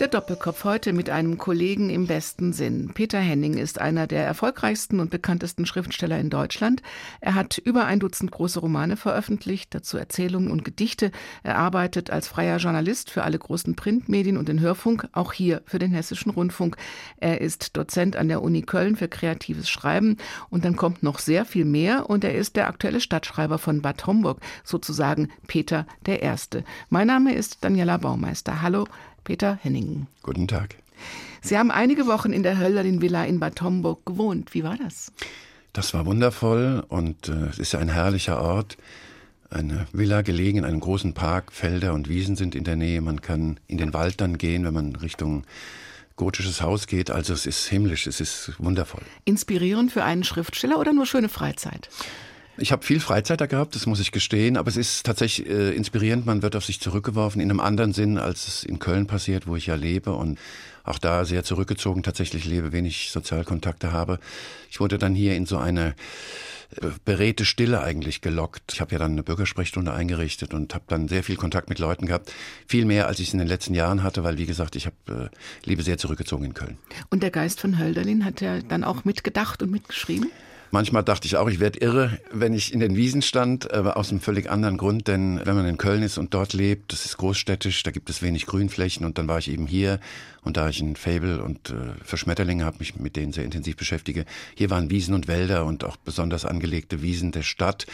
Der 0.00 0.06
Doppelkopf 0.06 0.62
heute 0.62 0.92
mit 0.92 1.10
einem 1.10 1.38
Kollegen 1.38 1.90
im 1.90 2.06
besten 2.06 2.52
Sinn. 2.52 2.92
Peter 2.94 3.18
Henning 3.18 3.54
ist 3.54 3.80
einer 3.80 4.06
der 4.06 4.24
erfolgreichsten 4.24 5.00
und 5.00 5.10
bekanntesten 5.10 5.66
Schriftsteller 5.66 6.20
in 6.20 6.30
Deutschland. 6.30 6.82
Er 7.20 7.34
hat 7.34 7.58
über 7.58 7.84
ein 7.84 7.98
Dutzend 7.98 8.30
große 8.30 8.60
Romane 8.60 8.96
veröffentlicht, 8.96 9.74
dazu 9.74 9.98
Erzählungen 9.98 10.52
und 10.52 10.64
Gedichte. 10.64 11.10
Er 11.42 11.58
arbeitet 11.58 12.10
als 12.10 12.28
freier 12.28 12.58
Journalist 12.58 13.10
für 13.10 13.24
alle 13.24 13.40
großen 13.40 13.74
Printmedien 13.74 14.36
und 14.36 14.48
den 14.48 14.60
Hörfunk, 14.60 15.08
auch 15.10 15.32
hier 15.32 15.62
für 15.66 15.80
den 15.80 15.90
Hessischen 15.90 16.30
Rundfunk. 16.30 16.76
Er 17.16 17.40
ist 17.40 17.76
Dozent 17.76 18.14
an 18.14 18.28
der 18.28 18.42
Uni 18.42 18.62
Köln 18.62 18.94
für 18.94 19.08
kreatives 19.08 19.68
Schreiben 19.68 20.16
und 20.48 20.64
dann 20.64 20.76
kommt 20.76 21.02
noch 21.02 21.18
sehr 21.18 21.44
viel 21.44 21.64
mehr 21.64 22.08
und 22.08 22.22
er 22.22 22.36
ist 22.36 22.54
der 22.54 22.68
aktuelle 22.68 23.00
Stadtschreiber 23.00 23.58
von 23.58 23.82
Bad 23.82 24.06
Homburg, 24.06 24.38
sozusagen 24.62 25.28
Peter 25.48 25.88
der 26.06 26.22
Erste. 26.22 26.62
Mein 26.88 27.08
Name 27.08 27.34
ist 27.34 27.64
Daniela 27.64 27.96
Baumeister. 27.96 28.62
Hallo, 28.62 28.86
Peter 29.28 29.58
Henningen. 29.62 30.06
Guten 30.22 30.48
Tag. 30.48 30.76
Sie 31.42 31.58
haben 31.58 31.70
einige 31.70 32.06
Wochen 32.06 32.32
in 32.32 32.42
der 32.42 32.58
Hölderlin 32.58 33.02
Villa 33.02 33.24
in 33.24 33.40
Bad 33.40 33.60
Homburg 33.60 34.06
gewohnt. 34.06 34.54
Wie 34.54 34.64
war 34.64 34.78
das? 34.78 35.12
Das 35.74 35.92
war 35.92 36.06
wundervoll 36.06 36.82
und 36.88 37.28
äh, 37.28 37.48
es 37.50 37.58
ist 37.58 37.74
ein 37.74 37.90
herrlicher 37.90 38.40
Ort. 38.40 38.78
Eine 39.50 39.86
Villa 39.92 40.22
gelegen 40.22 40.56
in 40.56 40.64
einem 40.64 40.80
großen 40.80 41.12
Park, 41.12 41.52
Felder 41.52 41.92
und 41.92 42.08
Wiesen 42.08 42.36
sind 42.36 42.54
in 42.54 42.64
der 42.64 42.76
Nähe. 42.76 43.02
Man 43.02 43.20
kann 43.20 43.60
in 43.66 43.76
den 43.76 43.92
Wald 43.92 44.18
dann 44.22 44.38
gehen, 44.38 44.64
wenn 44.64 44.72
man 44.72 44.96
Richtung 44.96 45.44
gotisches 46.16 46.62
Haus 46.62 46.86
geht. 46.86 47.10
Also 47.10 47.34
es 47.34 47.44
ist 47.44 47.66
himmlisch, 47.66 48.06
es 48.06 48.22
ist 48.22 48.54
wundervoll. 48.56 49.02
Inspirierend 49.26 49.92
für 49.92 50.04
einen 50.04 50.24
Schriftsteller 50.24 50.78
oder 50.78 50.94
nur 50.94 51.04
schöne 51.04 51.28
Freizeit? 51.28 51.90
Ich 52.60 52.72
habe 52.72 52.84
viel 52.84 52.98
Freizeit 53.00 53.40
da 53.40 53.46
gehabt, 53.46 53.74
das 53.74 53.86
muss 53.86 54.00
ich 54.00 54.10
gestehen, 54.10 54.56
aber 54.56 54.68
es 54.68 54.76
ist 54.76 55.06
tatsächlich 55.06 55.48
äh, 55.48 55.70
inspirierend. 55.70 56.26
Man 56.26 56.42
wird 56.42 56.56
auf 56.56 56.64
sich 56.64 56.80
zurückgeworfen 56.80 57.40
in 57.40 57.50
einem 57.50 57.60
anderen 57.60 57.92
Sinn, 57.92 58.18
als 58.18 58.48
es 58.48 58.64
in 58.64 58.78
Köln 58.78 59.06
passiert, 59.06 59.46
wo 59.46 59.54
ich 59.54 59.66
ja 59.66 59.76
lebe 59.76 60.12
und 60.12 60.38
auch 60.82 60.98
da 60.98 61.24
sehr 61.24 61.44
zurückgezogen 61.44 62.02
tatsächlich 62.02 62.44
lebe, 62.44 62.72
wenig 62.72 63.10
Sozialkontakte 63.12 63.92
habe. 63.92 64.18
Ich 64.70 64.80
wurde 64.80 64.98
dann 64.98 65.14
hier 65.14 65.36
in 65.36 65.46
so 65.46 65.58
eine 65.58 65.94
äh, 66.80 66.88
beredte 67.04 67.44
Stille 67.44 67.80
eigentlich 67.80 68.22
gelockt. 68.22 68.72
Ich 68.72 68.80
habe 68.80 68.92
ja 68.92 68.98
dann 68.98 69.12
eine 69.12 69.22
Bürgersprechstunde 69.22 69.92
eingerichtet 69.92 70.52
und 70.52 70.74
habe 70.74 70.84
dann 70.88 71.06
sehr 71.06 71.22
viel 71.22 71.36
Kontakt 71.36 71.68
mit 71.68 71.78
Leuten 71.78 72.06
gehabt. 72.06 72.32
Viel 72.66 72.84
mehr, 72.86 73.06
als 73.06 73.20
ich 73.20 73.28
es 73.28 73.32
in 73.34 73.38
den 73.38 73.48
letzten 73.48 73.74
Jahren 73.74 74.02
hatte, 74.02 74.24
weil, 74.24 74.36
wie 74.36 74.46
gesagt, 74.46 74.74
ich 74.74 74.86
habe 74.86 75.30
äh, 75.32 75.66
lebe 75.66 75.82
sehr 75.82 75.98
zurückgezogen 75.98 76.44
in 76.44 76.54
Köln. 76.54 76.78
Und 77.10 77.22
der 77.22 77.30
Geist 77.30 77.60
von 77.60 77.78
Hölderlin 77.78 78.24
hat 78.24 78.40
ja 78.40 78.60
dann 78.60 78.82
auch 78.82 79.04
mitgedacht 79.04 79.62
und 79.62 79.70
mitgeschrieben? 79.70 80.30
Manchmal 80.70 81.02
dachte 81.02 81.26
ich 81.26 81.36
auch, 81.36 81.48
ich 81.48 81.60
werde 81.60 81.78
irre, 81.78 82.18
wenn 82.30 82.52
ich 82.52 82.72
in 82.72 82.80
den 82.80 82.94
Wiesen 82.94 83.22
stand, 83.22 83.72
aber 83.72 83.96
aus 83.96 84.10
einem 84.10 84.20
völlig 84.20 84.50
anderen 84.50 84.76
Grund, 84.76 85.08
denn 85.08 85.40
wenn 85.44 85.56
man 85.56 85.66
in 85.66 85.78
Köln 85.78 86.02
ist 86.02 86.18
und 86.18 86.34
dort 86.34 86.52
lebt, 86.52 86.92
das 86.92 87.06
ist 87.06 87.16
großstädtisch, 87.16 87.82
da 87.82 87.90
gibt 87.90 88.10
es 88.10 88.20
wenig 88.20 88.46
Grünflächen 88.46 89.06
und 89.06 89.16
dann 89.16 89.28
war 89.28 89.38
ich 89.38 89.50
eben 89.50 89.66
hier 89.66 89.98
und 90.48 90.56
da 90.56 90.68
ich 90.68 90.80
ein 90.80 90.96
Fable 90.96 91.42
und 91.42 91.70
äh, 91.70 91.74
für 92.02 92.16
Schmetterlinge 92.16 92.64
habe, 92.64 92.78
mich 92.80 92.96
mit 92.96 93.16
denen 93.16 93.32
sehr 93.32 93.44
intensiv 93.44 93.76
beschäftige, 93.76 94.24
hier 94.56 94.70
waren 94.70 94.90
Wiesen 94.90 95.14
und 95.14 95.28
Wälder 95.28 95.64
und 95.66 95.84
auch 95.84 95.96
besonders 95.96 96.44
angelegte 96.44 97.02
Wiesen 97.02 97.30
der 97.32 97.42
Stadt 97.42 97.86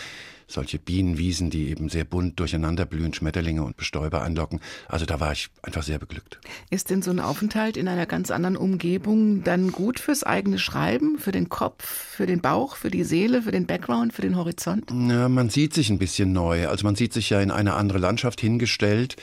solche 0.46 0.78
Bienenwiesen, 0.78 1.50
die 1.50 1.70
eben 1.70 1.88
sehr 1.88 2.04
bunt 2.04 2.38
durcheinander 2.38 2.84
blühen, 2.84 3.14
Schmetterlinge 3.14 3.62
und 3.62 3.76
Bestäuber 3.76 4.22
anlocken. 4.22 4.60
Also 4.88 5.06
da 5.06 5.20
war 5.20 5.32
ich 5.32 5.48
einfach 5.62 5.82
sehr 5.82 5.98
beglückt. 5.98 6.38
Ist 6.70 6.90
denn 6.90 7.02
so 7.02 7.10
ein 7.10 7.20
Aufenthalt 7.20 7.76
in 7.76 7.88
einer 7.88 8.06
ganz 8.06 8.30
anderen 8.30 8.56
Umgebung 8.56 9.42
dann 9.42 9.72
gut 9.72 9.98
fürs 9.98 10.22
eigene 10.22 10.58
Schreiben, 10.58 11.18
für 11.18 11.32
den 11.32 11.48
Kopf, 11.48 11.84
für 11.84 12.26
den 12.26 12.40
Bauch, 12.40 12.76
für 12.76 12.90
die 12.90 13.04
Seele, 13.04 13.42
für 13.42 13.52
den 13.52 13.66
Background, 13.66 14.12
für 14.12 14.22
den 14.22 14.36
Horizont? 14.36 14.90
Ja, 14.90 15.28
man 15.28 15.50
sieht 15.50 15.74
sich 15.74 15.90
ein 15.90 15.98
bisschen 15.98 16.32
neu. 16.32 16.68
Also 16.68 16.84
man 16.84 16.94
sieht 16.94 17.12
sich 17.12 17.30
ja 17.30 17.40
in 17.40 17.50
eine 17.50 17.74
andere 17.74 17.98
Landschaft 17.98 18.40
hingestellt. 18.40 19.16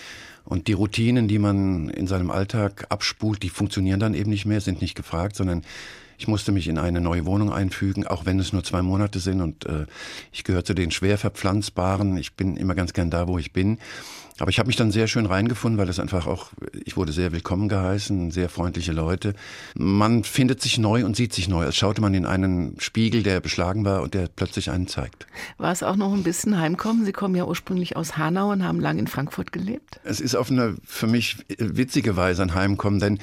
Und 0.52 0.67
die 0.67 0.73
Routinen, 0.73 1.30
die 1.30 1.39
man 1.39 1.88
in 1.88 2.07
seinem 2.07 2.30
Alltag 2.30 2.85
abspult, 2.89 3.41
die 3.41 3.47
funktionieren 3.47 4.02
dann 4.02 4.13
eben 4.13 4.30
nicht 4.30 4.45
mehr, 4.45 4.59
sind 4.59 4.81
nicht 4.81 4.95
gefragt, 4.95 5.38
sondern 5.38 5.61
ich 6.17 6.27
musste 6.27 6.51
mich 6.51 6.67
in 6.67 6.78
eine 6.78 7.00
neue 7.00 7.25
Wohnung 7.25 7.53
einfügen, 7.53 8.06
auch 8.06 8.25
wenn 8.25 8.38
es 8.38 8.51
nur 8.51 8.62
zwei 8.62 8.81
Monate 8.81 9.19
sind 9.19 9.39
und 9.39 9.66
äh, 9.66 9.85
ich 10.34 10.44
gehöre 10.44 10.66
zu 10.66 10.73
den 10.73 10.91
schwer 10.91 11.17
verpflanzbaren. 11.17 12.17
Ich 12.17 12.34
bin 12.34 12.57
immer 12.57 12.75
ganz 12.75 12.91
gern 12.91 13.09
da, 13.09 13.29
wo 13.29 13.38
ich 13.38 13.53
bin. 13.53 13.78
Aber 14.40 14.50
ich 14.50 14.59
habe 14.59 14.68
mich 14.68 14.75
dann 14.75 14.92
sehr 14.92 15.08
schön 15.08 15.25
reingefunden, 15.25 15.78
weil 15.78 15.90
es 15.90 16.00
einfach 16.00 16.28
auch, 16.28 16.52
ich 16.86 16.97
wurde 16.97 17.12
sehr 17.12 17.31
willkommen 17.31 17.69
geheißen, 17.69 18.31
sehr 18.31 18.50
freundliche 18.50 18.92
Leute. 18.92 19.34
Man 19.75 20.24
findet 20.24 20.62
sich 20.62 20.78
neu 20.78 21.06
und 21.06 21.16
sieht 21.16 21.34
sich 21.34 21.47
neu, 21.47 21.66
als 21.66 21.75
schaute 21.75 22.02
man 22.02 22.14
in 22.14 22.25
einen 22.25 22.80
Spiegel, 22.80 23.24
der 23.24 23.40
beschlagen 23.40 23.86
war 23.86 24.02
und 24.02 24.14
der 24.14 24.28
plötzlich 24.28 24.72
einen 24.72 24.88
zeigt. 24.88 25.28
War 25.58 25.72
es 25.72 25.84
auch 25.84 25.96
noch 25.96 26.14
ein 26.14 26.24
bisschen 26.24 26.59
Heimkommen? 26.59 27.06
Sie 27.06 27.12
kommen 27.12 27.36
ja 27.36 27.46
ursprünglich 27.46 27.96
aus 27.96 28.18
Hanau 28.18 28.52
und 28.52 28.64
haben 28.64 28.80
lange 28.80 29.00
in 29.00 29.08
Frankfurt 29.08 29.52
gelebt. 29.52 30.00
Es 30.03 30.19
ist 30.19 30.36
auf 30.36 30.50
eine 30.50 30.75
für 30.84 31.08
mich 31.08 31.38
witzige 31.58 32.16
Weise 32.16 32.42
ein 32.42 32.56
Heimkommen, 32.56 33.00
denn 33.00 33.19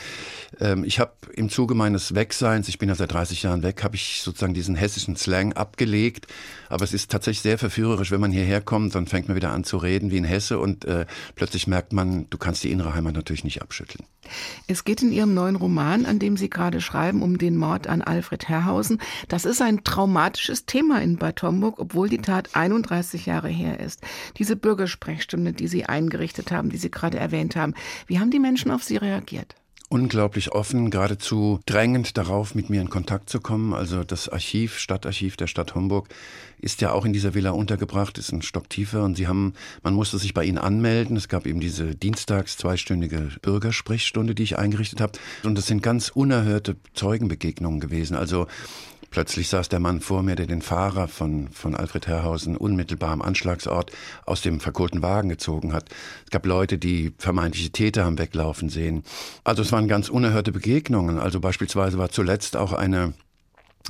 ähm, 0.61 0.85
ich 0.85 1.01
habe 1.01 1.13
im 1.35 1.49
Zuge 1.49 1.75
meines 1.75 2.15
Wegseins, 2.15 2.69
ich 2.69 2.79
bin 2.79 2.89
ja 2.89 2.95
seit 2.95 3.13
30 3.13 3.43
Jahren 3.43 3.63
weg, 3.63 3.83
habe 3.83 3.97
ich 3.97 4.23
sozusagen 4.23 4.55
diesen 4.55 4.77
hessischen 4.77 5.17
Slang 5.17 5.53
abgelegt. 5.55 6.27
Aber 6.69 6.84
es 6.84 6.93
ist 6.93 7.11
tatsächlich 7.11 7.43
sehr 7.43 7.59
verführerisch, 7.59 8.11
wenn 8.11 8.21
man 8.21 8.33
hierher 8.33 8.61
kommt, 8.61 8.95
dann 8.95 9.06
fängt 9.06 9.29
man 9.29 9.37
wieder 9.37 9.53
an 9.53 9.65
zu 9.65 9.77
reden 9.77 10.11
wie 10.11 10.17
in 10.17 10.25
Hesse 10.25 10.59
und 10.59 10.84
äh, 10.84 11.06
plötzlich 11.34 11.67
merkt 11.67 11.93
man, 11.93 12.29
du 12.31 12.39
kannst 12.39 12.65
die 12.65 12.71
innere 12.71 12.95
Heimat 12.95 13.15
natürlich 13.15 13.45
nicht 13.45 13.62
abschütteln. 13.62 14.05
Es 14.67 14.84
geht 14.84 15.03
in 15.03 15.12
Ihrem 15.12 15.34
neuen 15.34 15.57
Roman, 15.57 16.05
an 16.05 16.19
dem 16.19 16.37
Sie 16.37 16.51
gerade 16.51 16.81
schreiben, 16.81 17.23
um 17.23 17.39
den 17.39 17.57
Mord 17.57 17.87
an 17.87 18.03
Alfred 18.03 18.49
Herrhausen. 18.49 19.01
Das 19.28 19.45
ist 19.45 19.62
ein 19.62 19.84
traumatisches 19.84 20.67
Thema 20.67 21.01
in 21.01 21.17
Bad 21.17 21.43
Homburg, 21.43 21.78
obwohl 21.78 22.09
die 22.09 22.19
Tat 22.19 22.51
31 22.55 23.27
Jahre 23.27 23.49
her 23.49 23.81
ist. 23.81 24.03
Diese 24.37 24.57
Bürgersprechstunde, 24.57 25.53
die 25.53 25.69
Sie 25.69 25.87
eingerichtet 25.87 26.51
haben, 26.51 26.71
die 26.71 26.77
Sie 26.77 26.91
gerade 26.91 27.19
erwähnt 27.19 27.57
haben, 27.57 27.75
wie 28.07 28.19
haben 28.19 28.31
die 28.31 28.39
Menschen 28.39 28.71
auf 28.71 28.84
Sie 28.84 28.97
reagiert? 28.97 29.55
Unglaublich 29.88 30.53
offen, 30.53 30.91
geradezu 30.91 31.60
drängend 31.65 32.19
darauf, 32.19 32.54
mit 32.54 32.69
mir 32.69 32.81
in 32.81 32.91
Kontakt 32.91 33.31
zu 33.31 33.41
kommen. 33.41 33.72
Also 33.72 34.04
das 34.04 34.28
Archiv, 34.28 34.78
Stadtarchiv 34.78 35.37
der 35.37 35.47
Stadt 35.47 35.75
Homburg 35.75 36.09
ist 36.60 36.81
ja 36.81 36.93
auch 36.93 37.04
in 37.04 37.12
dieser 37.12 37.34
Villa 37.34 37.50
untergebracht, 37.50 38.19
ist 38.19 38.32
ein 38.32 38.43
Stock 38.43 38.69
tiefer 38.69 39.03
und 39.04 39.16
sie 39.16 39.27
haben, 39.27 39.54
man 39.82 39.94
musste 39.94 40.19
sich 40.19 40.34
bei 40.34 40.44
ihnen 40.44 40.59
anmelden. 40.59 41.16
Es 41.16 41.28
gab 41.28 41.47
eben 41.47 41.60
diese 41.60 41.94
dienstags 41.94 42.56
zweistündige 42.59 43.31
Bürgersprechstunde, 43.41 44.34
die 44.34 44.43
ich 44.43 44.59
eingerichtet 44.59 45.00
habe. 45.00 45.12
Und 45.44 45.56
das 45.56 45.66
sind 45.66 45.82
ganz 45.82 46.10
unerhörte 46.10 46.77
Zeugenbegegnungen 46.94 47.81
gewesen. 47.81 48.15
Also 48.16 48.47
Plötzlich 49.11 49.49
saß 49.49 49.69
der 49.69 49.81
Mann 49.81 50.01
vor 50.01 50.23
mir, 50.23 50.37
der 50.37 50.47
den 50.47 50.63
Fahrer 50.63 51.09
von, 51.09 51.49
von 51.49 51.75
Alfred 51.75 52.07
Herrhausen 52.07 52.57
unmittelbar 52.57 53.11
am 53.11 53.23
Anschlagsort 53.23 53.91
aus 54.27 54.43
dem 54.43 54.61
verkohlten 54.61 55.03
Wagen 55.03 55.29
gezogen 55.29 55.73
hat. 55.73 55.89
Es 56.25 56.31
gab 56.31 56.45
Leute, 56.45 56.79
die 56.79 57.13
vermeintliche 57.19 57.71
Täter 57.71 58.05
haben 58.05 58.19
weglaufen 58.19 58.69
sehen. 58.69 59.05
Also 59.45 59.63
es 59.63 59.73
waren 59.73 59.89
ganz 59.89 60.09
unerhörte 60.09 60.53
Begegnungen. 60.53 61.19
Also 61.19 61.41
beispielsweise 61.41 61.99
war 61.99 62.11
zuletzt 62.11 62.57
auch 62.57 62.73
eine 62.73 63.15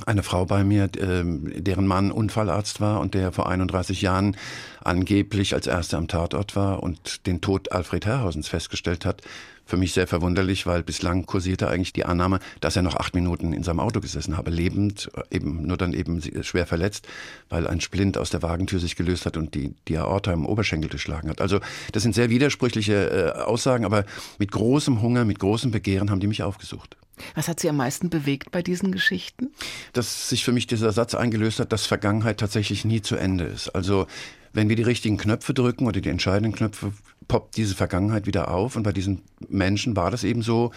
eine 0.05 0.23
Frau 0.23 0.45
bei 0.45 0.63
mir, 0.63 0.89
ähm, 0.99 1.51
deren 1.55 1.87
Mann 1.87 2.11
Unfallarzt 2.11 2.81
war 2.81 2.99
und 2.99 3.13
der 3.13 3.31
vor 3.31 3.49
31 3.49 4.01
Jahren 4.01 4.35
angeblich 4.83 5.53
als 5.53 5.67
erster 5.67 5.97
am 5.97 6.07
Tatort 6.07 6.55
war 6.55 6.81
und 6.83 7.25
den 7.27 7.41
Tod 7.41 7.71
Alfred 7.71 8.05
Herrhausens 8.05 8.47
festgestellt 8.47 9.05
hat. 9.05 9.21
Für 9.65 9.77
mich 9.77 9.93
sehr 9.93 10.07
verwunderlich, 10.07 10.65
weil 10.65 10.81
bislang 10.81 11.27
kursierte 11.27 11.67
eigentlich 11.67 11.93
die 11.93 12.05
Annahme, 12.05 12.39
dass 12.59 12.75
er 12.75 12.81
noch 12.81 12.95
acht 12.95 13.13
Minuten 13.13 13.53
in 13.53 13.61
seinem 13.61 13.79
Auto 13.79 13.99
gesessen 13.99 14.35
habe, 14.35 14.49
lebend, 14.49 15.11
eben 15.29 15.67
nur 15.67 15.77
dann 15.77 15.93
eben 15.93 16.23
schwer 16.41 16.65
verletzt, 16.65 17.07
weil 17.49 17.67
ein 17.67 17.79
Splint 17.79 18.17
aus 18.17 18.31
der 18.31 18.41
Wagentür 18.41 18.79
sich 18.79 18.95
gelöst 18.95 19.27
hat 19.27 19.37
und 19.37 19.53
die, 19.53 19.75
die 19.87 19.97
Aorta 19.99 20.33
im 20.33 20.47
Oberschenkel 20.47 20.89
geschlagen 20.89 21.29
hat. 21.29 21.39
Also 21.39 21.59
das 21.91 22.01
sind 22.01 22.15
sehr 22.15 22.31
widersprüchliche 22.31 23.35
äh, 23.35 23.39
Aussagen, 23.41 23.85
aber 23.85 24.05
mit 24.39 24.51
großem 24.51 25.03
Hunger, 25.03 25.23
mit 25.23 25.37
großem 25.37 25.69
Begehren 25.69 26.09
haben 26.09 26.19
die 26.19 26.27
mich 26.27 26.41
aufgesucht. 26.41 26.97
Was 27.35 27.47
hat 27.47 27.59
Sie 27.59 27.69
am 27.69 27.77
meisten 27.77 28.09
bewegt 28.09 28.51
bei 28.51 28.61
diesen 28.61 28.91
Geschichten? 28.91 29.49
Dass 29.93 30.29
sich 30.29 30.43
für 30.43 30.51
mich 30.51 30.67
dieser 30.67 30.91
Satz 30.91 31.15
eingelöst 31.15 31.59
hat, 31.59 31.71
dass 31.71 31.85
Vergangenheit 31.85 32.39
tatsächlich 32.39 32.85
nie 32.85 33.01
zu 33.01 33.15
Ende 33.15 33.45
ist. 33.45 33.69
Also 33.69 34.07
wenn 34.53 34.69
wir 34.69 34.75
die 34.75 34.83
richtigen 34.83 35.17
Knöpfe 35.17 35.53
drücken 35.53 35.85
oder 35.85 36.01
die 36.01 36.09
entscheidenden 36.09 36.53
Knöpfe, 36.53 36.93
poppt 37.29 37.55
diese 37.55 37.75
Vergangenheit 37.75 38.25
wieder 38.25 38.51
auf. 38.51 38.75
Und 38.75 38.83
bei 38.83 38.91
diesen 38.91 39.21
Menschen 39.47 39.95
war 39.95 40.11
das 40.11 40.25
eben 40.25 40.41
so. 40.41 40.71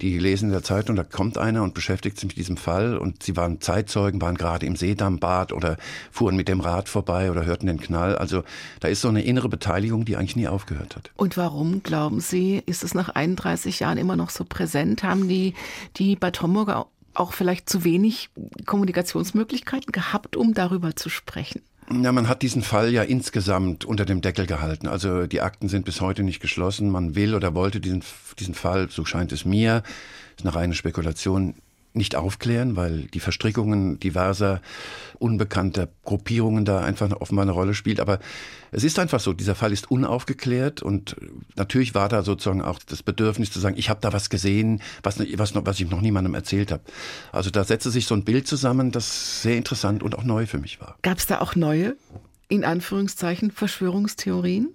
Die 0.00 0.18
lesen 0.18 0.46
in 0.46 0.52
der 0.52 0.62
Zeitung, 0.62 0.96
da 0.96 1.04
kommt 1.04 1.38
einer 1.38 1.62
und 1.62 1.74
beschäftigt 1.74 2.18
sich 2.18 2.28
mit 2.28 2.36
diesem 2.36 2.56
Fall. 2.56 2.96
Und 2.96 3.22
sie 3.22 3.36
waren 3.36 3.60
Zeitzeugen, 3.60 4.20
waren 4.20 4.36
gerade 4.36 4.66
im 4.66 4.76
Seedammbad 4.76 5.52
oder 5.52 5.76
fuhren 6.12 6.36
mit 6.36 6.46
dem 6.46 6.60
Rad 6.60 6.88
vorbei 6.88 7.30
oder 7.30 7.44
hörten 7.46 7.66
den 7.66 7.80
Knall. 7.80 8.16
Also 8.16 8.44
da 8.80 8.88
ist 8.88 9.00
so 9.00 9.08
eine 9.08 9.24
innere 9.24 9.48
Beteiligung, 9.48 10.04
die 10.04 10.16
eigentlich 10.16 10.36
nie 10.36 10.46
aufgehört 10.46 10.94
hat. 10.94 11.10
Und 11.16 11.36
warum, 11.36 11.82
glauben 11.82 12.20
Sie, 12.20 12.62
ist 12.66 12.84
es 12.84 12.94
nach 12.94 13.08
31 13.08 13.80
Jahren 13.80 13.98
immer 13.98 14.16
noch 14.16 14.30
so 14.30 14.44
präsent? 14.44 15.02
Haben 15.02 15.28
die, 15.28 15.54
die 15.96 16.16
Bad 16.16 16.42
Homburger 16.42 16.86
auch 17.14 17.32
vielleicht 17.32 17.70
zu 17.70 17.84
wenig 17.84 18.30
Kommunikationsmöglichkeiten 18.66 19.92
gehabt, 19.92 20.36
um 20.36 20.52
darüber 20.52 20.96
zu 20.96 21.08
sprechen? 21.08 21.62
Ja, 21.90 22.12
man 22.12 22.28
hat 22.28 22.42
diesen 22.42 22.62
Fall 22.62 22.92
ja 22.92 23.02
insgesamt 23.02 23.84
unter 23.84 24.04
dem 24.04 24.20
Deckel 24.20 24.46
gehalten. 24.46 24.88
Also 24.88 25.26
die 25.26 25.42
Akten 25.42 25.68
sind 25.68 25.84
bis 25.84 26.00
heute 26.00 26.22
nicht 26.22 26.40
geschlossen. 26.40 26.90
Man 26.90 27.14
will 27.14 27.34
oder 27.34 27.54
wollte 27.54 27.80
diesen, 27.80 28.02
diesen 28.38 28.54
Fall, 28.54 28.88
so 28.90 29.04
scheint 29.04 29.32
es 29.32 29.44
mir, 29.44 29.82
ist 30.36 30.46
eine 30.46 30.54
reine 30.54 30.74
Spekulation, 30.74 31.54
nicht 31.94 32.16
aufklären, 32.16 32.76
weil 32.76 33.02
die 33.02 33.20
Verstrickungen 33.20 34.00
diverser 34.00 34.60
unbekannter 35.18 35.88
Gruppierungen 36.04 36.64
da 36.64 36.80
einfach 36.80 37.10
offenbar 37.20 37.44
eine 37.44 37.52
Rolle 37.52 37.74
spielt. 37.74 38.00
Aber 38.00 38.18
es 38.72 38.82
ist 38.82 38.98
einfach 38.98 39.20
so, 39.20 39.32
dieser 39.32 39.54
Fall 39.54 39.72
ist 39.72 39.90
unaufgeklärt 39.90 40.82
und 40.82 41.16
natürlich 41.54 41.94
war 41.94 42.08
da 42.08 42.22
sozusagen 42.22 42.62
auch 42.62 42.80
das 42.80 43.02
Bedürfnis 43.02 43.52
zu 43.52 43.60
sagen, 43.60 43.76
ich 43.78 43.90
habe 43.90 44.00
da 44.00 44.12
was 44.12 44.28
gesehen, 44.28 44.82
was, 45.02 45.20
was, 45.20 45.54
was 45.54 45.80
ich 45.80 45.88
noch 45.88 46.00
niemandem 46.00 46.34
erzählt 46.34 46.72
habe. 46.72 46.82
Also 47.30 47.50
da 47.50 47.62
setzte 47.62 47.90
sich 47.90 48.06
so 48.06 48.14
ein 48.14 48.24
Bild 48.24 48.48
zusammen, 48.48 48.90
das 48.90 49.42
sehr 49.42 49.56
interessant 49.56 50.02
und 50.02 50.16
auch 50.16 50.24
neu 50.24 50.46
für 50.46 50.58
mich 50.58 50.80
war. 50.80 50.98
Gab 51.02 51.18
es 51.18 51.26
da 51.26 51.40
auch 51.40 51.54
neue, 51.54 51.96
in 52.48 52.64
Anführungszeichen, 52.64 53.52
Verschwörungstheorien? 53.52 54.74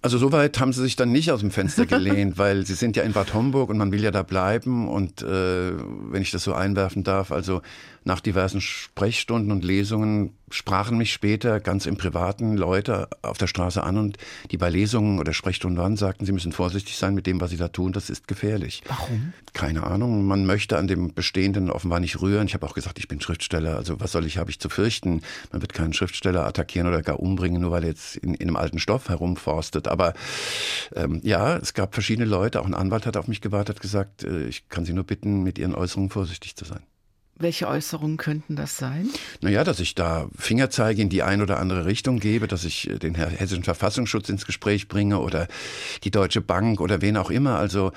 Also 0.00 0.16
soweit 0.16 0.60
haben 0.60 0.72
sie 0.72 0.82
sich 0.82 0.94
dann 0.94 1.10
nicht 1.10 1.32
aus 1.32 1.40
dem 1.40 1.50
Fenster 1.50 1.84
gelehnt, 1.84 2.38
weil 2.38 2.64
sie 2.64 2.74
sind 2.74 2.96
ja 2.96 3.02
in 3.02 3.12
Bad 3.12 3.34
Homburg 3.34 3.68
und 3.68 3.78
man 3.78 3.90
will 3.90 4.02
ja 4.02 4.12
da 4.12 4.22
bleiben. 4.22 4.88
Und 4.88 5.22
äh, 5.22 5.72
wenn 5.72 6.22
ich 6.22 6.30
das 6.30 6.44
so 6.44 6.54
einwerfen 6.54 7.02
darf, 7.02 7.32
also 7.32 7.62
nach 8.08 8.20
diversen 8.20 8.62
Sprechstunden 8.62 9.52
und 9.52 9.62
Lesungen 9.62 10.32
sprachen 10.50 10.96
mich 10.96 11.12
später 11.12 11.60
ganz 11.60 11.84
im 11.84 11.98
Privaten 11.98 12.56
Leute 12.56 13.08
auf 13.20 13.36
der 13.36 13.48
Straße 13.48 13.82
an 13.82 13.98
und 13.98 14.16
die 14.50 14.56
bei 14.56 14.70
Lesungen 14.70 15.18
oder 15.18 15.34
Sprechstunden 15.34 15.78
waren, 15.78 15.98
sagten, 15.98 16.24
sie 16.24 16.32
müssen 16.32 16.52
vorsichtig 16.52 16.96
sein 16.96 17.14
mit 17.14 17.26
dem, 17.26 17.38
was 17.38 17.50
sie 17.50 17.58
da 17.58 17.68
tun, 17.68 17.92
das 17.92 18.08
ist 18.08 18.26
gefährlich. 18.26 18.82
Warum? 18.88 19.34
Keine 19.52 19.84
Ahnung, 19.84 20.26
man 20.26 20.46
möchte 20.46 20.78
an 20.78 20.88
dem 20.88 21.12
Bestehenden 21.12 21.70
offenbar 21.70 22.00
nicht 22.00 22.22
rühren. 22.22 22.46
Ich 22.46 22.54
habe 22.54 22.66
auch 22.66 22.72
gesagt, 22.72 22.98
ich 22.98 23.08
bin 23.08 23.20
Schriftsteller, 23.20 23.76
also 23.76 24.00
was 24.00 24.10
soll 24.10 24.24
ich, 24.24 24.38
habe 24.38 24.50
ich 24.50 24.58
zu 24.58 24.70
fürchten? 24.70 25.20
Man 25.52 25.60
wird 25.60 25.74
keinen 25.74 25.92
Schriftsteller 25.92 26.46
attackieren 26.46 26.88
oder 26.88 27.02
gar 27.02 27.20
umbringen, 27.20 27.60
nur 27.60 27.72
weil 27.72 27.82
er 27.82 27.90
jetzt 27.90 28.16
in, 28.16 28.32
in 28.32 28.48
einem 28.48 28.56
alten 28.56 28.78
Stoff 28.78 29.10
herumforstet. 29.10 29.86
Aber 29.86 30.14
ähm, 30.96 31.20
ja, 31.24 31.58
es 31.58 31.74
gab 31.74 31.92
verschiedene 31.92 32.26
Leute, 32.26 32.62
auch 32.62 32.66
ein 32.66 32.74
Anwalt 32.74 33.04
hat 33.04 33.18
auf 33.18 33.28
mich 33.28 33.42
gewartet, 33.42 33.76
hat 33.76 33.82
gesagt, 33.82 34.24
äh, 34.24 34.46
ich 34.46 34.70
kann 34.70 34.86
Sie 34.86 34.94
nur 34.94 35.04
bitten, 35.04 35.42
mit 35.42 35.58
Ihren 35.58 35.74
Äußerungen 35.74 36.08
vorsichtig 36.08 36.56
zu 36.56 36.64
sein. 36.64 36.80
Welche 37.40 37.68
Äußerungen 37.68 38.16
könnten 38.16 38.56
das 38.56 38.76
sein? 38.76 39.08
Naja, 39.40 39.62
dass 39.62 39.78
ich 39.78 39.94
da 39.94 40.28
Fingerzeige 40.36 41.00
in 41.00 41.08
die 41.08 41.22
ein 41.22 41.40
oder 41.40 41.58
andere 41.60 41.86
Richtung 41.86 42.18
gebe, 42.18 42.48
dass 42.48 42.64
ich 42.64 42.90
äh, 42.90 42.98
den 42.98 43.14
hessischen 43.14 43.64
Verfassungsschutz 43.64 44.28
ins 44.28 44.44
Gespräch 44.44 44.88
bringe 44.88 45.20
oder 45.20 45.46
die 46.02 46.10
Deutsche 46.10 46.40
Bank 46.40 46.80
oder 46.80 47.00
wen 47.00 47.16
auch 47.16 47.30
immer. 47.30 47.56
Also 47.56 47.92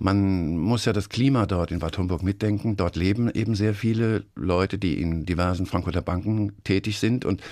man 0.00 0.56
muss 0.56 0.84
ja 0.84 0.92
das 0.92 1.08
Klima 1.08 1.46
dort 1.46 1.70
in 1.70 1.78
Bad 1.78 1.98
Homburg 1.98 2.22
mitdenken. 2.22 2.76
Dort 2.76 2.96
leben 2.96 3.30
eben 3.30 3.54
sehr 3.54 3.74
viele 3.74 4.24
Leute, 4.34 4.78
die 4.78 5.00
in 5.00 5.24
diversen 5.24 5.66
Frankfurter 5.66 6.02
Banken 6.02 6.52
tätig 6.64 6.98
sind 6.98 7.24
und 7.24 7.42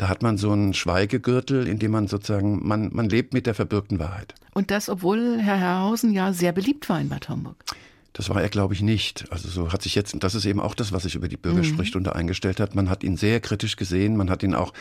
da 0.00 0.08
hat 0.08 0.22
man 0.22 0.38
so 0.38 0.50
einen 0.50 0.72
Schweigegürtel, 0.72 1.68
in 1.68 1.78
dem 1.78 1.90
man 1.90 2.06
sozusagen, 2.06 2.66
man, 2.66 2.88
man 2.90 3.10
lebt 3.10 3.34
mit 3.34 3.46
der 3.46 3.54
verbürgten 3.54 3.98
Wahrheit. 3.98 4.34
Und 4.54 4.70
das, 4.70 4.88
obwohl 4.88 5.38
Herr 5.38 5.58
Herrhausen 5.58 6.14
ja 6.14 6.32
sehr 6.32 6.52
beliebt 6.52 6.88
war 6.88 6.98
in 6.98 7.10
Bad 7.10 7.28
Homburg. 7.28 7.62
Das 8.12 8.28
war 8.28 8.42
er, 8.42 8.48
glaube 8.48 8.74
ich, 8.74 8.82
nicht. 8.82 9.26
Also 9.30 9.48
so 9.48 9.72
hat 9.72 9.82
sich 9.82 9.94
jetzt, 9.94 10.14
und 10.14 10.24
das 10.24 10.34
ist 10.34 10.44
eben 10.44 10.58
auch 10.58 10.74
das, 10.74 10.90
was 10.90 11.04
sich 11.04 11.14
über 11.14 11.28
die 11.28 11.36
Bürgersprechstunde 11.36 12.10
mhm. 12.10 12.16
eingestellt 12.16 12.58
hat. 12.58 12.74
Man 12.74 12.90
hat 12.90 13.04
ihn 13.04 13.16
sehr 13.16 13.40
kritisch 13.40 13.76
gesehen. 13.76 14.16
Man 14.16 14.30
hat 14.30 14.42
ihn 14.42 14.56
auch, 14.56 14.72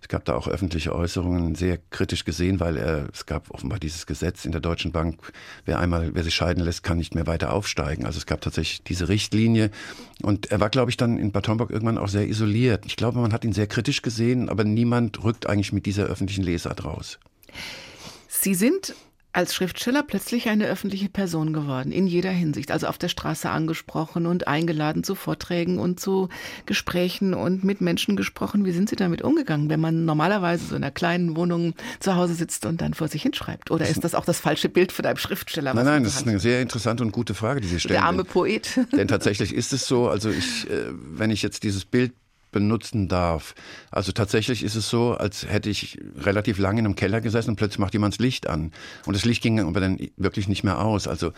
es 0.00 0.08
gab 0.08 0.24
da 0.24 0.34
auch 0.34 0.48
öffentliche 0.48 0.92
Äußerungen, 0.92 1.54
sehr 1.54 1.78
kritisch 1.90 2.24
gesehen, 2.24 2.58
weil 2.58 2.76
er, 2.76 3.08
es 3.12 3.24
gab 3.24 3.50
offenbar 3.52 3.78
dieses 3.78 4.06
Gesetz 4.06 4.44
in 4.44 4.50
der 4.50 4.60
Deutschen 4.60 4.90
Bank, 4.90 5.32
wer 5.64 5.78
einmal, 5.78 6.12
wer 6.14 6.24
sich 6.24 6.34
scheiden 6.34 6.64
lässt, 6.64 6.82
kann 6.82 6.98
nicht 6.98 7.14
mehr 7.14 7.28
weiter 7.28 7.52
aufsteigen. 7.52 8.04
Also 8.04 8.18
es 8.18 8.26
gab 8.26 8.40
tatsächlich 8.40 8.82
diese 8.82 9.08
Richtlinie. 9.08 9.70
Und 10.20 10.50
er 10.50 10.58
war, 10.58 10.68
glaube 10.68 10.90
ich, 10.90 10.96
dann 10.96 11.18
in 11.18 11.30
Bad 11.30 11.46
Homburg 11.46 11.70
irgendwann 11.70 11.98
auch 11.98 12.08
sehr 12.08 12.26
isoliert. 12.26 12.84
Ich 12.86 12.96
glaube, 12.96 13.20
man 13.20 13.32
hat 13.32 13.44
ihn 13.44 13.52
sehr 13.52 13.68
kritisch 13.68 14.02
gesehen, 14.02 14.48
aber 14.48 14.64
niemand 14.64 15.22
rückt 15.22 15.48
eigentlich 15.48 15.72
mit 15.72 15.86
dieser 15.86 16.04
öffentlichen 16.06 16.42
Lesart 16.42 16.84
raus. 16.84 17.20
Sie 18.28 18.54
sind 18.54 18.96
als 19.32 19.54
Schriftsteller 19.54 20.02
plötzlich 20.02 20.48
eine 20.48 20.66
öffentliche 20.66 21.08
Person 21.08 21.52
geworden, 21.52 21.90
in 21.90 22.06
jeder 22.06 22.30
Hinsicht. 22.30 22.70
Also 22.70 22.86
auf 22.86 22.98
der 22.98 23.08
Straße 23.08 23.48
angesprochen 23.48 24.26
und 24.26 24.46
eingeladen 24.46 25.04
zu 25.04 25.14
Vorträgen 25.14 25.78
und 25.78 25.98
zu 25.98 26.28
Gesprächen 26.66 27.32
und 27.32 27.64
mit 27.64 27.80
Menschen 27.80 28.16
gesprochen. 28.16 28.64
Wie 28.66 28.72
sind 28.72 28.90
Sie 28.90 28.96
damit 28.96 29.22
umgegangen, 29.22 29.70
wenn 29.70 29.80
man 29.80 30.04
normalerweise 30.04 30.66
so 30.66 30.76
in 30.76 30.84
einer 30.84 30.90
kleinen 30.90 31.34
Wohnung 31.34 31.74
zu 32.00 32.14
Hause 32.14 32.34
sitzt 32.34 32.66
und 32.66 32.82
dann 32.82 32.92
vor 32.92 33.08
sich 33.08 33.22
hinschreibt? 33.22 33.70
Oder 33.70 33.88
ist 33.88 34.04
das 34.04 34.14
auch 34.14 34.24
das 34.24 34.38
falsche 34.38 34.68
Bild 34.68 34.92
von 34.92 35.06
einem 35.06 35.16
Schriftsteller? 35.16 35.72
Nein, 35.72 35.86
nein, 35.86 36.04
das 36.04 36.16
ist 36.16 36.28
eine 36.28 36.38
sehr 36.38 36.60
interessante 36.60 37.02
und 37.02 37.12
gute 37.12 37.34
Frage, 37.34 37.60
die 37.60 37.68
Sie 37.68 37.80
stellen. 37.80 38.00
Der 38.00 38.04
arme 38.04 38.24
Poet. 38.24 38.78
Denn 38.92 39.08
tatsächlich 39.08 39.54
ist 39.54 39.72
es 39.72 39.86
so, 39.86 40.08
also 40.08 40.30
ich, 40.30 40.68
äh, 40.68 40.88
wenn 40.90 41.30
ich 41.30 41.42
jetzt 41.42 41.62
dieses 41.62 41.84
Bild 41.84 42.12
benutzen 42.52 43.08
darf. 43.08 43.54
Also 43.90 44.12
tatsächlich 44.12 44.62
ist 44.62 44.76
es 44.76 44.88
so, 44.88 45.14
als 45.14 45.48
hätte 45.48 45.70
ich 45.70 45.98
relativ 46.16 46.58
lange 46.58 46.80
in 46.80 46.86
einem 46.86 46.94
Keller 46.94 47.20
gesessen 47.20 47.50
und 47.50 47.56
plötzlich 47.56 47.78
macht 47.78 47.94
jemand 47.94 48.14
das 48.14 48.20
Licht 48.20 48.46
an. 48.46 48.72
Und 49.06 49.16
das 49.16 49.24
Licht 49.24 49.42
ging 49.42 49.58
aber 49.58 49.80
dann 49.80 49.98
wirklich 50.16 50.48
nicht 50.48 50.62
mehr 50.62 50.80
aus. 50.80 51.08
Also 51.08 51.32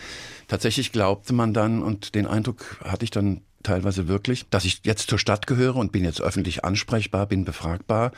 tatsächlich 0.48 0.92
glaubte 0.92 1.32
man 1.32 1.54
dann 1.54 1.82
und 1.82 2.14
den 2.14 2.26
Eindruck 2.26 2.78
hatte 2.84 3.04
ich 3.04 3.10
dann 3.10 3.40
teilweise 3.62 4.08
wirklich, 4.08 4.46
dass 4.50 4.64
ich 4.64 4.80
jetzt 4.84 5.08
zur 5.08 5.18
Stadt 5.18 5.46
gehöre 5.46 5.76
und 5.76 5.90
bin 5.90 6.04
jetzt 6.04 6.20
öffentlich 6.20 6.64
ansprechbar, 6.64 7.26
bin 7.26 7.44
befragbar. 7.44 8.12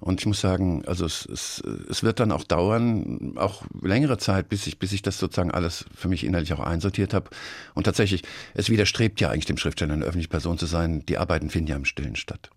Und 0.00 0.20
ich 0.20 0.26
muss 0.26 0.40
sagen, 0.40 0.84
also 0.86 1.04
es, 1.04 1.26
es, 1.26 1.60
es 1.90 2.04
wird 2.04 2.20
dann 2.20 2.30
auch 2.30 2.44
dauern, 2.44 3.34
auch 3.36 3.62
längere 3.82 4.16
Zeit, 4.16 4.48
bis 4.48 4.66
ich, 4.68 4.78
bis 4.78 4.92
ich 4.92 5.02
das 5.02 5.18
sozusagen 5.18 5.50
alles 5.50 5.86
für 5.92 6.06
mich 6.06 6.24
innerlich 6.24 6.52
auch 6.52 6.60
einsortiert 6.60 7.14
habe. 7.14 7.30
Und 7.74 7.84
tatsächlich, 7.84 8.22
es 8.54 8.70
widerstrebt 8.70 9.20
ja 9.20 9.30
eigentlich 9.30 9.46
dem 9.46 9.56
Schriftsteller, 9.56 9.94
eine 9.94 10.04
öffentliche 10.04 10.28
Person 10.28 10.56
zu 10.56 10.66
sein. 10.66 11.04
Die 11.06 11.18
Arbeiten 11.18 11.50
finden 11.50 11.70
ja 11.70 11.76
im 11.76 11.84
Stillen 11.84 12.14
statt. 12.14 12.50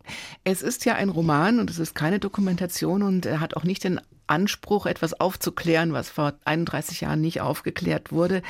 Es 0.44 0.62
ist 0.62 0.86
ja 0.86 0.94
ein 0.94 1.10
Roman 1.10 1.60
und 1.60 1.72
es 1.72 1.80
ist 1.80 1.96
keine 1.96 2.20
Dokumentation 2.20 3.02
und 3.02 3.26
er 3.26 3.40
hat 3.40 3.56
auch 3.56 3.64
nicht 3.64 3.84
den 3.84 4.00
Anspruch, 4.28 4.86
etwas 4.86 5.20
aufzuklären, 5.20 5.94
was 5.94 6.10
vor 6.10 6.34
31 6.46 7.02
Jahren 7.02 7.22
nicht 7.22 7.42
aufgeklärt 7.42 8.12
wurde. 8.12 8.44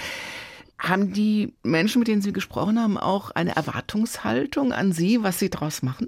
Haben 0.78 1.14
die 1.14 1.54
Menschen, 1.64 2.00
mit 2.00 2.08
denen 2.08 2.22
Sie 2.22 2.34
gesprochen 2.34 2.80
haben, 2.80 2.98
auch 2.98 3.32
eine 3.32 3.56
Erwartungshaltung 3.56 4.74
an 4.74 4.92
Sie, 4.92 5.24
was 5.24 5.40
Sie 5.40 5.50
daraus 5.50 5.82
machen? 5.82 6.08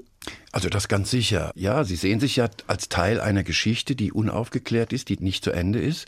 Also 0.52 0.70
das 0.70 0.88
ganz 0.88 1.10
sicher. 1.10 1.52
Ja, 1.56 1.84
Sie 1.84 1.96
sehen 1.96 2.20
sich 2.20 2.36
ja 2.36 2.50
als 2.68 2.90
Teil 2.90 3.20
einer 3.20 3.44
Geschichte, 3.44 3.96
die 3.96 4.12
unaufgeklärt 4.12 4.94
ist, 4.94 5.10
die 5.10 5.18
nicht 5.18 5.44
zu 5.44 5.52
Ende 5.52 5.80
ist. 5.80 6.08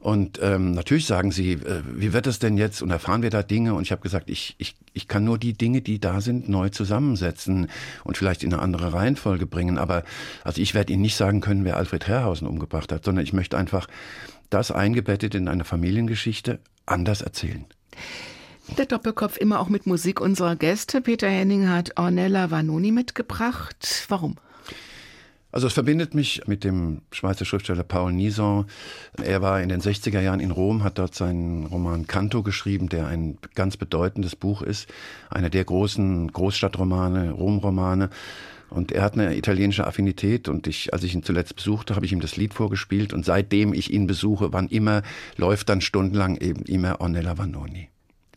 Und 0.00 0.38
ähm, 0.42 0.72
natürlich 0.72 1.06
sagen 1.06 1.32
sie, 1.32 1.54
äh, 1.54 1.82
wie 1.92 2.12
wird 2.12 2.28
es 2.28 2.38
denn 2.38 2.56
jetzt? 2.56 2.82
Und 2.82 2.90
erfahren 2.90 3.22
wir 3.22 3.30
da 3.30 3.42
Dinge? 3.42 3.74
Und 3.74 3.82
ich 3.82 3.90
habe 3.90 4.00
gesagt, 4.00 4.30
ich, 4.30 4.54
ich, 4.58 4.76
ich 4.92 5.08
kann 5.08 5.24
nur 5.24 5.38
die 5.38 5.54
Dinge, 5.54 5.80
die 5.80 5.98
da 5.98 6.20
sind, 6.20 6.48
neu 6.48 6.68
zusammensetzen 6.68 7.68
und 8.04 8.16
vielleicht 8.16 8.44
in 8.44 8.52
eine 8.52 8.62
andere 8.62 8.92
Reihenfolge 8.92 9.46
bringen. 9.46 9.76
Aber 9.76 10.04
also 10.44 10.62
ich 10.62 10.74
werde 10.74 10.92
Ihnen 10.92 11.02
nicht 11.02 11.16
sagen 11.16 11.40
können, 11.40 11.64
wer 11.64 11.76
Alfred 11.76 12.06
Herrhausen 12.06 12.46
umgebracht 12.46 12.92
hat, 12.92 13.04
sondern 13.04 13.24
ich 13.24 13.32
möchte 13.32 13.58
einfach 13.58 13.88
das 14.50 14.70
eingebettet 14.70 15.34
in 15.34 15.48
eine 15.48 15.64
Familiengeschichte 15.64 16.60
anders 16.86 17.20
erzählen. 17.20 17.64
Der 18.76 18.86
Doppelkopf 18.86 19.36
immer 19.38 19.60
auch 19.60 19.68
mit 19.68 19.86
Musik 19.86 20.20
unserer 20.20 20.54
Gäste. 20.54 21.00
Peter 21.00 21.28
Henning 21.28 21.68
hat 21.68 21.98
Ornella 21.98 22.50
Vanoni 22.50 22.92
mitgebracht. 22.92 24.04
Warum? 24.08 24.36
Also 25.50 25.66
es 25.66 25.72
verbindet 25.72 26.14
mich 26.14 26.42
mit 26.46 26.62
dem 26.62 27.00
Schweizer 27.10 27.46
Schriftsteller 27.46 27.82
Paul 27.82 28.12
Nison. 28.12 28.66
Er 29.22 29.40
war 29.40 29.62
in 29.62 29.70
den 29.70 29.80
60er 29.80 30.20
Jahren 30.20 30.40
in 30.40 30.50
Rom, 30.50 30.84
hat 30.84 30.98
dort 30.98 31.14
seinen 31.14 31.66
Roman 31.66 32.06
Canto 32.06 32.42
geschrieben, 32.42 32.90
der 32.90 33.06
ein 33.06 33.38
ganz 33.54 33.78
bedeutendes 33.78 34.36
Buch 34.36 34.60
ist. 34.60 34.88
Einer 35.30 35.48
der 35.48 35.64
großen 35.64 36.30
Großstadtromane, 36.30 37.30
Romromane. 37.30 38.10
Und 38.68 38.92
er 38.92 39.02
hat 39.02 39.14
eine 39.14 39.34
italienische 39.34 39.86
Affinität 39.86 40.48
und 40.48 40.66
ich, 40.66 40.92
als 40.92 41.02
ich 41.02 41.14
ihn 41.14 41.22
zuletzt 41.22 41.56
besuchte, 41.56 41.96
habe 41.96 42.04
ich 42.04 42.12
ihm 42.12 42.20
das 42.20 42.36
Lied 42.36 42.52
vorgespielt 42.52 43.14
und 43.14 43.24
seitdem 43.24 43.72
ich 43.72 43.90
ihn 43.90 44.06
besuche, 44.06 44.52
wann 44.52 44.68
immer, 44.68 45.02
läuft 45.36 45.70
dann 45.70 45.80
stundenlang 45.80 46.36
eben 46.36 46.64
immer 46.64 47.00
Ornella 47.00 47.38
Vanoni. 47.38 47.88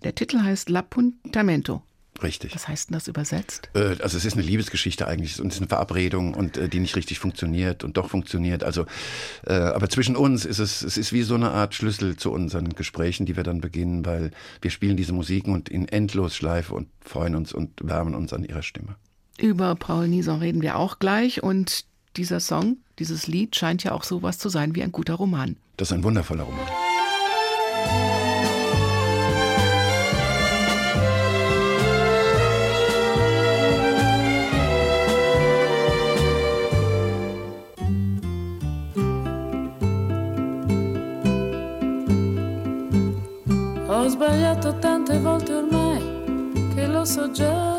Der 0.03 0.15
Titel 0.15 0.39
heißt 0.39 0.69
L'Appuntamento. 0.69 1.81
Richtig. 2.23 2.53
Was 2.53 2.67
heißt 2.67 2.89
denn 2.89 2.93
das 2.93 3.07
übersetzt? 3.07 3.69
Äh, 3.73 3.95
also 4.01 4.17
es 4.17 4.25
ist 4.25 4.33
eine 4.33 4.43
Liebesgeschichte 4.43 5.07
eigentlich 5.07 5.39
und 5.39 5.47
es 5.47 5.55
ist 5.55 5.61
eine 5.61 5.69
Verabredung 5.69 6.33
und 6.33 6.57
äh, 6.57 6.69
die 6.69 6.79
nicht 6.79 6.95
richtig 6.95 7.19
funktioniert 7.19 7.83
und 7.83 7.97
doch 7.97 8.09
funktioniert. 8.09 8.63
Also, 8.63 8.85
äh, 9.45 9.53
aber 9.53 9.89
zwischen 9.89 10.15
uns 10.15 10.45
ist 10.45 10.59
es, 10.59 10.83
es 10.83 10.97
ist 10.97 11.13
wie 11.13 11.23
so 11.23 11.35
eine 11.35 11.51
Art 11.51 11.73
Schlüssel 11.73 12.17
zu 12.17 12.31
unseren 12.31 12.69
Gesprächen, 12.69 13.25
die 13.25 13.35
wir 13.35 13.43
dann 13.43 13.61
beginnen, 13.61 14.05
weil 14.05 14.31
wir 14.61 14.71
spielen 14.71 14.97
diese 14.97 15.13
Musiken 15.13 15.53
und 15.53 15.69
in 15.69 15.87
Endlosschleife 15.87 16.73
und 16.73 16.89
freuen 17.01 17.35
uns 17.35 17.53
und 17.53 17.71
wärmen 17.81 18.13
uns 18.13 18.33
an 18.33 18.43
ihrer 18.43 18.61
Stimme. 18.61 18.95
Über 19.39 19.75
Paul 19.75 20.07
Nison 20.07 20.39
reden 20.39 20.61
wir 20.61 20.77
auch 20.77 20.99
gleich 20.99 21.41
und 21.41 21.85
dieser 22.17 22.39
Song, 22.39 22.77
dieses 22.99 23.27
Lied 23.27 23.55
scheint 23.55 23.83
ja 23.83 23.93
auch 23.93 24.03
sowas 24.03 24.37
zu 24.37 24.49
sein 24.49 24.75
wie 24.75 24.83
ein 24.83 24.91
guter 24.91 25.15
Roman. 25.15 25.55
Das 25.77 25.89
ist 25.89 25.93
ein 25.93 26.03
wundervoller 26.03 26.43
Roman. 26.43 26.67
Ho 44.01 44.07
sbagliato 44.07 44.79
tante 44.79 45.19
volte 45.19 45.53
ormai 45.53 46.01
che 46.73 46.87
lo 46.87 47.05
so 47.05 47.29
già. 47.29 47.69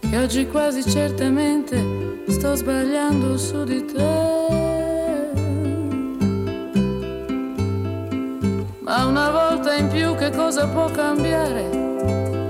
Che 0.00 0.16
oggi 0.16 0.46
quasi 0.46 0.82
certamente 0.82 2.24
sto 2.28 2.54
sbagliando 2.54 3.36
su 3.36 3.64
di 3.64 3.84
te. 3.84 4.48
Ma 8.80 9.04
una 9.04 9.30
volta 9.30 9.74
in 9.74 9.88
che 10.14 10.30
cosa 10.30 10.66
può 10.68 10.86
cambiare 10.86 11.68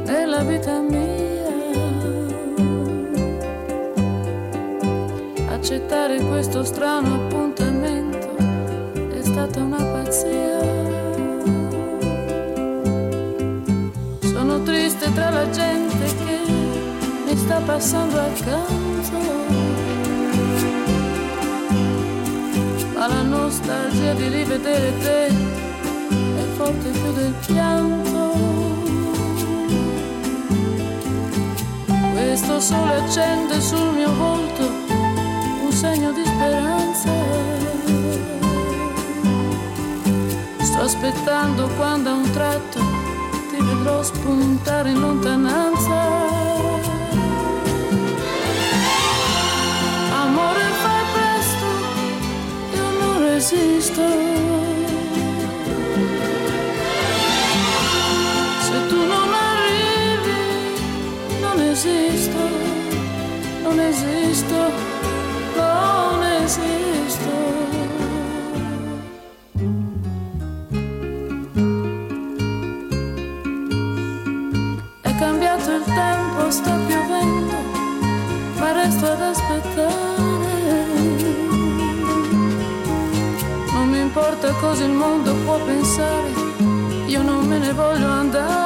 nella 0.07 0.45
vita 0.45 0.79
mia. 0.79 1.27
Accettare 5.51 6.21
questo 6.21 6.63
strano 6.63 7.15
appuntamento 7.15 7.47
è 7.47 7.48
stata 9.39 9.61
una 9.61 9.77
pazzia. 9.77 10.59
Sono 14.21 14.63
triste 14.65 15.13
tra 15.13 15.31
la 15.31 15.49
gente 15.51 16.05
che 16.25 16.41
mi 17.25 17.37
sta 17.37 17.61
passando 17.61 18.19
accanto. 18.19 19.19
Ma 22.95 23.07
la 23.07 23.23
nostalgia 23.23 24.13
di 24.15 24.29
rivedere 24.29 24.99
te 24.99 25.31
forte 26.57 26.89
più 26.91 27.13
del 27.13 27.35
pianto. 27.47 28.33
Questo 32.13 32.61
sole 32.61 32.95
accende 33.05 33.61
sul 33.61 33.93
mio 33.95 34.13
volto 34.15 34.65
un 35.65 35.71
segno 35.71 36.11
di 36.11 36.25
speranza. 36.25 37.59
Aspettando 40.89 41.69
quando 41.77 42.09
a 42.09 42.15
un 42.15 42.31
tratto 42.31 42.81
ti 43.51 43.63
vedrò 43.63 44.03
spuntare 44.03 44.89
in 44.89 44.99
lontananza. 44.99 45.97
Amore, 50.23 50.61
fai 50.83 51.05
presto, 51.13 51.67
io 52.75 52.91
non 53.01 53.21
resisto. 53.21 54.49
esisto, 61.79 62.39
non 63.63 63.79
esisto, 63.79 64.57
non 64.57 64.78
importa 84.49 84.53
cosa 84.61 84.85
il 84.85 84.93
mondo 84.93 85.35
può 85.45 85.59
pensare, 85.65 86.31
io 87.07 87.23
non 87.23 87.47
me 87.47 87.59
ne 87.59 87.73
voglio 87.73 88.09
andare. 88.09 88.57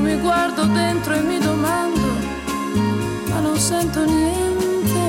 mi 0.00 0.16
guardo 0.16 0.64
dentro 0.64 1.14
e 1.14 1.20
mi 1.20 1.38
domando, 1.38 2.00
ma 3.28 3.38
non 3.40 3.56
sento 3.56 4.04
niente. 4.04 5.02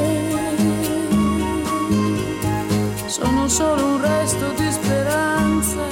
Sono 3.08 3.48
solo 3.50 3.86
un 3.86 4.02
resto 4.02 4.54
di 4.56 4.72
speranza 4.72 5.84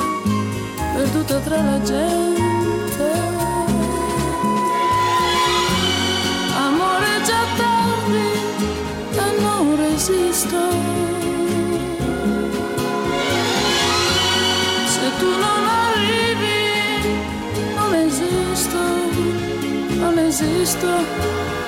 perduta 0.94 1.40
tra 1.40 1.62
la 1.62 1.82
gente. 1.82 3.12
Amore 6.56 7.22
già 7.26 7.44
tardi 7.58 8.28
e 9.12 9.42
non 9.42 9.76
resisto. 9.76 10.83
Esisto, 20.34 20.88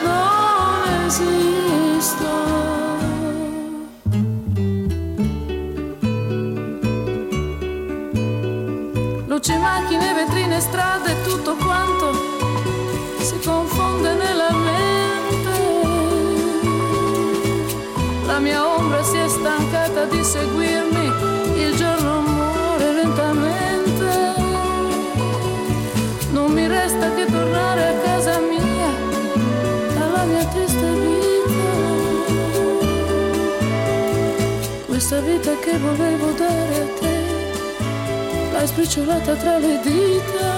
non 0.04 1.06
esisto. 1.06 2.26
Luci, 9.28 9.56
macchine, 9.58 10.14
vetrine, 10.16 10.60
strade, 10.60 11.22
tutto 11.22 11.56
quanto 11.58 12.12
si 13.20 13.38
confonde 13.44 14.14
nella 14.16 14.52
mente. 14.52 15.54
La 18.26 18.40
mia 18.40 18.66
ombra 18.66 19.04
si 19.04 19.18
è 19.18 19.28
stancata 19.28 20.06
di 20.06 20.24
seguirmi, 20.24 21.12
il 21.62 21.76
giorno 21.76 22.22
muore 22.22 22.94
lentamente. 22.94 23.74
Non 26.32 26.52
mi 26.52 26.68
resta 26.68 27.14
che 27.14 27.26
tornare 27.26 27.88
a 27.88 27.94
casa 28.04 28.40
mia, 28.40 28.55
Questa 35.08 35.24
vita 35.24 35.56
che 35.60 35.78
volevo 35.78 36.32
dare 36.32 36.82
a 36.82 37.00
te, 37.00 37.26
l'hai 38.52 38.66
sbriciolata 38.66 39.36
tra 39.36 39.60
le 39.60 39.80
dita. 39.84 40.50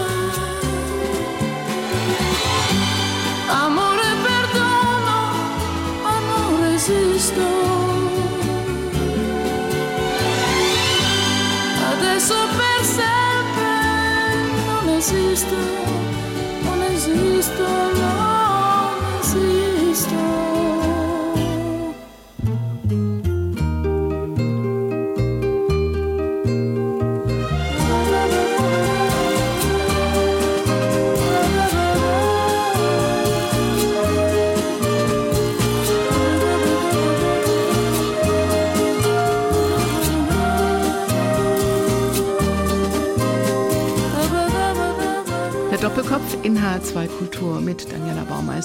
Amore, 3.50 4.04
perdono, 4.24 5.20
ma 6.02 6.20
non 6.30 6.62
resisto. 6.62 7.42
Adesso 11.92 12.36
per 12.56 12.86
sempre 12.86 13.76
non 14.66 14.94
esisto 14.96 15.88
esisto, 16.98 17.64
non 17.64 18.27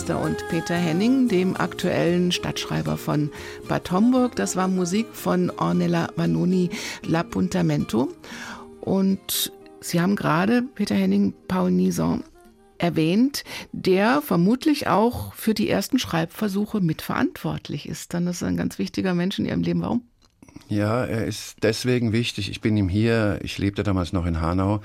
Baumeister 0.02 0.21
und 0.21 0.49
Peter 0.49 0.75
Henning, 0.75 1.28
dem 1.28 1.56
aktuellen 1.56 2.32
Stadtschreiber 2.32 2.97
von 2.97 3.30
Bad 3.68 3.90
Homburg. 3.92 4.35
Das 4.35 4.56
war 4.56 4.66
Musik 4.66 5.06
von 5.12 5.50
Ornella 5.50 6.09
Vanoni 6.16 6.71
L'Appuntamento. 7.04 8.09
Und 8.80 9.52
Sie 9.80 10.00
haben 10.00 10.16
gerade, 10.16 10.62
Peter 10.62 10.97
Henning, 10.97 11.35
Paul 11.47 11.71
Nison 11.71 12.25
erwähnt, 12.78 13.44
der 13.71 14.23
vermutlich 14.23 14.88
auch 14.88 15.35
für 15.35 15.54
die 15.54 15.68
ersten 15.68 16.00
Schreibversuche 16.00 16.80
mitverantwortlich 16.80 17.88
ist. 17.88 18.12
Dann 18.12 18.26
ist 18.26 18.42
er 18.42 18.49
ein 18.49 18.56
ganz 18.56 18.80
wichtiger 18.80 19.14
Mensch 19.14 19.38
in 19.38 19.47
Ihrem 19.47 19.62
Leben. 19.62 19.82
Warum? 19.82 20.02
Ja, 20.68 21.04
er 21.04 21.26
ist 21.26 21.59
deswegen 21.62 22.12
wichtig. 22.12 22.50
Ich 22.50 22.61
bin 22.61 22.76
ihm 22.76 22.88
hier, 22.88 23.38
ich 23.42 23.59
lebte 23.59 23.85
damals 23.85 24.12
noch 24.12 24.26
in 24.26 24.40
Hanau, 24.40 24.80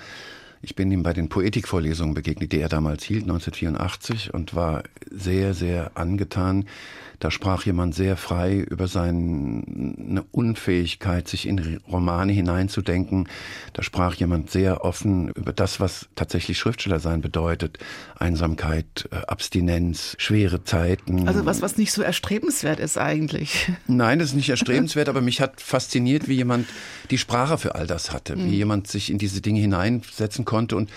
ich 0.62 0.76
bin 0.76 0.92
ihm 0.92 1.04
bei 1.04 1.14
den 1.14 1.30
Poetikvorlesungen 1.30 2.14
begegnet, 2.14 2.52
die 2.52 2.60
er 2.60 2.70
damals 2.70 3.04
hielt, 3.04 3.24
1984, 3.24 4.34
und 4.34 4.56
war 4.56 4.84
sehr, 5.10 5.54
sehr 5.54 5.92
angetan. 5.96 6.66
Da 7.19 7.31
sprach 7.31 7.65
jemand 7.65 7.95
sehr 7.95 8.15
frei 8.15 8.57
über 8.57 8.88
seine 8.88 10.24
Unfähigkeit, 10.31 11.27
sich 11.27 11.47
in 11.47 11.79
Romane 11.91 12.31
hineinzudenken. 12.31 13.27
Da 13.74 13.81
sprach 13.81 14.13
jemand 14.15 14.51
sehr 14.51 14.83
offen 14.83 15.29
über 15.29 15.51
das, 15.51 15.79
was 15.79 16.09
tatsächlich 16.15 16.59
Schriftsteller 16.59 17.00
sein 17.00 17.21
bedeutet. 17.21 17.79
Einsamkeit, 18.17 19.09
äh, 19.12 19.15
Abstinenz, 19.27 20.15
schwere 20.19 20.63
Zeiten. 20.63 21.27
Also 21.27 21.45
was, 21.45 21.62
was 21.62 21.77
nicht 21.77 21.91
so 21.91 22.03
erstrebenswert 22.03 22.79
ist 22.79 22.97
eigentlich. 22.97 23.71
Nein, 23.88 24.19
das 24.19 24.29
ist 24.29 24.36
nicht 24.36 24.50
erstrebenswert, 24.57 25.09
aber 25.09 25.21
mich 25.21 25.41
hat 25.41 25.59
fasziniert, 25.59 26.27
wie 26.27 26.36
jemand 26.36 26.67
die 27.09 27.17
Sprache 27.17 27.57
für 27.57 27.74
all 27.75 27.88
das 27.88 28.12
hatte, 28.12 28.38
wie 28.38 28.41
mhm. 28.43 28.53
jemand 28.53 28.88
sich 28.88 29.09
in 29.09 29.17
diese 29.17 29.41
Dinge 29.41 29.59
hineinsetzen 29.59 30.45
konnte 30.45 30.75
und 30.75 30.91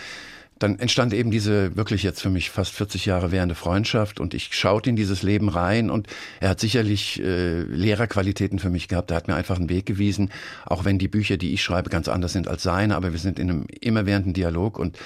dann 0.60 0.78
entstand 0.78 1.14
eben 1.14 1.30
diese 1.30 1.74
wirklich 1.74 2.02
jetzt 2.02 2.20
für 2.20 2.28
mich 2.28 2.50
fast 2.50 2.72
40 2.74 3.06
Jahre 3.06 3.32
währende 3.32 3.54
Freundschaft 3.54 4.20
und 4.20 4.34
ich 4.34 4.54
schaute 4.54 4.90
in 4.90 4.94
dieses 4.94 5.22
Leben 5.22 5.48
rein 5.48 5.90
und 5.90 6.06
er 6.38 6.50
hat 6.50 6.60
sicherlich 6.60 7.18
äh, 7.20 7.62
Lehrerqualitäten 7.62 8.58
für 8.58 8.68
mich 8.68 8.86
gehabt. 8.86 9.10
Er 9.10 9.16
hat 9.16 9.26
mir 9.26 9.34
einfach 9.34 9.56
einen 9.56 9.70
Weg 9.70 9.86
gewiesen, 9.86 10.30
auch 10.66 10.84
wenn 10.84 10.98
die 10.98 11.08
Bücher, 11.08 11.38
die 11.38 11.54
ich 11.54 11.62
schreibe, 11.62 11.88
ganz 11.88 12.08
anders 12.08 12.34
sind 12.34 12.46
als 12.46 12.62
seine, 12.62 12.94
aber 12.94 13.12
wir 13.12 13.18
sind 13.18 13.38
in 13.38 13.50
einem 13.50 13.66
immerwährenden 13.80 14.34
Dialog 14.34 14.78
und 14.78 14.98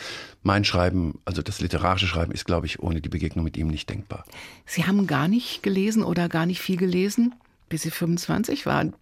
mein 0.43 0.65
Schreiben, 0.65 1.21
also 1.25 1.41
das 1.41 1.61
literarische 1.61 2.09
Schreiben, 2.09 2.33
ist, 2.33 2.45
glaube 2.45 2.67
ich, 2.67 2.81
ohne 2.81 3.01
die 3.01 3.09
Begegnung 3.09 3.45
mit 3.45 3.57
ihm 3.57 3.69
nicht 3.69 3.89
denkbar. 3.89 4.25
Sie 4.67 4.85
haben 4.85 5.07
gar 5.07 5.29
nicht 5.29 5.63
gelesen 5.63 6.03
oder 6.03 6.29
gar 6.29 6.47
nicht 6.47 6.61
viel 6.61 6.77
gelesen, 6.77 7.33
bis 7.69 7.83
Sie 7.83 7.93
25 7.93 8.67
waren. 8.67 8.93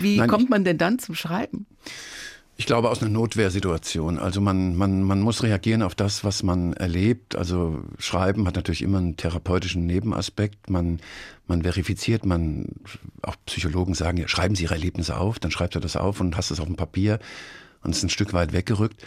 Wie 0.00 0.16
Nein, 0.16 0.28
kommt 0.30 0.48
man 0.48 0.64
denn 0.64 0.78
dann 0.78 0.98
zum 0.98 1.14
Schreiben? 1.14 1.66
Ich 1.84 2.31
glaube 2.66 2.90
aus 2.90 3.00
einer 3.00 3.10
Notwehrsituation. 3.10 4.18
Also 4.18 4.40
man, 4.40 4.76
man, 4.76 5.02
man 5.02 5.20
muss 5.20 5.42
reagieren 5.42 5.82
auf 5.82 5.94
das, 5.94 6.22
was 6.22 6.42
man 6.42 6.72
erlebt. 6.74 7.34
Also 7.36 7.82
Schreiben 7.98 8.46
hat 8.46 8.56
natürlich 8.56 8.82
immer 8.82 8.98
einen 8.98 9.16
therapeutischen 9.16 9.86
Nebenaspekt. 9.86 10.70
Man, 10.70 11.00
man 11.46 11.62
verifiziert, 11.62 12.26
man, 12.26 12.66
auch 13.22 13.36
Psychologen 13.46 13.94
sagen, 13.94 14.18
ja, 14.18 14.28
schreiben 14.28 14.54
Sie 14.54 14.64
Ihre 14.64 14.74
Erlebnisse 14.74 15.16
auf, 15.16 15.38
dann 15.38 15.50
schreibt 15.50 15.74
er 15.74 15.80
das 15.80 15.96
auf 15.96 16.20
und 16.20 16.36
hast 16.36 16.50
es 16.50 16.60
auf 16.60 16.66
dem 16.66 16.76
Papier 16.76 17.18
und 17.82 17.90
ist 17.90 18.02
ein 18.02 18.10
Stück 18.10 18.32
weit 18.32 18.52
weggerückt. 18.52 19.02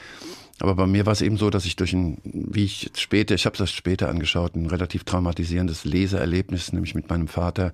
Aber 0.59 0.75
bei 0.75 0.87
mir 0.87 1.05
war 1.05 1.13
es 1.13 1.21
eben 1.21 1.37
so, 1.37 1.49
dass 1.49 1.65
ich 1.65 1.75
durch 1.75 1.91
ein, 1.93 2.17
wie 2.23 2.63
ich 2.63 2.89
später, 2.95 3.35
ich 3.35 3.45
habe 3.45 3.57
das 3.57 3.71
später 3.71 4.07
angeschaut, 4.07 4.55
ein 4.55 4.67
relativ 4.67 5.03
traumatisierendes 5.03 5.83
Leseerlebnis, 5.83 6.71
nämlich 6.71 6.95
mit 6.95 7.09
meinem 7.09 7.27
Vater, 7.27 7.73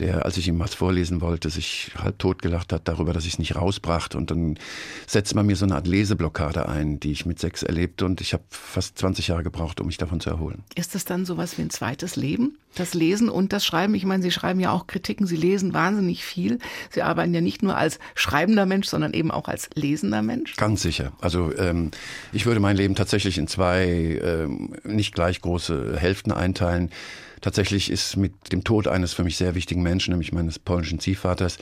der, 0.00 0.24
als 0.24 0.36
ich 0.36 0.48
ihm 0.48 0.58
was 0.58 0.74
vorlesen 0.74 1.20
wollte, 1.20 1.50
sich 1.50 1.90
halb 1.96 2.18
tot 2.18 2.42
gelacht 2.42 2.72
hat 2.72 2.88
darüber, 2.88 3.12
dass 3.12 3.24
ich 3.24 3.34
es 3.34 3.38
nicht 3.38 3.56
rausbrachte. 3.56 4.16
Und 4.16 4.30
dann 4.30 4.58
setzt 5.06 5.34
man 5.34 5.46
mir 5.46 5.56
so 5.56 5.64
eine 5.64 5.74
Art 5.74 5.86
Leseblockade 5.86 6.68
ein, 6.68 7.00
die 7.00 7.12
ich 7.12 7.26
mit 7.26 7.38
sechs 7.38 7.62
erlebte. 7.62 8.04
Und 8.04 8.20
ich 8.20 8.32
habe 8.32 8.44
fast 8.50 8.98
20 8.98 9.28
Jahre 9.28 9.42
gebraucht, 9.42 9.80
um 9.80 9.86
mich 9.86 9.98
davon 9.98 10.20
zu 10.20 10.30
erholen. 10.30 10.64
Ist 10.74 10.94
das 10.94 11.04
dann 11.04 11.24
sowas 11.24 11.58
wie 11.58 11.62
ein 11.62 11.70
zweites 11.70 12.16
Leben? 12.16 12.58
Das 12.74 12.94
Lesen 12.94 13.28
und 13.28 13.52
das 13.52 13.64
Schreiben? 13.64 13.94
Ich 13.94 14.04
meine, 14.04 14.22
Sie 14.22 14.30
schreiben 14.30 14.60
ja 14.60 14.70
auch 14.70 14.86
Kritiken, 14.86 15.26
Sie 15.26 15.36
lesen 15.36 15.72
wahnsinnig 15.72 16.24
viel. 16.24 16.58
Sie 16.90 17.02
arbeiten 17.02 17.32
ja 17.32 17.40
nicht 17.40 17.62
nur 17.62 17.76
als 17.76 17.98
schreibender 18.14 18.66
Mensch, 18.66 18.88
sondern 18.88 19.14
eben 19.14 19.30
auch 19.30 19.48
als 19.48 19.70
lesender 19.74 20.22
Mensch. 20.22 20.56
Ganz 20.56 20.82
sicher. 20.82 21.12
Also 21.20 21.56
ähm, 21.56 21.90
ich 22.32 22.46
würde 22.46 22.60
mein 22.60 22.76
Leben 22.76 22.94
tatsächlich 22.94 23.38
in 23.38 23.48
zwei 23.48 24.20
ähm, 24.22 24.74
nicht 24.84 25.14
gleich 25.14 25.40
große 25.40 25.96
Hälften 25.98 26.32
einteilen. 26.32 26.90
Tatsächlich 27.40 27.90
ist 27.90 28.16
mit 28.16 28.52
dem 28.52 28.64
Tod 28.64 28.88
eines 28.88 29.12
für 29.12 29.24
mich 29.24 29.36
sehr 29.36 29.54
wichtigen 29.54 29.82
Menschen, 29.82 30.10
nämlich 30.10 30.32
meines 30.32 30.58
polnischen 30.58 31.00
Ziehvaters, 31.00 31.58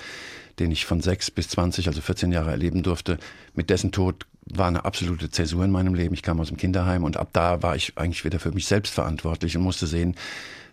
den 0.58 0.70
ich 0.70 0.86
von 0.86 1.00
sechs 1.00 1.30
bis 1.30 1.48
zwanzig, 1.48 1.88
also 1.88 2.00
14 2.00 2.32
Jahre 2.32 2.50
erleben 2.50 2.82
durfte, 2.82 3.18
mit 3.54 3.70
dessen 3.70 3.92
Tod 3.92 4.26
war 4.46 4.68
eine 4.68 4.84
absolute 4.84 5.30
Zäsur 5.30 5.64
in 5.64 5.70
meinem 5.70 5.94
Leben. 5.94 6.14
Ich 6.14 6.22
kam 6.22 6.40
aus 6.40 6.48
dem 6.48 6.56
Kinderheim 6.56 7.02
und 7.02 7.16
ab 7.16 7.30
da 7.32 7.62
war 7.62 7.76
ich 7.76 7.96
eigentlich 7.96 8.24
wieder 8.24 8.38
für 8.38 8.52
mich 8.52 8.66
selbst 8.66 8.94
verantwortlich 8.94 9.56
und 9.56 9.62
musste 9.62 9.86
sehen, 9.86 10.16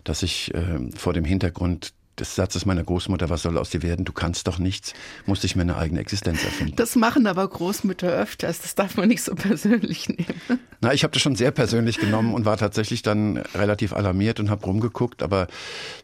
dass 0.04 0.22
ich 0.22 0.52
äh, 0.54 0.90
vor 0.94 1.12
dem 1.12 1.24
Hintergrund 1.24 1.94
des 2.22 2.36
Satzes 2.36 2.64
meiner 2.66 2.84
Großmutter, 2.84 3.28
was 3.30 3.42
soll 3.42 3.58
aus 3.58 3.70
dir 3.70 3.82
werden, 3.82 4.04
du 4.04 4.12
kannst 4.12 4.46
doch 4.46 4.58
nichts, 4.58 4.94
musste 5.26 5.46
ich 5.46 5.56
mir 5.56 5.62
eine 5.62 5.76
eigene 5.76 6.00
Existenz 6.00 6.44
erfinden. 6.44 6.76
Das 6.76 6.94
machen 6.94 7.26
aber 7.26 7.46
Großmütter 7.46 8.08
öfters, 8.08 8.60
das 8.60 8.74
darf 8.74 8.96
man 8.96 9.08
nicht 9.08 9.22
so 9.22 9.34
persönlich 9.36 10.08
nehmen. 10.08 10.60
Na, 10.80 10.94
ich 10.94 11.02
habe 11.02 11.12
das 11.12 11.22
schon 11.22 11.36
sehr 11.36 11.50
persönlich 11.50 11.98
genommen 11.98 12.32
und 12.34 12.44
war 12.44 12.56
tatsächlich 12.56 13.02
dann 13.02 13.38
relativ 13.54 13.92
alarmiert 13.92 14.40
und 14.40 14.50
habe 14.50 14.64
rumgeguckt, 14.64 15.22
aber 15.22 15.48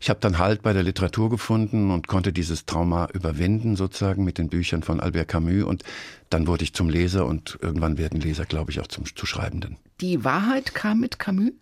ich 0.01 0.11
habe 0.11 0.21
dann 0.21 0.39
Halt 0.39 0.63
bei 0.63 0.73
der 0.73 0.83
Literatur 0.83 1.31
gefunden 1.31 1.91
und 1.91 2.07
konnte 2.07 2.33
dieses 2.33 2.67
Trauma 2.67 3.09
überwinden 3.13 3.77
sozusagen 3.77 4.25
mit 4.25 4.39
den 4.39 4.49
Büchern 4.49 4.83
von 4.83 5.01
Albert 5.01 5.29
Camus 5.29 5.65
und 5.65 5.85
dann 6.31 6.47
wurde 6.47 6.65
ich 6.65 6.75
zum 6.75 6.91
Leser 6.91 7.27
und 7.27 7.59
irgendwann 7.63 7.99
werden 7.99 8.21
Leser, 8.21 8.45
glaube 8.45 8.71
ich, 8.71 8.81
auch 8.81 8.87
zum 8.87 9.05
zu 9.05 9.25
Schreibenden. 9.25 9.77
Die 10.01 10.25
Wahrheit 10.25 10.75
kam 10.75 11.01
mit 11.01 11.19
Camus? 11.19 11.53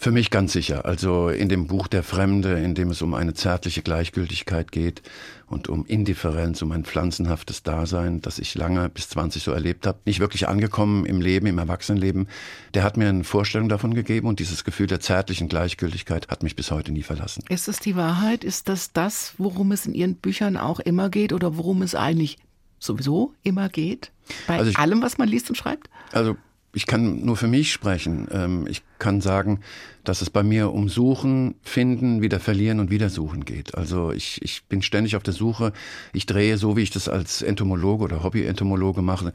Für 0.00 0.12
mich 0.12 0.30
ganz 0.30 0.54
sicher. 0.54 0.86
Also 0.86 1.28
in 1.28 1.50
dem 1.50 1.66
Buch 1.66 1.86
Der 1.86 2.02
Fremde, 2.02 2.54
in 2.54 2.74
dem 2.74 2.88
es 2.88 3.02
um 3.02 3.12
eine 3.12 3.34
zärtliche 3.34 3.82
Gleichgültigkeit 3.82 4.72
geht 4.72 5.02
und 5.46 5.68
um 5.68 5.84
Indifferenz, 5.84 6.62
um 6.62 6.72
ein 6.72 6.86
pflanzenhaftes 6.86 7.64
Dasein, 7.64 8.22
das 8.22 8.38
ich 8.38 8.54
lange 8.54 8.88
bis 8.88 9.10
20 9.10 9.42
so 9.42 9.52
erlebt 9.52 9.86
habe, 9.86 9.98
nicht 10.06 10.18
wirklich 10.18 10.48
angekommen 10.48 11.04
im 11.04 11.20
Leben, 11.20 11.44
im 11.44 11.58
Erwachsenenleben, 11.58 12.28
der 12.72 12.82
hat 12.82 12.96
mir 12.96 13.10
eine 13.10 13.24
Vorstellung 13.24 13.68
davon 13.68 13.92
gegeben 13.92 14.26
und 14.26 14.38
dieses 14.38 14.64
Gefühl 14.64 14.86
der 14.86 15.00
zärtlichen 15.00 15.50
Gleichgültigkeit 15.50 16.28
hat 16.28 16.42
mich 16.42 16.56
bis 16.56 16.70
heute 16.70 16.92
nie 16.92 17.02
verlassen. 17.02 17.44
Ist 17.50 17.68
es 17.68 17.78
die 17.78 17.94
Wahrheit? 17.94 18.42
Ist 18.42 18.70
das 18.70 18.94
das, 18.94 19.34
worum 19.36 19.70
es 19.70 19.84
in 19.84 19.92
Ihren 19.92 20.14
Büchern 20.14 20.56
auch 20.56 20.80
immer 20.80 21.10
geht 21.10 21.34
oder 21.34 21.58
worum 21.58 21.82
es 21.82 21.94
eigentlich 21.94 22.38
sowieso 22.78 23.34
immer 23.42 23.68
geht? 23.68 24.12
Bei 24.46 24.60
also 24.60 24.70
ich, 24.70 24.78
allem, 24.78 25.02
was 25.02 25.18
man 25.18 25.28
liest 25.28 25.50
und 25.50 25.56
schreibt? 25.56 25.90
Also 26.12 26.38
ich 26.72 26.86
kann 26.86 27.24
nur 27.24 27.36
für 27.36 27.48
mich 27.48 27.72
sprechen. 27.72 28.28
Ähm, 28.30 28.66
ich 28.68 28.82
kann 28.98 29.20
sagen, 29.20 29.60
dass 30.04 30.22
es 30.22 30.30
bei 30.30 30.42
mir 30.42 30.72
um 30.72 30.88
Suchen, 30.88 31.56
Finden, 31.62 32.22
wieder 32.22 32.38
verlieren 32.38 32.78
und 32.78 32.90
wieder 32.90 33.10
suchen 33.10 33.44
geht. 33.44 33.74
Also 33.74 34.12
ich, 34.12 34.40
ich 34.42 34.64
bin 34.64 34.82
ständig 34.82 35.16
auf 35.16 35.22
der 35.22 35.34
Suche. 35.34 35.72
Ich 36.12 36.26
drehe, 36.26 36.56
so 36.58 36.76
wie 36.76 36.82
ich 36.82 36.90
das 36.90 37.08
als 37.08 37.42
Entomologe 37.42 38.04
oder 38.04 38.22
Hobby-Entomologe 38.22 39.02
mache, 39.02 39.32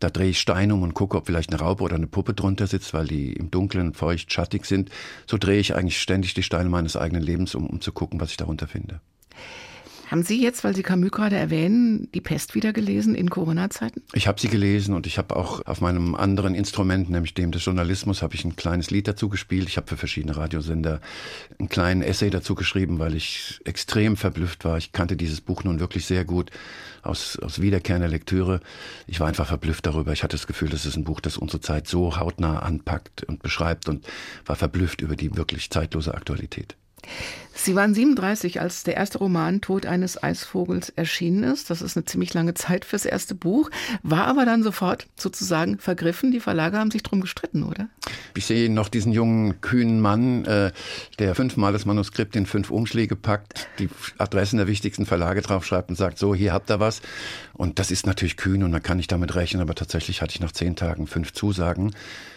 da 0.00 0.08
drehe 0.08 0.30
ich 0.30 0.40
Steine 0.40 0.74
um 0.74 0.82
und 0.82 0.94
gucke, 0.94 1.16
ob 1.18 1.26
vielleicht 1.26 1.50
eine 1.50 1.60
Raupe 1.60 1.84
oder 1.84 1.96
eine 1.96 2.06
Puppe 2.06 2.32
drunter 2.32 2.66
sitzt, 2.66 2.94
weil 2.94 3.06
die 3.06 3.32
im 3.32 3.50
Dunkeln 3.50 3.92
feucht, 3.92 4.32
schattig 4.32 4.64
sind. 4.64 4.90
So 5.26 5.36
drehe 5.36 5.60
ich 5.60 5.74
eigentlich 5.74 6.00
ständig 6.00 6.34
die 6.34 6.42
Steine 6.42 6.70
meines 6.70 6.96
eigenen 6.96 7.22
Lebens 7.22 7.54
um, 7.54 7.66
um 7.66 7.80
zu 7.80 7.92
gucken, 7.92 8.20
was 8.20 8.30
ich 8.30 8.36
darunter 8.38 8.66
finde. 8.66 9.00
Haben 10.10 10.22
Sie 10.22 10.42
jetzt, 10.42 10.64
weil 10.64 10.74
Sie 10.74 10.82
Camus 10.82 11.10
gerade 11.10 11.36
erwähnen, 11.36 12.10
die 12.12 12.22
Pest 12.22 12.54
wieder 12.54 12.72
gelesen 12.72 13.14
in 13.14 13.28
Corona-Zeiten? 13.28 14.02
Ich 14.14 14.26
habe 14.26 14.40
sie 14.40 14.48
gelesen 14.48 14.94
und 14.94 15.06
ich 15.06 15.18
habe 15.18 15.36
auch 15.36 15.66
auf 15.66 15.82
meinem 15.82 16.14
anderen 16.14 16.54
Instrument, 16.54 17.10
nämlich 17.10 17.34
dem 17.34 17.52
des 17.52 17.62
Journalismus, 17.62 18.22
habe 18.22 18.34
ich 18.34 18.42
ein 18.42 18.56
kleines 18.56 18.90
Lied 18.90 19.06
dazu 19.06 19.28
gespielt. 19.28 19.68
Ich 19.68 19.76
habe 19.76 19.86
für 19.86 19.98
verschiedene 19.98 20.34
Radiosender 20.34 21.02
einen 21.58 21.68
kleinen 21.68 22.00
Essay 22.00 22.30
dazu 22.30 22.54
geschrieben, 22.54 22.98
weil 22.98 23.14
ich 23.14 23.60
extrem 23.66 24.16
verblüfft 24.16 24.64
war. 24.64 24.78
Ich 24.78 24.92
kannte 24.92 25.14
dieses 25.14 25.42
Buch 25.42 25.62
nun 25.62 25.78
wirklich 25.78 26.06
sehr 26.06 26.24
gut 26.24 26.50
aus, 27.02 27.38
aus 27.38 27.60
wiederkehrender 27.60 28.08
Lektüre. 28.08 28.60
Ich 29.06 29.20
war 29.20 29.28
einfach 29.28 29.46
verblüfft 29.46 29.84
darüber. 29.84 30.12
Ich 30.14 30.22
hatte 30.22 30.38
das 30.38 30.46
Gefühl, 30.46 30.70
das 30.70 30.86
ist 30.86 30.96
ein 30.96 31.04
Buch, 31.04 31.20
das 31.20 31.36
unsere 31.36 31.60
Zeit 31.60 31.86
so 31.86 32.16
hautnah 32.16 32.60
anpackt 32.60 33.24
und 33.24 33.42
beschreibt 33.42 33.90
und 33.90 34.06
war 34.46 34.56
verblüfft 34.56 35.02
über 35.02 35.16
die 35.16 35.36
wirklich 35.36 35.68
zeitlose 35.68 36.14
Aktualität. 36.14 36.76
Sie 37.60 37.74
waren 37.74 37.92
37, 37.92 38.60
als 38.60 38.84
der 38.84 38.96
erste 38.96 39.18
Roman 39.18 39.60
Tod 39.60 39.84
eines 39.84 40.22
Eisvogels 40.22 40.90
erschienen 40.90 41.42
ist. 41.42 41.70
Das 41.70 41.82
ist 41.82 41.96
eine 41.96 42.04
ziemlich 42.04 42.32
lange 42.32 42.54
Zeit 42.54 42.84
fürs 42.84 43.04
erste 43.04 43.34
Buch, 43.34 43.68
war 44.04 44.26
aber 44.26 44.44
dann 44.46 44.62
sofort 44.62 45.08
sozusagen 45.16 45.78
vergriffen. 45.78 46.30
Die 46.30 46.38
Verlage 46.38 46.78
haben 46.78 46.92
sich 46.92 47.02
drum 47.02 47.20
gestritten, 47.20 47.64
oder? 47.64 47.88
Ich 48.36 48.46
sehe 48.46 48.70
noch 48.70 48.88
diesen 48.88 49.12
jungen, 49.12 49.60
kühnen 49.60 50.00
Mann, 50.00 50.44
äh, 50.44 50.70
der 51.18 51.34
fünfmal 51.34 51.72
das 51.72 51.84
Manuskript 51.84 52.36
in 52.36 52.46
fünf 52.46 52.70
Umschläge 52.70 53.16
packt, 53.16 53.66
die 53.80 53.88
Adressen 54.18 54.58
der 54.58 54.68
wichtigsten 54.68 55.04
Verlage 55.04 55.42
draufschreibt 55.42 55.90
und 55.90 55.96
sagt, 55.96 56.18
so, 56.18 56.36
hier 56.36 56.52
habt 56.52 56.70
ihr 56.70 56.78
was. 56.78 57.02
Und 57.54 57.80
das 57.80 57.90
ist 57.90 58.06
natürlich 58.06 58.36
kühn 58.36 58.62
und 58.62 58.70
man 58.70 58.84
kann 58.84 58.98
nicht 58.98 59.10
damit 59.10 59.34
rechnen, 59.34 59.60
aber 59.60 59.74
tatsächlich 59.74 60.22
hatte 60.22 60.32
ich 60.32 60.40
nach 60.40 60.52
zehn 60.52 60.76
Tagen 60.76 61.08
fünf 61.08 61.32
Zusagen. 61.32 61.92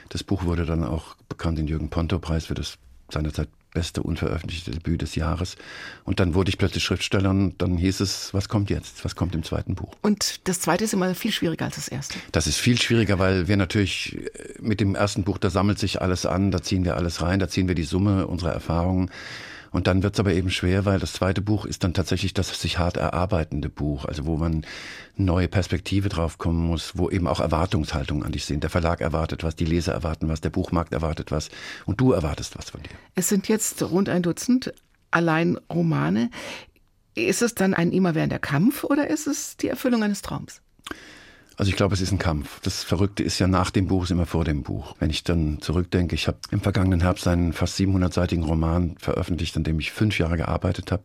Das 0.09 0.23
Buch 0.23 0.45
wurde 0.45 0.65
dann 0.65 0.83
auch 0.83 1.15
bekannt 1.29 1.59
den 1.59 1.67
Jürgen 1.67 1.91
Ponto-Preis 1.91 2.47
für 2.47 2.55
das 2.55 2.79
seinerzeit 3.11 3.49
beste 3.73 4.03
unveröffentlichte 4.03 4.71
Debüt 4.71 5.01
des 5.01 5.15
Jahres. 5.15 5.55
Und 6.03 6.19
dann 6.19 6.33
wurde 6.33 6.49
ich 6.49 6.57
plötzlich 6.57 6.83
Schriftsteller 6.83 7.29
und 7.29 7.61
dann 7.61 7.77
hieß 7.77 8.01
es, 8.01 8.33
was 8.33 8.49
kommt 8.49 8.69
jetzt? 8.69 9.03
Was 9.05 9.15
kommt 9.15 9.35
im 9.35 9.43
zweiten 9.43 9.75
Buch? 9.75 9.93
Und 10.01 10.47
das 10.47 10.59
zweite 10.59 10.83
ist 10.83 10.93
immer 10.93 11.15
viel 11.15 11.31
schwieriger 11.31 11.65
als 11.65 11.75
das 11.75 11.87
erste. 11.87 12.17
Das 12.31 12.47
ist 12.47 12.57
viel 12.57 12.79
schwieriger, 12.79 13.19
weil 13.19 13.47
wir 13.47 13.57
natürlich 13.57 14.17
äh, 14.17 14.29
mit 14.59 14.79
dem 14.79 14.95
ersten 14.95 15.23
Buch, 15.23 15.37
da 15.37 15.49
sammelt 15.49 15.79
sich 15.79 16.01
alles 16.01 16.25
an, 16.25 16.51
da 16.51 16.61
ziehen 16.61 16.85
wir 16.85 16.97
alles 16.97 17.21
rein, 17.21 17.39
da 17.39 17.47
ziehen 17.47 17.67
wir 17.67 17.75
die 17.75 17.83
Summe 17.83 18.27
unserer 18.27 18.51
Erfahrungen. 18.51 19.09
Und 19.71 19.87
dann 19.87 20.03
wird 20.03 20.15
es 20.15 20.19
aber 20.19 20.33
eben 20.33 20.49
schwer, 20.49 20.85
weil 20.85 20.99
das 20.99 21.13
zweite 21.13 21.41
Buch 21.41 21.65
ist 21.65 21.83
dann 21.83 21.93
tatsächlich 21.93 22.33
das 22.33 22.59
sich 22.59 22.77
hart 22.77 22.97
erarbeitende 22.97 23.69
Buch, 23.69 24.05
also 24.05 24.25
wo 24.25 24.35
man 24.35 24.65
neue 25.15 25.47
Perspektive 25.47 26.09
drauf 26.09 26.37
kommen 26.37 26.59
muss, 26.59 26.97
wo 26.97 27.09
eben 27.09 27.25
auch 27.25 27.39
Erwartungshaltungen 27.39 28.23
an 28.23 28.33
dich 28.33 28.45
sind. 28.45 28.63
Der 28.63 28.69
Verlag 28.69 28.99
erwartet 28.99 29.43
was, 29.43 29.55
die 29.55 29.65
Leser 29.65 29.93
erwarten 29.93 30.27
was, 30.27 30.41
der 30.41 30.49
Buchmarkt 30.49 30.93
erwartet 30.93 31.31
was 31.31 31.49
und 31.85 32.01
du 32.01 32.11
erwartest 32.11 32.57
was 32.57 32.69
von 32.69 32.83
dir. 32.83 32.91
Es 33.15 33.29
sind 33.29 33.47
jetzt 33.47 33.81
rund 33.81 34.09
ein 34.09 34.23
Dutzend 34.23 34.73
allein 35.09 35.57
Romane. 35.71 36.29
Ist 37.15 37.41
es 37.41 37.55
dann 37.55 37.73
ein 37.73 37.91
immerwährender 37.91 38.39
Kampf 38.39 38.83
oder 38.83 39.09
ist 39.09 39.27
es 39.27 39.57
die 39.57 39.67
Erfüllung 39.67 40.03
eines 40.03 40.21
Traums? 40.21 40.61
Also 41.61 41.69
ich 41.69 41.75
glaube, 41.75 41.93
es 41.93 42.01
ist 42.01 42.11
ein 42.11 42.17
Kampf. 42.17 42.59
Das 42.61 42.83
Verrückte 42.83 43.21
ist 43.21 43.37
ja 43.37 43.45
nach 43.45 43.69
dem 43.69 43.85
Buch, 43.85 44.05
ist 44.05 44.09
immer 44.09 44.25
vor 44.25 44.43
dem 44.43 44.63
Buch. 44.63 44.95
Wenn 44.97 45.11
ich 45.11 45.23
dann 45.23 45.61
zurückdenke, 45.61 46.15
ich 46.15 46.27
habe 46.27 46.39
im 46.49 46.59
vergangenen 46.59 47.01
Herbst 47.01 47.27
einen 47.27 47.53
fast 47.53 47.79
700-seitigen 47.79 48.43
Roman 48.43 48.95
veröffentlicht, 48.97 49.55
an 49.57 49.63
dem 49.63 49.79
ich 49.79 49.91
fünf 49.91 50.17
Jahre 50.17 50.37
gearbeitet 50.37 50.91
habe. 50.91 51.03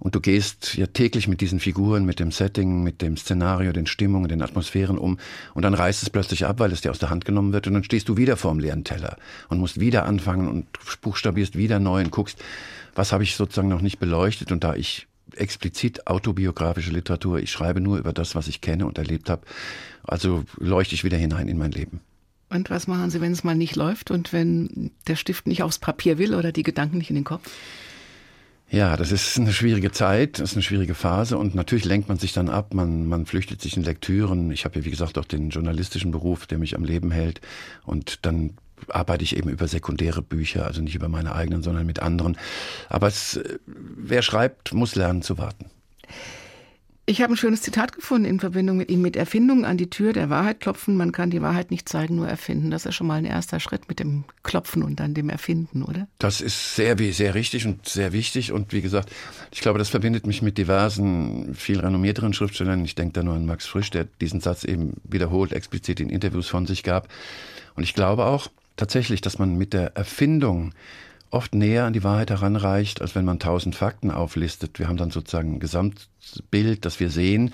Und 0.00 0.16
du 0.16 0.20
gehst 0.20 0.74
ja 0.74 0.88
täglich 0.88 1.28
mit 1.28 1.40
diesen 1.40 1.60
Figuren, 1.60 2.04
mit 2.04 2.18
dem 2.18 2.32
Setting, 2.32 2.82
mit 2.82 3.00
dem 3.00 3.16
Szenario, 3.16 3.70
den 3.70 3.86
Stimmungen, 3.86 4.28
den 4.28 4.42
Atmosphären 4.42 4.98
um. 4.98 5.18
Und 5.54 5.62
dann 5.62 5.72
reißt 5.72 6.02
es 6.02 6.10
plötzlich 6.10 6.46
ab, 6.46 6.58
weil 6.58 6.72
es 6.72 6.80
dir 6.80 6.90
aus 6.90 6.98
der 6.98 7.10
Hand 7.10 7.24
genommen 7.24 7.52
wird. 7.52 7.68
Und 7.68 7.74
dann 7.74 7.84
stehst 7.84 8.08
du 8.08 8.16
wieder 8.16 8.36
vor 8.36 8.50
dem 8.50 8.58
leeren 8.58 8.82
Teller 8.82 9.18
und 9.50 9.60
musst 9.60 9.78
wieder 9.78 10.04
anfangen 10.04 10.48
und 10.48 10.66
buchstabierst 11.00 11.56
wieder 11.56 11.78
neu 11.78 12.00
und 12.00 12.10
guckst, 12.10 12.42
was 12.96 13.12
habe 13.12 13.22
ich 13.22 13.36
sozusagen 13.36 13.68
noch 13.68 13.82
nicht 13.82 14.00
beleuchtet. 14.00 14.50
Und 14.50 14.64
da 14.64 14.74
ich 14.74 15.06
explizit 15.34 16.06
autobiografische 16.06 16.90
Literatur. 16.90 17.38
Ich 17.38 17.50
schreibe 17.50 17.80
nur 17.80 17.98
über 17.98 18.12
das, 18.12 18.34
was 18.34 18.48
ich 18.48 18.60
kenne 18.60 18.86
und 18.86 18.98
erlebt 18.98 19.28
habe. 19.28 19.42
Also 20.04 20.44
leuchte 20.58 20.94
ich 20.94 21.04
wieder 21.04 21.16
hinein 21.16 21.48
in 21.48 21.58
mein 21.58 21.72
Leben. 21.72 22.00
Und 22.48 22.70
was 22.70 22.86
machen 22.86 23.10
Sie, 23.10 23.20
wenn 23.20 23.32
es 23.32 23.42
mal 23.42 23.56
nicht 23.56 23.74
läuft 23.74 24.10
und 24.10 24.32
wenn 24.32 24.92
der 25.08 25.16
Stift 25.16 25.46
nicht 25.48 25.62
aufs 25.62 25.78
Papier 25.78 26.18
will 26.18 26.34
oder 26.34 26.52
die 26.52 26.62
Gedanken 26.62 26.98
nicht 26.98 27.10
in 27.10 27.16
den 27.16 27.24
Kopf? 27.24 27.50
Ja, 28.68 28.96
das 28.96 29.12
ist 29.12 29.38
eine 29.38 29.52
schwierige 29.52 29.92
Zeit, 29.92 30.40
das 30.40 30.50
ist 30.50 30.56
eine 30.56 30.62
schwierige 30.62 30.94
Phase 30.94 31.38
und 31.38 31.54
natürlich 31.54 31.84
lenkt 31.84 32.08
man 32.08 32.18
sich 32.18 32.32
dann 32.32 32.48
ab, 32.48 32.74
man, 32.74 33.06
man 33.06 33.24
flüchtet 33.24 33.60
sich 33.60 33.76
in 33.76 33.84
Lektüren. 33.84 34.50
Ich 34.50 34.64
habe 34.64 34.78
ja, 34.78 34.84
wie 34.84 34.90
gesagt, 34.90 35.18
auch 35.18 35.24
den 35.24 35.50
journalistischen 35.50 36.10
Beruf, 36.10 36.46
der 36.46 36.58
mich 36.58 36.74
am 36.76 36.84
Leben 36.84 37.12
hält 37.12 37.40
und 37.84 38.26
dann 38.26 38.54
arbeite 38.88 39.24
ich 39.24 39.36
eben 39.36 39.50
über 39.50 39.68
sekundäre 39.68 40.22
Bücher, 40.22 40.66
also 40.66 40.82
nicht 40.82 40.94
über 40.94 41.08
meine 41.08 41.34
eigenen, 41.34 41.62
sondern 41.62 41.86
mit 41.86 42.00
anderen. 42.00 42.36
Aber 42.88 43.08
es, 43.08 43.40
wer 43.66 44.22
schreibt, 44.22 44.72
muss 44.74 44.94
lernen 44.94 45.22
zu 45.22 45.38
warten. 45.38 45.70
Ich 47.08 47.22
habe 47.22 47.34
ein 47.34 47.36
schönes 47.36 47.62
Zitat 47.62 47.92
gefunden 47.92 48.24
in 48.24 48.40
Verbindung 48.40 48.78
mit 48.78 48.90
ihm, 48.90 49.00
mit 49.00 49.14
Erfindung 49.14 49.64
an 49.64 49.76
die 49.76 49.88
Tür 49.88 50.12
der 50.12 50.28
Wahrheit 50.28 50.58
klopfen. 50.58 50.96
Man 50.96 51.12
kann 51.12 51.30
die 51.30 51.40
Wahrheit 51.40 51.70
nicht 51.70 51.88
zeigen, 51.88 52.16
nur 52.16 52.26
erfinden. 52.26 52.72
Das 52.72 52.84
ist 52.84 52.96
schon 52.96 53.06
mal 53.06 53.14
ein 53.14 53.24
erster 53.24 53.60
Schritt 53.60 53.88
mit 53.88 54.00
dem 54.00 54.24
Klopfen 54.42 54.82
und 54.82 54.98
dann 54.98 55.14
dem 55.14 55.30
Erfinden, 55.30 55.84
oder? 55.84 56.08
Das 56.18 56.40
ist 56.40 56.74
sehr, 56.74 56.96
sehr 57.12 57.36
richtig 57.36 57.64
und 57.64 57.88
sehr 57.88 58.12
wichtig. 58.12 58.50
Und 58.50 58.72
wie 58.72 58.82
gesagt, 58.82 59.12
ich 59.52 59.60
glaube, 59.60 59.78
das 59.78 59.88
verbindet 59.88 60.26
mich 60.26 60.42
mit 60.42 60.58
diversen, 60.58 61.54
viel 61.54 61.78
renommierteren 61.78 62.32
Schriftstellern. 62.32 62.84
Ich 62.84 62.96
denke 62.96 63.12
da 63.12 63.22
nur 63.22 63.36
an 63.36 63.46
Max 63.46 63.66
Frisch, 63.66 63.90
der 63.90 64.08
diesen 64.20 64.40
Satz 64.40 64.64
eben 64.64 64.94
wiederholt, 65.04 65.52
explizit 65.52 66.00
in 66.00 66.08
Interviews 66.08 66.48
von 66.48 66.66
sich 66.66 66.82
gab. 66.82 67.06
Und 67.76 67.84
ich 67.84 67.94
glaube 67.94 68.24
auch 68.24 68.48
tatsächlich, 68.76 69.20
dass 69.20 69.38
man 69.38 69.56
mit 69.56 69.72
der 69.72 69.96
Erfindung 69.96 70.72
oft 71.30 71.54
näher 71.54 71.84
an 71.84 71.92
die 71.92 72.04
Wahrheit 72.04 72.30
heranreicht, 72.30 73.00
als 73.02 73.14
wenn 73.14 73.24
man 73.24 73.38
tausend 73.38 73.74
Fakten 73.74 74.10
auflistet. 74.10 74.78
Wir 74.78 74.88
haben 74.88 74.96
dann 74.96 75.10
sozusagen 75.10 75.54
ein 75.54 75.60
Gesamtbild, 75.60 76.84
das 76.84 77.00
wir 77.00 77.10
sehen, 77.10 77.52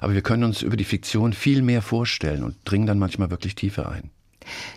aber 0.00 0.14
wir 0.14 0.22
können 0.22 0.44
uns 0.44 0.62
über 0.62 0.76
die 0.76 0.84
Fiktion 0.84 1.32
viel 1.32 1.62
mehr 1.62 1.82
vorstellen 1.82 2.42
und 2.42 2.56
dringen 2.64 2.86
dann 2.86 2.98
manchmal 2.98 3.30
wirklich 3.30 3.54
tiefer 3.54 3.90
ein. 3.90 4.10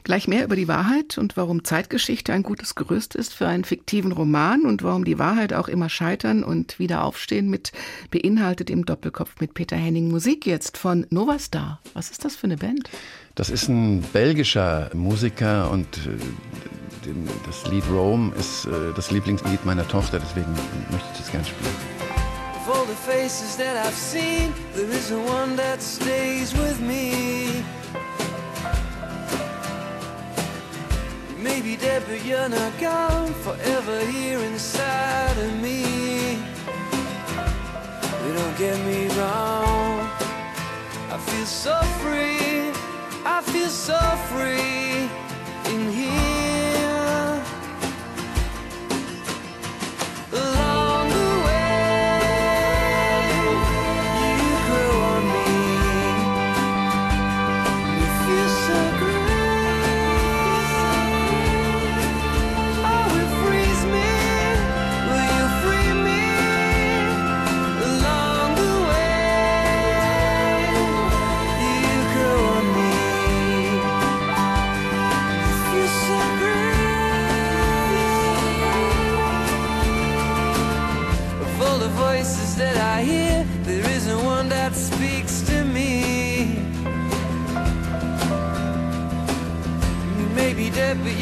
Gleich 0.04 0.28
mehr 0.28 0.44
über 0.44 0.56
die 0.56 0.68
Wahrheit 0.68 1.18
und 1.18 1.38
warum 1.38 1.64
Zeitgeschichte 1.64 2.32
ein 2.34 2.44
gutes 2.44 2.76
Gerüst 2.76 3.16
ist 3.16 3.34
für 3.34 3.48
einen 3.48 3.64
fiktiven 3.64 4.12
Roman 4.12 4.62
und 4.62 4.84
warum 4.84 5.06
die 5.06 5.18
Wahrheit 5.18 5.54
auch 5.54 5.68
immer 5.68 5.90
scheitern 5.90 6.44
und 6.44 6.78
wieder 6.78 7.04
aufstehen 7.04 7.50
mit 7.50 7.72
beinhaltet 8.12 8.70
im 8.70 8.86
Doppelkopf 8.86 9.40
mit 9.40 9.56
Peter 9.56 9.76
Henning. 9.76 10.10
Musik 10.10 10.46
jetzt 10.46 10.78
von 10.78 11.08
Nova 11.10 11.40
Star. 11.40 11.82
Was 11.94 12.12
ist 12.12 12.26
das 12.26 12.36
für 12.36 12.46
eine 12.46 12.58
Band? 12.58 12.90
Das 13.36 13.50
ist 13.50 13.68
ein 13.68 14.02
belgischer 14.14 14.90
Musiker 14.94 15.70
und 15.70 15.86
äh, 16.08 17.12
das 17.46 17.70
Lied 17.70 17.84
Rome 17.92 18.34
ist 18.40 18.66
äh, 18.66 18.94
das 18.96 19.12
Lieblingslied 19.12 19.66
meiner 19.66 19.86
Tochter, 19.86 20.20
deswegen 20.20 20.54
möchte 20.90 21.08
ich 21.12 21.20
das 21.20 21.32
gerne 21.32 21.46
spielen. 21.46 21.76
Of 22.56 22.74
all 22.74 22.86
the 22.86 22.96
faces 22.96 23.58
that 23.58 23.76
I've 23.86 23.94
seen, 23.94 24.54
there 24.74 24.88
isn't 24.88 25.22
one 25.28 25.58
that 25.58 25.82
stays 25.82 26.54
with 26.54 26.80
me. 26.80 27.62
Maybe 31.44 31.76
dead, 31.76 32.04
but 32.08 32.26
you're 32.26 32.48
not 32.48 32.72
gone 32.80 33.34
forever 33.44 34.00
here 34.10 34.40
inside 34.40 35.38
of 35.38 35.62
me. 35.62 36.40
But 38.02 38.34
don't 38.34 38.58
get 38.58 38.78
me 38.86 39.10
wrong, 39.20 40.10
I 41.12 41.18
feel 41.18 41.46
so 41.46 41.76
free, 42.00 42.72
I 43.28 43.42
feel 43.42 43.70
so 43.70 43.98
free 44.30 45.10
in 45.74 45.92
here. 45.92 46.25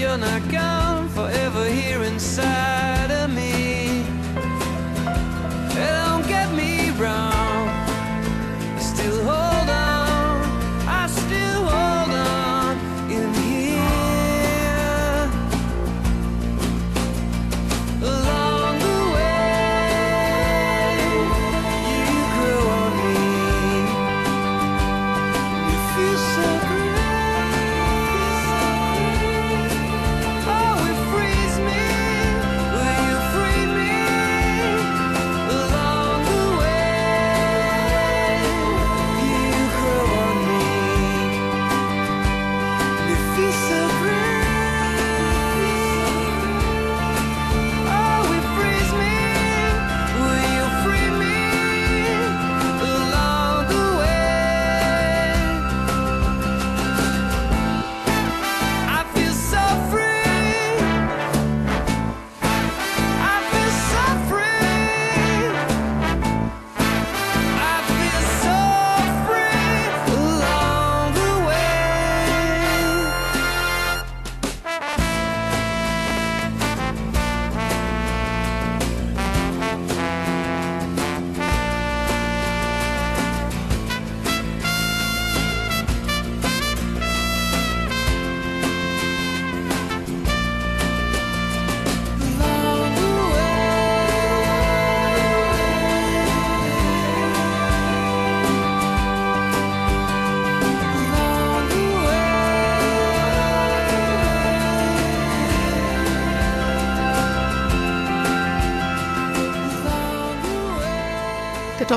But 0.05 0.52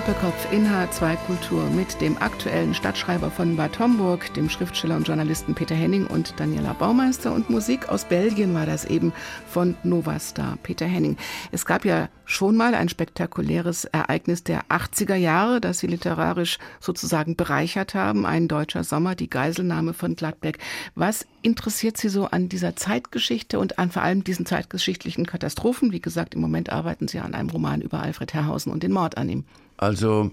Doppelkopf 0.06 0.52
in 0.52 0.68
H2 0.68 1.16
Kultur 1.26 1.64
mit 1.70 2.00
dem 2.00 2.16
aktuellen 2.18 2.74
Stadtschreiber 2.74 3.28
von 3.28 3.56
Bad 3.56 3.80
Homburg, 3.80 4.32
dem 4.34 4.48
Schriftsteller 4.48 4.94
und 4.94 5.08
Journalisten 5.08 5.52
Peter 5.52 5.74
Henning 5.74 6.06
und 6.06 6.38
Daniela 6.38 6.74
Baumeister 6.74 7.32
und 7.32 7.50
Musik 7.50 7.88
aus 7.88 8.04
Belgien 8.04 8.54
war 8.54 8.66
das 8.66 8.84
eben 8.84 9.12
von 9.48 9.74
Nova 9.82 10.20
Star 10.20 10.58
Peter 10.62 10.86
Henning. 10.86 11.16
Es 11.50 11.66
gab 11.66 11.84
ja 11.84 12.08
schon 12.24 12.56
mal 12.56 12.76
ein 12.76 12.88
spektakuläres 12.88 13.84
Ereignis 13.86 14.44
der 14.44 14.62
80er 14.68 15.16
Jahre, 15.16 15.60
das 15.60 15.78
sie 15.78 15.88
literarisch 15.88 16.58
sozusagen 16.78 17.34
bereichert 17.34 17.94
haben, 17.94 18.26
ein 18.26 18.46
deutscher 18.46 18.84
Sommer, 18.84 19.16
die 19.16 19.28
Geiselnahme 19.28 19.92
von 19.92 20.14
Gladbeck. 20.14 20.58
Was 20.94 21.26
interessiert 21.46 21.96
Sie 21.96 22.08
so 22.08 22.24
an 22.26 22.48
dieser 22.48 22.74
Zeitgeschichte 22.74 23.60
und 23.60 23.78
an 23.78 23.92
vor 23.92 24.02
allem 24.02 24.24
diesen 24.24 24.46
zeitgeschichtlichen 24.46 25.26
Katastrophen? 25.26 25.92
Wie 25.92 26.00
gesagt, 26.00 26.34
im 26.34 26.40
Moment 26.40 26.70
arbeiten 26.70 27.06
Sie 27.06 27.20
an 27.20 27.34
einem 27.34 27.48
Roman 27.48 27.80
über 27.80 28.00
Alfred 28.00 28.34
Herrhausen 28.34 28.72
und 28.72 28.82
den 28.82 28.90
Mord 28.90 29.16
an 29.16 29.28
ihm. 29.28 29.44
Also, 29.76 30.32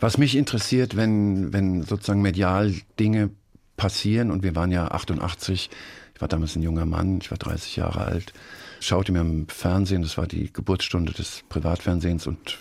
was 0.00 0.18
mich 0.18 0.36
interessiert, 0.36 0.96
wenn, 0.96 1.54
wenn 1.54 1.82
sozusagen 1.82 2.20
medial 2.20 2.74
Dinge 3.00 3.30
passieren, 3.78 4.30
und 4.30 4.42
wir 4.42 4.54
waren 4.54 4.70
ja 4.70 4.88
88, 4.88 5.70
ich 6.14 6.20
war 6.20 6.28
damals 6.28 6.56
ein 6.56 6.62
junger 6.62 6.84
Mann, 6.84 7.18
ich 7.22 7.30
war 7.30 7.38
30 7.38 7.76
Jahre 7.76 8.04
alt, 8.04 8.34
schaute 8.80 9.12
mir 9.12 9.20
im 9.20 9.48
Fernsehen, 9.48 10.02
das 10.02 10.18
war 10.18 10.26
die 10.26 10.52
Geburtsstunde 10.52 11.14
des 11.14 11.42
Privatfernsehens 11.48 12.26
und 12.26 12.58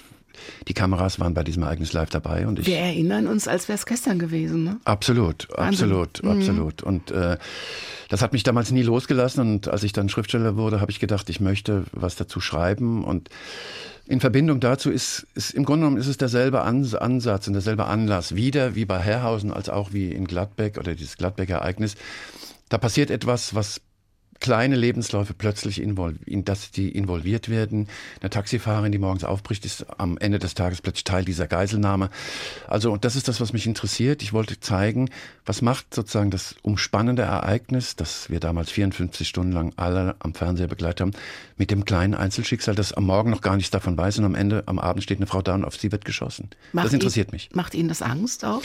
die 0.67 0.74
Kameras 0.74 1.20
waren 1.20 1.34
bei 1.34 1.44
diesem 1.44 1.63
Ereignis 1.63 1.94
live 1.94 2.10
dabei. 2.10 2.48
Und 2.48 2.60
ich, 2.60 2.67
Wir 2.67 2.78
erinnern 2.78 3.28
uns, 3.28 3.48
als 3.48 3.67
wäre 3.67 3.78
es 3.78 3.86
gestern 3.86 4.20
gewesen. 4.20 4.63
Ne? 4.63 4.80
Absolut, 4.86 5.48
Wahnsinn. 5.56 5.91
absolut, 5.91 6.24
mhm. 6.24 6.30
absolut. 6.30 6.84
Und 6.84 7.12
äh, 7.12 7.38
das 8.10 8.22
hat 8.22 8.34
mich 8.34 8.44
damals 8.44 8.72
nie 8.72 8.84
losgelassen. 8.84 9.41
Und 9.41 9.67
als 9.67 9.84
ich 9.84 9.94
dann 9.94 10.10
Schriftsteller 10.10 10.58
wurde, 10.58 10.82
habe 10.82 10.91
ich 10.91 11.00
gedacht, 11.00 11.30
ich 11.30 11.39
möchte 11.39 11.86
was 11.91 12.15
dazu 12.15 12.41
schreiben. 12.41 13.04
Und 13.04 13.30
In 14.08 14.20
Verbindung 14.20 14.60
dazu 14.60 14.91
ist, 14.91 15.28
ist 15.36 15.54
im 15.54 15.63
Grunde 15.63 15.86
genommen 15.86 16.02
ist 16.02 16.08
es 16.08 16.17
derselbe 16.17 16.62
Ansatz 16.62 17.48
und 17.48 17.54
derselbe 17.54 17.86
Anlass, 17.86 18.36
wieder 18.36 18.76
wie 18.76 18.86
bei 18.86 19.00
Herrhausen 19.00 19.54
als 19.54 19.70
auch 19.70 19.94
wie 19.94 20.12
in 20.12 20.26
Gladbeck 20.26 20.78
oder 20.78 20.96
dieses 20.96 21.17
Gladbeck-Ereignis. 21.17 21.96
Da 22.67 22.78
passiert 22.78 23.10
etwas, 23.12 23.54
was 23.56 23.80
kleine 24.42 24.76
Lebensläufe 24.76 25.34
plötzlich 25.34 25.82
in 25.82 25.96
dass 26.44 26.72
die 26.72 26.90
involviert 26.90 27.48
werden. 27.48 27.88
Eine 28.20 28.30
Taxifahrerin, 28.30 28.92
die 28.92 28.98
morgens 28.98 29.24
aufbricht, 29.24 29.66
ist 29.66 29.86
am 29.98 30.18
Ende 30.18 30.40
des 30.40 30.56
Tages 30.56 30.82
plötzlich 30.82 31.06
Teil 31.06 31.24
dieser 31.24 31.48
Geiselnahme. 31.48 32.10
Also, 32.68 32.92
und 32.92 33.06
das 33.06 33.16
ist 33.16 33.28
das, 33.28 33.40
was 33.40 33.54
mich 33.54 33.68
interessiert. 33.68 34.22
Ich 34.22 34.34
wollte 34.34 34.60
zeigen, 34.60 35.10
was 35.46 35.62
macht 35.62 35.94
sozusagen 35.94 36.32
das 36.32 36.56
umspannende 36.64 37.22
Ereignis, 37.22 37.96
das 37.96 38.30
wir 38.30 38.40
damals 38.40 38.72
54 38.72 39.28
Stunden 39.28 39.54
lang 39.54 39.74
alle 39.78 40.16
am 40.20 40.34
Fernseher 40.34 40.68
begleitet 40.68 41.02
haben, 41.02 41.12
mit 41.58 41.72
dem 41.72 41.86
kleinen 41.86 42.16
Einzelschicksal, 42.16 42.76
das 42.76 42.92
am 42.94 43.06
Morgen 43.06 43.30
noch 43.30 43.42
gar 43.42 43.56
nichts 43.56 43.72
davon 43.72 43.96
weiß 43.96 44.20
und 44.20 44.26
am 44.26 44.36
Ende, 44.36 44.64
am 44.66 44.80
Abend 44.80 45.04
steht 45.04 45.20
eine 45.20 45.28
Frau 45.28 45.42
da 45.42 45.54
und 45.54 45.64
auf 45.64 45.78
sie 45.78 45.92
wird 45.92 46.04
geschossen. 46.04 46.50
Macht 46.74 46.88
das 46.88 46.94
interessiert 46.94 47.30
ihn, 47.30 47.34
mich. 47.34 47.50
Macht 47.54 47.76
Ihnen 47.76 47.90
das 47.90 48.02
Angst 48.02 48.44
auch? 48.44 48.64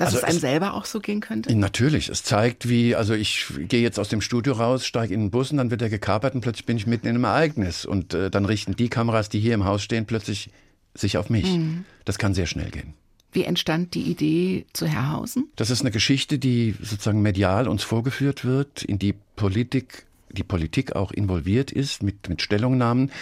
Dass 0.00 0.14
also 0.14 0.18
es 0.18 0.24
einem 0.24 0.36
es, 0.36 0.40
selber 0.40 0.74
auch 0.74 0.86
so 0.86 0.98
gehen 0.98 1.20
könnte? 1.20 1.54
Natürlich. 1.54 2.08
Es 2.08 2.22
zeigt, 2.22 2.68
wie, 2.70 2.94
also 2.94 3.12
ich 3.12 3.46
gehe 3.68 3.82
jetzt 3.82 3.98
aus 3.98 4.08
dem 4.08 4.22
Studio 4.22 4.54
raus, 4.54 4.86
steige 4.86 5.12
in 5.12 5.20
den 5.20 5.30
Bus 5.30 5.50
und 5.50 5.58
dann 5.58 5.70
wird 5.70 5.82
er 5.82 5.90
gekapert 5.90 6.34
und 6.34 6.40
plötzlich 6.40 6.64
bin 6.64 6.78
ich 6.78 6.86
mitten 6.86 7.06
in 7.06 7.16
einem 7.16 7.24
Ereignis. 7.24 7.84
Und 7.84 8.14
äh, 8.14 8.30
dann 8.30 8.46
richten 8.46 8.74
die 8.74 8.88
Kameras, 8.88 9.28
die 9.28 9.40
hier 9.40 9.52
im 9.52 9.66
Haus 9.66 9.82
stehen, 9.82 10.06
plötzlich 10.06 10.48
sich 10.94 11.18
auf 11.18 11.28
mich. 11.28 11.44
Mhm. 11.44 11.84
Das 12.06 12.18
kann 12.18 12.32
sehr 12.32 12.46
schnell 12.46 12.70
gehen. 12.70 12.94
Wie 13.32 13.44
entstand 13.44 13.94
die 13.94 14.02
Idee 14.02 14.64
zu 14.72 14.86
Herrhausen? 14.86 15.50
Das 15.56 15.68
ist 15.68 15.82
eine 15.82 15.90
Geschichte, 15.90 16.38
die 16.38 16.74
sozusagen 16.80 17.20
medial 17.20 17.68
uns 17.68 17.82
vorgeführt 17.82 18.46
wird, 18.46 18.82
in 18.82 18.98
die 18.98 19.14
Politik, 19.36 20.06
die 20.30 20.44
Politik 20.44 20.96
auch 20.96 21.12
involviert 21.12 21.70
ist 21.70 22.02
mit, 22.02 22.30
mit 22.30 22.40
Stellungnahmen. 22.40 23.12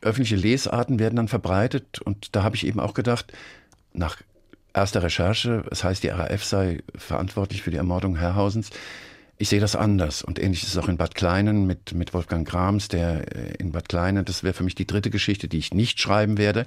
Öffentliche 0.00 0.36
Lesarten 0.36 0.98
werden 0.98 1.14
dann 1.14 1.28
verbreitet 1.28 2.00
und 2.00 2.34
da 2.34 2.42
habe 2.42 2.56
ich 2.56 2.66
eben 2.66 2.80
auch 2.80 2.94
gedacht, 2.94 3.32
nach 3.92 4.18
erster 4.76 5.02
Recherche, 5.02 5.64
es 5.70 5.82
heißt, 5.82 6.02
die 6.02 6.08
RAF 6.08 6.44
sei 6.44 6.82
verantwortlich 6.94 7.62
für 7.62 7.70
die 7.70 7.78
Ermordung 7.78 8.16
Herrhausens. 8.16 8.70
Ich 9.38 9.50
sehe 9.50 9.60
das 9.60 9.76
anders 9.76 10.22
und 10.22 10.38
ähnlich 10.38 10.62
ist 10.62 10.70
es 10.70 10.78
auch 10.78 10.88
in 10.88 10.96
Bad 10.96 11.14
Kleinen 11.14 11.66
mit, 11.66 11.92
mit 11.92 12.14
Wolfgang 12.14 12.48
Grams, 12.48 12.88
der 12.88 13.36
äh, 13.36 13.54
in 13.58 13.72
Bad 13.72 13.88
Kleinen, 13.88 14.24
das 14.24 14.42
wäre 14.42 14.54
für 14.54 14.64
mich 14.64 14.74
die 14.74 14.86
dritte 14.86 15.10
Geschichte, 15.10 15.46
die 15.46 15.58
ich 15.58 15.74
nicht 15.74 16.00
schreiben 16.00 16.38
werde. 16.38 16.64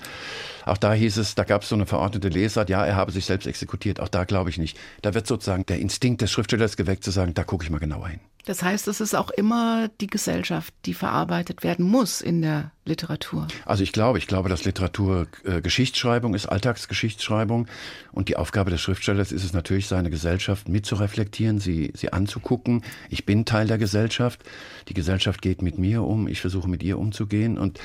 Auch 0.65 0.77
da 0.77 0.93
hieß 0.93 1.17
es, 1.17 1.33
da 1.33 1.45
gab 1.45 1.63
es 1.63 1.69
so 1.69 1.75
eine 1.75 1.87
verordnete 1.87 2.29
Lesart, 2.29 2.69
ja, 2.69 2.85
er 2.85 2.95
habe 2.95 3.11
sich 3.11 3.25
selbst 3.25 3.47
exekutiert, 3.47 3.99
auch 3.99 4.07
da 4.07 4.23
glaube 4.23 4.51
ich 4.51 4.59
nicht. 4.59 4.77
Da 5.01 5.15
wird 5.15 5.25
sozusagen 5.25 5.65
der 5.65 5.79
Instinkt 5.79 6.21
des 6.21 6.31
Schriftstellers 6.31 6.77
geweckt 6.77 7.03
zu 7.03 7.09
sagen, 7.09 7.33
da 7.33 7.43
gucke 7.43 7.63
ich 7.63 7.71
mal 7.71 7.79
genauer 7.79 8.09
hin. 8.09 8.19
Das 8.45 8.63
heißt, 8.63 8.87
es 8.87 9.01
ist 9.01 9.15
auch 9.15 9.29
immer 9.29 9.89
die 10.01 10.07
Gesellschaft, 10.07 10.73
die 10.85 10.93
verarbeitet 10.93 11.63
werden 11.63 11.85
muss 11.85 12.21
in 12.21 12.41
der 12.41 12.71
Literatur. 12.85 13.47
Also 13.65 13.83
ich 13.83 13.91
glaube, 13.91 14.17
ich 14.17 14.27
glaube, 14.27 14.49
dass 14.49 14.65
Literatur 14.65 15.27
äh, 15.43 15.61
Geschichtsschreibung 15.61 16.33
ist, 16.33 16.47
Alltagsgeschichtsschreibung. 16.47 17.67
Und 18.11 18.29
die 18.29 18.37
Aufgabe 18.37 18.71
des 18.71 18.81
Schriftstellers 18.81 19.31
ist 19.31 19.43
es 19.43 19.53
natürlich, 19.53 19.87
seine 19.87 20.09
Gesellschaft 20.09 20.69
mitzureflektieren, 20.69 21.59
sie, 21.59 21.91
sie 21.95 22.11
anzugucken. 22.13 22.83
Ich 23.09 23.25
bin 23.25 23.45
Teil 23.45 23.67
der 23.67 23.77
Gesellschaft. 23.77 24.41
Die 24.87 24.93
Gesellschaft 24.93 25.41
geht 25.41 25.61
mit 25.61 25.77
mir 25.77 26.03
um. 26.03 26.27
Ich 26.27 26.41
versuche 26.41 26.69
mit 26.69 26.81
ihr 26.81 26.97
umzugehen. 26.97 27.57
Und 27.57 27.79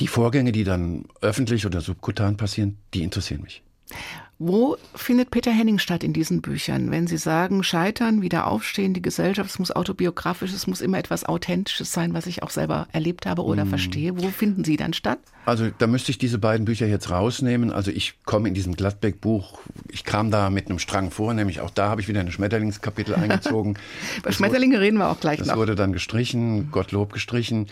die 0.00 0.08
Vorgänge, 0.08 0.50
die 0.50 0.64
dann 0.64 1.04
öffentlich 1.20 1.66
oder 1.66 1.80
subkutan 1.80 2.36
passieren, 2.36 2.78
die 2.94 3.02
interessieren 3.02 3.42
mich. 3.42 3.62
Wo 4.42 4.78
findet 4.94 5.30
Peter 5.30 5.50
Henning 5.50 5.78
statt 5.78 6.02
in 6.02 6.14
diesen 6.14 6.40
Büchern? 6.40 6.90
Wenn 6.90 7.06
Sie 7.06 7.18
sagen, 7.18 7.62
scheitern, 7.62 8.22
wieder 8.22 8.46
aufstehen, 8.46 8.94
die 8.94 9.02
Gesellschaft, 9.02 9.50
es 9.50 9.58
muss 9.58 9.70
autobiografisch, 9.70 10.54
es 10.54 10.66
muss 10.66 10.80
immer 10.80 10.96
etwas 10.96 11.26
Authentisches 11.26 11.92
sein, 11.92 12.14
was 12.14 12.24
ich 12.24 12.42
auch 12.42 12.48
selber 12.48 12.88
erlebt 12.90 13.26
habe 13.26 13.44
oder 13.44 13.66
mm. 13.66 13.68
verstehe. 13.68 14.18
Wo 14.18 14.28
finden 14.30 14.64
Sie 14.64 14.78
dann 14.78 14.94
statt? 14.94 15.18
Also 15.44 15.68
da 15.76 15.86
müsste 15.86 16.10
ich 16.10 16.16
diese 16.16 16.38
beiden 16.38 16.64
Bücher 16.64 16.86
jetzt 16.86 17.10
rausnehmen. 17.10 17.70
Also 17.70 17.90
ich 17.90 18.14
komme 18.24 18.48
in 18.48 18.54
diesem 18.54 18.76
Gladbeck-Buch, 18.76 19.58
ich 19.90 20.04
kam 20.04 20.30
da 20.30 20.48
mit 20.48 20.70
einem 20.70 20.78
Strang 20.78 21.10
vor, 21.10 21.34
nämlich 21.34 21.60
auch 21.60 21.68
da 21.68 21.90
habe 21.90 22.00
ich 22.00 22.08
wieder 22.08 22.20
ein 22.20 22.32
Schmetterlingskapitel 22.32 23.14
eingezogen. 23.16 23.76
Über 24.16 24.32
Schmetterlinge 24.32 24.76
wurde, 24.76 24.84
reden 24.86 24.96
wir 24.96 25.10
auch 25.10 25.20
gleich 25.20 25.40
das 25.40 25.48
noch. 25.48 25.52
Das 25.56 25.60
wurde 25.60 25.74
dann 25.74 25.92
gestrichen, 25.92 26.70
Gottlob 26.70 27.12
gestrichen. 27.12 27.66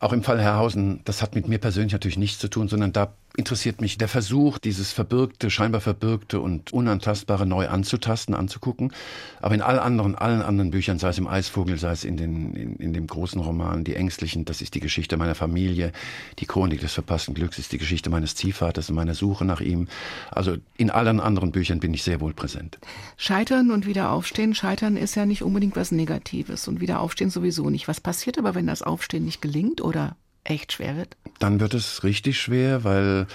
Auch 0.00 0.12
im 0.12 0.24
Fall 0.24 0.40
Herrhausen, 0.40 1.02
das 1.04 1.22
hat 1.22 1.36
mit 1.36 1.46
mir 1.46 1.58
persönlich 1.58 1.92
natürlich 1.92 2.18
nichts 2.18 2.40
zu 2.40 2.48
tun, 2.48 2.66
sondern 2.66 2.90
da 2.92 3.12
interessiert 3.36 3.80
mich 3.80 3.96
der 3.96 4.08
Versuch, 4.08 4.58
dieses 4.58 4.92
verbürgte, 4.92 5.50
scheinbar 5.50 5.80
verbürgte 5.80 6.40
und 6.40 6.72
unantastbare 6.72 7.46
neu 7.46 7.68
anzutasten, 7.68 8.34
anzugucken. 8.34 8.92
Aber 9.40 9.54
in 9.54 9.62
allen 9.62 9.78
anderen, 9.78 10.14
allen 10.14 10.42
anderen 10.42 10.70
Büchern, 10.70 10.98
sei 10.98 11.10
es 11.10 11.18
im 11.18 11.26
Eisvogel, 11.26 11.78
sei 11.78 11.92
es 11.92 12.04
in, 12.04 12.16
den, 12.16 12.54
in, 12.54 12.76
in 12.76 12.92
dem 12.92 13.06
großen 13.06 13.40
Roman 13.40 13.84
Die 13.84 13.94
Ängstlichen, 13.94 14.44
das 14.44 14.60
ist 14.60 14.74
die 14.74 14.80
Geschichte 14.80 15.16
meiner 15.16 15.34
Familie. 15.34 15.92
Die 16.38 16.46
Chronik 16.46 16.80
des 16.80 16.92
verpassten 16.92 17.34
Glücks 17.34 17.58
ist 17.58 17.72
die 17.72 17.78
Geschichte 17.78 18.10
meines 18.10 18.34
Ziehvaters 18.34 18.90
und 18.90 18.96
meiner 18.96 19.14
Suche 19.14 19.44
nach 19.44 19.60
ihm. 19.60 19.88
Also 20.30 20.56
in 20.76 20.90
allen 20.90 21.20
anderen 21.20 21.52
Büchern 21.52 21.80
bin 21.80 21.94
ich 21.94 22.02
sehr 22.02 22.20
wohl 22.20 22.34
präsent. 22.34 22.78
Scheitern 23.16 23.70
und 23.70 23.86
wieder 23.86 24.10
aufstehen. 24.10 24.54
Scheitern 24.54 24.96
ist 24.96 25.14
ja 25.14 25.24
nicht 25.24 25.42
unbedingt 25.42 25.76
was 25.76 25.92
Negatives 25.92 26.66
und 26.68 26.80
wieder 26.80 27.00
aufstehen 27.00 27.30
sowieso 27.30 27.70
nicht. 27.70 27.86
Was 27.86 28.00
passiert 28.00 28.38
aber, 28.38 28.54
wenn 28.54 28.66
das 28.66 28.82
Aufstehen 28.82 29.24
nicht 29.24 29.40
gelingt 29.40 29.80
oder 29.80 30.16
echt 30.44 30.72
schwer 30.72 30.96
wird? 30.96 31.16
Dann 31.40 31.58
wird 31.58 31.74
es 31.74 32.04
richtig 32.04 32.40
schwer, 32.40 32.84
weil 32.84 33.26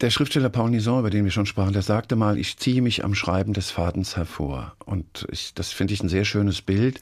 der 0.00 0.10
Schriftsteller 0.10 0.50
Paul 0.50 0.70
Nison, 0.70 1.00
über 1.00 1.10
den 1.10 1.24
wir 1.24 1.30
schon 1.30 1.46
sprachen, 1.46 1.72
der 1.72 1.82
sagte 1.82 2.16
mal, 2.16 2.38
ich 2.38 2.58
ziehe 2.58 2.82
mich 2.82 3.04
am 3.04 3.14
Schreiben 3.14 3.54
des 3.54 3.70
Fadens 3.70 4.16
hervor. 4.16 4.76
Und 4.84 5.26
ich, 5.30 5.54
das 5.54 5.72
finde 5.72 5.94
ich 5.94 6.02
ein 6.02 6.08
sehr 6.08 6.24
schönes 6.24 6.62
Bild. 6.62 7.00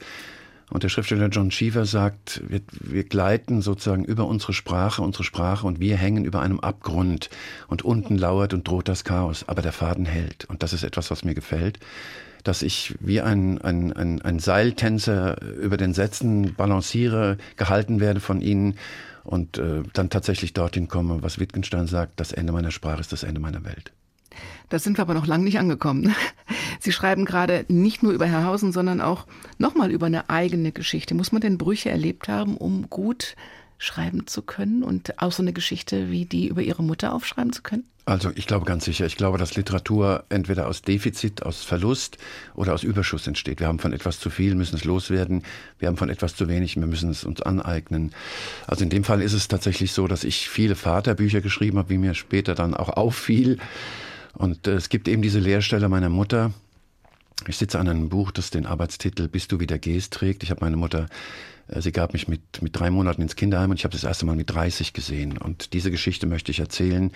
Und 0.69 0.83
der 0.83 0.89
Schriftsteller 0.89 1.27
John 1.27 1.49
Cheever 1.49 1.85
sagt, 1.85 2.41
wir, 2.47 2.61
wir 2.79 3.03
gleiten 3.03 3.61
sozusagen 3.61 4.05
über 4.05 4.25
unsere 4.25 4.53
Sprache, 4.53 5.01
unsere 5.01 5.25
Sprache 5.25 5.67
und 5.67 5.81
wir 5.81 5.97
hängen 5.97 6.23
über 6.23 6.41
einem 6.41 6.61
Abgrund 6.61 7.29
und 7.67 7.81
unten 7.83 8.17
lauert 8.17 8.53
und 8.53 8.65
droht 8.67 8.87
das 8.87 9.03
Chaos, 9.03 9.43
aber 9.47 9.61
der 9.61 9.73
Faden 9.73 10.05
hält. 10.05 10.45
Und 10.45 10.63
das 10.63 10.71
ist 10.71 10.83
etwas, 10.83 11.11
was 11.11 11.25
mir 11.25 11.35
gefällt 11.35 11.79
dass 12.43 12.63
ich 12.63 12.95
wie 12.99 13.21
ein, 13.21 13.61
ein, 13.61 13.93
ein, 13.93 14.21
ein 14.21 14.39
Seiltänzer 14.39 15.41
über 15.41 15.77
den 15.77 15.93
Sätzen 15.93 16.55
balanciere, 16.55 17.37
gehalten 17.55 17.99
werde 17.99 18.19
von 18.19 18.41
ihnen 18.41 18.77
und 19.23 19.57
äh, 19.57 19.83
dann 19.93 20.09
tatsächlich 20.09 20.53
dorthin 20.53 20.87
komme, 20.87 21.21
was 21.21 21.39
Wittgenstein 21.39 21.87
sagt, 21.87 22.19
das 22.19 22.31
Ende 22.31 22.53
meiner 22.53 22.71
Sprache 22.71 23.01
ist 23.01 23.11
das 23.11 23.23
Ende 23.23 23.39
meiner 23.39 23.63
Welt. 23.63 23.91
Da 24.69 24.79
sind 24.79 24.97
wir 24.97 25.01
aber 25.01 25.13
noch 25.13 25.27
lange 25.27 25.43
nicht 25.43 25.59
angekommen. 25.59 26.15
Sie 26.79 26.91
schreiben 26.91 27.25
gerade 27.25 27.65
nicht 27.67 28.03
nur 28.03 28.13
über 28.13 28.25
Herrhausen, 28.25 28.71
sondern 28.71 29.01
auch 29.01 29.27
nochmal 29.57 29.91
über 29.91 30.05
eine 30.05 30.29
eigene 30.29 30.71
Geschichte. 30.71 31.13
Muss 31.13 31.31
man 31.31 31.41
denn 31.41 31.57
Brüche 31.57 31.89
erlebt 31.89 32.29
haben, 32.29 32.55
um 32.55 32.89
gut 32.89 33.35
schreiben 33.77 34.27
zu 34.27 34.41
können 34.41 34.83
und 34.83 35.21
auch 35.21 35.31
so 35.31 35.41
eine 35.43 35.53
Geschichte 35.53 36.09
wie 36.09 36.25
die 36.25 36.47
über 36.47 36.61
Ihre 36.61 36.83
Mutter 36.83 37.13
aufschreiben 37.13 37.51
zu 37.51 37.61
können? 37.61 37.83
Also 38.03 38.31
ich 38.33 38.47
glaube 38.47 38.65
ganz 38.65 38.85
sicher, 38.85 39.05
ich 39.05 39.15
glaube, 39.15 39.37
dass 39.37 39.55
Literatur 39.55 40.23
entweder 40.29 40.67
aus 40.67 40.81
Defizit, 40.81 41.43
aus 41.43 41.63
Verlust 41.63 42.17
oder 42.55 42.73
aus 42.73 42.83
Überschuss 42.83 43.27
entsteht. 43.27 43.59
Wir 43.59 43.67
haben 43.67 43.77
von 43.77 43.93
etwas 43.93 44.19
zu 44.19 44.31
viel, 44.31 44.55
müssen 44.55 44.75
es 44.75 44.83
loswerden. 44.83 45.43
Wir 45.77 45.87
haben 45.87 45.97
von 45.97 46.09
etwas 46.09 46.35
zu 46.35 46.47
wenig, 46.47 46.75
wir 46.75 46.87
müssen 46.87 47.11
es 47.11 47.23
uns 47.23 47.41
aneignen. 47.41 48.11
Also 48.65 48.83
in 48.83 48.89
dem 48.89 49.03
Fall 49.03 49.21
ist 49.21 49.33
es 49.33 49.47
tatsächlich 49.47 49.93
so, 49.93 50.07
dass 50.07 50.23
ich 50.23 50.49
viele 50.49 50.75
Vaterbücher 50.75 51.41
geschrieben 51.41 51.77
habe, 51.77 51.89
wie 51.89 51.99
mir 51.99 52.15
später 52.15 52.55
dann 52.55 52.73
auch 52.73 52.89
auffiel. 52.89 53.59
Und 54.33 54.67
äh, 54.67 54.73
es 54.73 54.89
gibt 54.89 55.07
eben 55.07 55.21
diese 55.21 55.39
Lehrstelle 55.39 55.87
meiner 55.87 56.09
Mutter. 56.09 56.51
Ich 57.47 57.57
sitze 57.57 57.79
an 57.79 57.87
einem 57.87 58.09
Buch, 58.09 58.31
das 58.31 58.49
den 58.49 58.65
Arbeitstitel 58.65 59.27
Bis 59.27 59.47
du 59.47 59.59
wieder 59.59 59.77
gehst 59.77 60.13
trägt. 60.13 60.43
Ich 60.43 60.49
habe 60.49 60.61
meine 60.61 60.77
Mutter 60.77 61.07
sie 61.79 61.91
gab 61.91 62.13
mich 62.13 62.27
mit, 62.27 62.61
mit 62.61 62.77
drei 62.77 62.89
Monaten 62.89 63.21
ins 63.21 63.35
Kinderheim 63.35 63.71
und 63.71 63.77
ich 63.77 63.83
habe 63.83 63.93
das 63.93 64.03
erste 64.03 64.25
Mal 64.25 64.35
mit 64.35 64.49
30 64.49 64.93
gesehen. 64.93 65.37
Und 65.37 65.73
diese 65.73 65.91
Geschichte 65.91 66.27
möchte 66.27 66.51
ich 66.51 66.59
erzählen, 66.59 67.11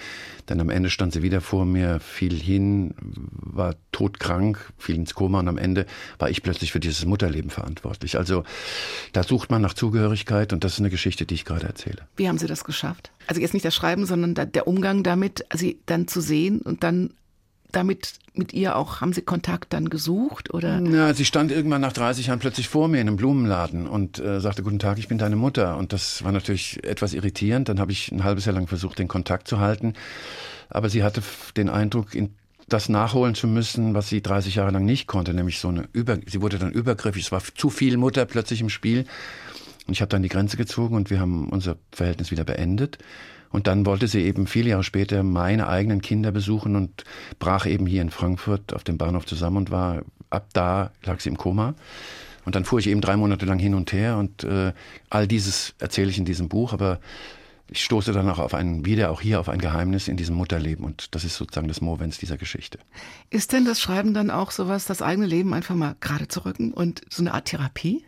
denn 0.48 0.62
am 0.62 0.70
Ende 0.70 0.90
stand 0.90 1.14
sie 1.14 1.22
wieder 1.24 1.42
vor 1.42 1.66
mir, 1.66 2.00
fiel 2.00 2.34
hin, 2.34 2.94
war 3.00 3.76
todkrank, 3.92 4.72
fiel 4.78 4.96
ins 4.96 5.14
Koma 5.14 5.40
und 5.40 5.48
am 5.48 5.58
Ende 5.58 5.86
war 6.20 6.30
ich 6.30 6.44
plötzlich 6.44 6.72
für 6.72 6.80
dieses 6.80 7.06
Mutterleben 7.06 7.50
verantwortlich. 7.50 8.18
Also 8.18 8.44
da 9.12 9.24
sucht 9.24 9.52
man 9.52 9.62
nach 9.62 9.74
Zugehörigkeit 9.74 10.54
und 10.54 10.64
das 10.64 10.74
ist 10.74 10.80
eine 10.80 10.90
Geschichte, 10.90 11.26
die 11.26 11.36
ich 11.36 11.46
gerade 11.46 11.66
erzähle. 11.66 12.08
Wie 12.16 12.28
haben 12.28 12.38
Sie 12.38 12.48
das 12.48 12.64
geschafft? 12.64 13.12
Also 13.28 13.42
jetzt 13.42 13.54
nicht 13.54 13.66
das 13.66 13.76
Schreiben, 13.76 14.06
sondern 14.06 14.52
der 14.52 14.68
Umgang 14.68 15.04
damit, 15.04 15.46
sie 15.54 15.80
dann 15.86 16.08
zu 16.08 16.22
sehen 16.22 16.62
und 16.62 16.84
dann 16.84 17.12
damit 17.76 18.14
mit 18.34 18.54
ihr 18.54 18.76
auch, 18.76 19.02
haben 19.02 19.14
Sie 19.14 19.22
Kontakt 19.22 19.74
dann 19.74 19.90
gesucht 19.90 20.54
oder? 20.54 20.82
Ja, 20.82 21.14
sie 21.14 21.26
stand 21.26 21.52
irgendwann 21.52 21.82
nach 21.82 21.94
30 21.94 22.28
Jahren 22.28 22.40
plötzlich 22.40 22.68
vor 22.68 22.88
mir 22.88 23.00
in 23.00 23.08
einem 23.08 23.18
Blumenladen 23.18 23.88
und 23.88 24.20
äh, 24.20 24.40
sagte, 24.40 24.64
guten 24.64 24.80
Tag, 24.80 24.98
ich 24.98 25.08
bin 25.08 25.18
deine 25.18 25.36
Mutter. 25.36 25.78
Und 25.78 25.94
das 25.94 26.24
war 26.24 26.32
natürlich 26.32 26.84
etwas 26.84 27.14
irritierend. 27.14 27.70
Dann 27.70 27.80
habe 27.80 27.92
ich 27.92 28.12
ein 28.12 28.24
halbes 28.24 28.46
Jahr 28.46 28.56
lang 28.56 28.68
versucht, 28.68 29.00
den 29.00 29.08
Kontakt 29.08 29.48
zu 29.48 29.60
halten. 29.60 29.94
Aber 30.70 30.90
sie 30.90 31.04
hatte 31.04 31.22
den 31.56 31.70
Eindruck, 31.70 32.16
in 32.16 32.34
das 32.68 32.90
nachholen 32.90 33.36
zu 33.36 33.48
müssen, 33.48 33.94
was 33.94 34.10
sie 34.10 34.22
30 34.22 34.56
Jahre 34.56 34.72
lang 34.72 34.86
nicht 34.86 35.08
konnte, 35.08 35.34
nämlich 35.34 35.60
so 35.60 35.68
eine 35.68 35.88
Über, 35.94 36.18
sie 36.26 36.42
wurde 36.42 36.58
dann 36.58 36.72
übergriffig, 36.72 37.24
es 37.24 37.32
war 37.32 37.42
zu 37.44 37.70
viel 37.70 37.98
Mutter 37.98 38.26
plötzlich 38.26 38.62
im 38.62 38.70
Spiel. 38.70 39.06
Und 39.88 39.94
ich 39.94 40.02
habe 40.02 40.10
dann 40.10 40.24
die 40.24 40.30
Grenze 40.30 40.58
gezogen 40.58 40.96
und 40.96 41.10
wir 41.10 41.20
haben 41.20 41.50
unser 41.50 41.78
Verhältnis 41.92 42.32
wieder 42.32 42.44
beendet. 42.44 42.98
Und 43.52 43.68
dann 43.68 43.86
wollte 43.86 44.08
sie 44.08 44.22
eben 44.22 44.48
viele 44.48 44.72
Jahre 44.72 44.84
später 44.84 45.24
meine 45.24 45.68
eigenen 45.68 46.02
Kinder 46.02 46.32
besuchen 46.32 46.76
und 46.76 47.04
brach 47.40 47.66
eben 47.66 47.86
hier 47.86 48.02
in 48.02 48.10
Frankfurt 48.10 48.74
auf 48.74 48.84
dem 48.84 48.98
Bahnhof 48.98 49.26
zusammen 49.26 49.58
und 49.58 49.72
war 49.72 50.02
ab 50.30 50.48
da 50.54 50.92
lag 51.04 51.20
sie 51.20 51.30
im 51.30 51.38
Koma. 51.38 51.76
Und 52.46 52.56
dann 52.56 52.66
fuhr 52.66 52.80
ich 52.80 52.88
eben 52.88 53.02
drei 53.02 53.18
Monate 53.18 53.46
lang 53.46 53.58
hin 53.58 53.74
und 53.74 53.92
her 53.94 54.18
und 54.18 54.44
äh, 54.44 54.74
all 55.10 55.28
dieses 55.28 55.74
erzähle 55.80 56.10
ich 56.10 56.18
in 56.18 56.26
diesem 56.26 56.48
Buch, 56.50 56.74
aber 56.74 57.00
ich 57.72 57.84
stoße 57.84 58.12
dann 58.12 58.30
auch 58.30 58.38
auf 58.38 58.54
ein, 58.54 58.86
wieder 58.86 59.10
auch 59.10 59.22
hier 59.22 59.40
auf 59.40 59.50
ein 59.50 59.60
Geheimnis 59.60 60.08
in 60.08 60.18
diesem 60.18 60.36
Mutterleben 60.36 60.86
und 60.86 61.16
das 61.16 61.24
ist 61.24 61.36
sozusagen 61.36 61.68
das 61.68 61.82
Movens 61.82 62.20
dieser 62.20 62.38
Geschichte. 62.38 62.78
Ist 63.32 63.54
denn 63.54 63.66
das 63.66 63.82
Schreiben 63.82 64.14
dann 64.14 64.30
auch 64.30 64.52
sowas, 64.52 64.86
das 64.86 65.02
eigene 65.02 65.26
Leben 65.26 65.54
einfach 65.54 65.76
mal 65.76 65.96
gerade 66.00 66.28
zu 66.28 66.46
rücken 66.46 66.72
und 66.72 67.02
so 67.10 67.24
eine 67.24 67.34
Art 67.34 67.46
Therapie? 67.46 68.06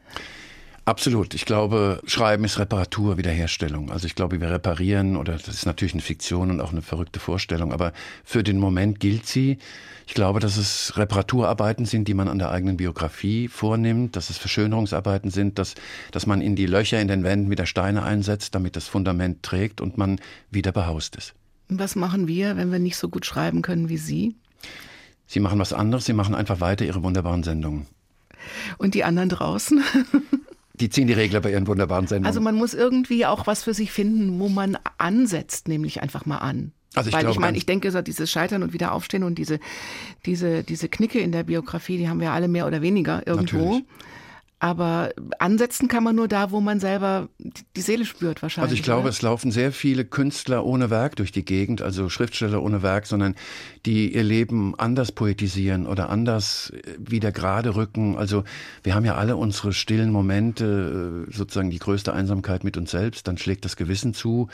Absolut. 0.87 1.33
Ich 1.33 1.43
glaube, 1.43 1.99
Schreiben 2.05 2.45
ist 2.45 2.59
Reparatur, 2.59 3.17
Wiederherstellung. 3.17 3.91
Also 3.91 4.07
ich 4.07 4.15
glaube, 4.15 4.39
wir 4.39 4.49
reparieren, 4.49 5.17
oder 5.17 5.33
das 5.33 5.49
ist 5.49 5.65
natürlich 5.65 5.93
eine 5.93 6.01
Fiktion 6.01 6.49
und 6.49 6.61
auch 6.61 6.71
eine 6.71 6.81
verrückte 6.81 7.19
Vorstellung, 7.19 7.73
aber 7.73 7.91
für 8.23 8.41
den 8.41 8.57
Moment 8.57 9.01
gilt 9.01 9.25
sie. 9.25 9.57
Ich 10.07 10.13
glaube, 10.13 10.39
dass 10.39 10.55
es 10.55 10.95
Reparaturarbeiten 10.95 11.85
sind, 11.85 12.07
die 12.07 12.13
man 12.13 12.29
an 12.29 12.39
der 12.39 12.51
eigenen 12.51 12.77
Biografie 12.77 13.49
vornimmt, 13.49 14.15
dass 14.15 14.29
es 14.29 14.37
Verschönerungsarbeiten 14.37 15.29
sind, 15.29 15.59
dass, 15.59 15.75
dass 16.13 16.25
man 16.25 16.39
in 16.39 16.55
die 16.55 16.67
Löcher 16.67 17.01
in 17.01 17.09
den 17.09 17.25
Wänden 17.25 17.51
wieder 17.51 17.65
Steine 17.65 18.03
einsetzt, 18.03 18.55
damit 18.55 18.77
das 18.77 18.87
Fundament 18.87 19.43
trägt 19.43 19.81
und 19.81 19.97
man 19.97 20.21
wieder 20.51 20.71
behaust 20.71 21.17
ist. 21.17 21.33
Was 21.67 21.97
machen 21.97 22.29
wir, 22.29 22.55
wenn 22.55 22.71
wir 22.71 22.79
nicht 22.79 22.95
so 22.95 23.09
gut 23.09 23.25
schreiben 23.25 23.61
können 23.61 23.89
wie 23.89 23.97
Sie? 23.97 24.37
Sie 25.25 25.41
machen 25.41 25.59
was 25.59 25.73
anderes, 25.73 26.05
Sie 26.05 26.13
machen 26.13 26.33
einfach 26.33 26.61
weiter 26.61 26.85
Ihre 26.85 27.03
wunderbaren 27.03 27.43
Sendungen. 27.43 27.87
Und 28.77 28.93
die 28.93 29.03
anderen 29.03 29.27
draußen? 29.27 29.83
Die 30.79 30.89
ziehen 30.89 31.07
die 31.07 31.13
Regler 31.13 31.39
bei 31.41 31.51
ihren 31.51 31.67
wunderbaren 31.67 32.07
Sendungen. 32.07 32.27
Also 32.27 32.41
man 32.41 32.55
muss 32.55 32.73
irgendwie 32.73 33.25
auch 33.25 33.47
was 33.47 33.63
für 33.63 33.73
sich 33.73 33.91
finden, 33.91 34.39
wo 34.39 34.47
man 34.47 34.77
ansetzt, 34.97 35.67
nämlich 35.67 36.01
einfach 36.01 36.25
mal 36.25 36.37
an. 36.37 36.71
Also 36.95 37.09
ich 37.09 37.15
Weil 37.15 37.21
glaube, 37.21 37.33
ich 37.33 37.39
meine, 37.39 37.57
ich 37.57 37.65
denke, 37.65 37.91
so 37.91 38.01
dieses 38.01 38.31
Scheitern 38.31 38.63
und 38.63 38.73
wieder 38.73 38.91
aufstehen 38.91 39.23
und 39.23 39.37
diese, 39.37 39.59
diese, 40.25 40.63
diese 40.63 40.89
Knicke 40.89 41.19
in 41.19 41.31
der 41.31 41.43
Biografie, 41.43 41.97
die 41.97 42.09
haben 42.09 42.19
wir 42.19 42.31
alle 42.31 42.47
mehr 42.47 42.65
oder 42.65 42.81
weniger 42.81 43.25
irgendwo. 43.27 43.57
Natürlich. 43.57 43.85
Aber 44.59 45.11
ansetzen 45.37 45.87
kann 45.87 46.03
man 46.03 46.15
nur 46.15 46.27
da, 46.27 46.49
wo 46.49 46.61
man 46.61 46.79
selber 46.79 47.29
die 47.75 47.81
Seele 47.81 48.05
spürt 48.05 48.41
wahrscheinlich. 48.41 48.71
Also 48.71 48.73
ich 48.73 48.81
glaube, 48.81 49.01
oder? 49.01 49.09
es 49.09 49.21
laufen 49.21 49.51
sehr 49.51 49.71
viele 49.71 50.03
Künstler 50.03 50.65
ohne 50.65 50.89
Werk 50.89 51.15
durch 51.15 51.31
die 51.31 51.45
Gegend, 51.45 51.83
also 51.83 52.09
Schriftsteller 52.09 52.63
ohne 52.63 52.81
Werk, 52.81 53.05
sondern 53.05 53.35
die 53.85 54.15
ihr 54.15 54.23
Leben 54.23 54.73
anders 54.79 55.11
poetisieren 55.11 55.85
oder 55.85 56.09
anders 56.09 56.71
äh, 56.71 56.95
wieder 56.97 57.31
gerade 57.31 57.75
rücken. 57.75 58.17
Also 58.17 58.45
wir 58.81 58.95
haben 58.95 59.05
ja 59.05 59.13
alle 59.13 59.37
unsere 59.37 59.73
stillen 59.73 60.11
Momente, 60.11 61.27
äh, 61.29 61.31
sozusagen 61.31 61.69
die 61.69 61.79
größte 61.79 62.11
Einsamkeit 62.11 62.63
mit 62.63 62.77
uns 62.77 62.89
selbst, 62.89 63.27
dann 63.27 63.37
schlägt 63.37 63.63
das 63.63 63.75
Gewissen 63.75 64.15
zu. 64.15 64.47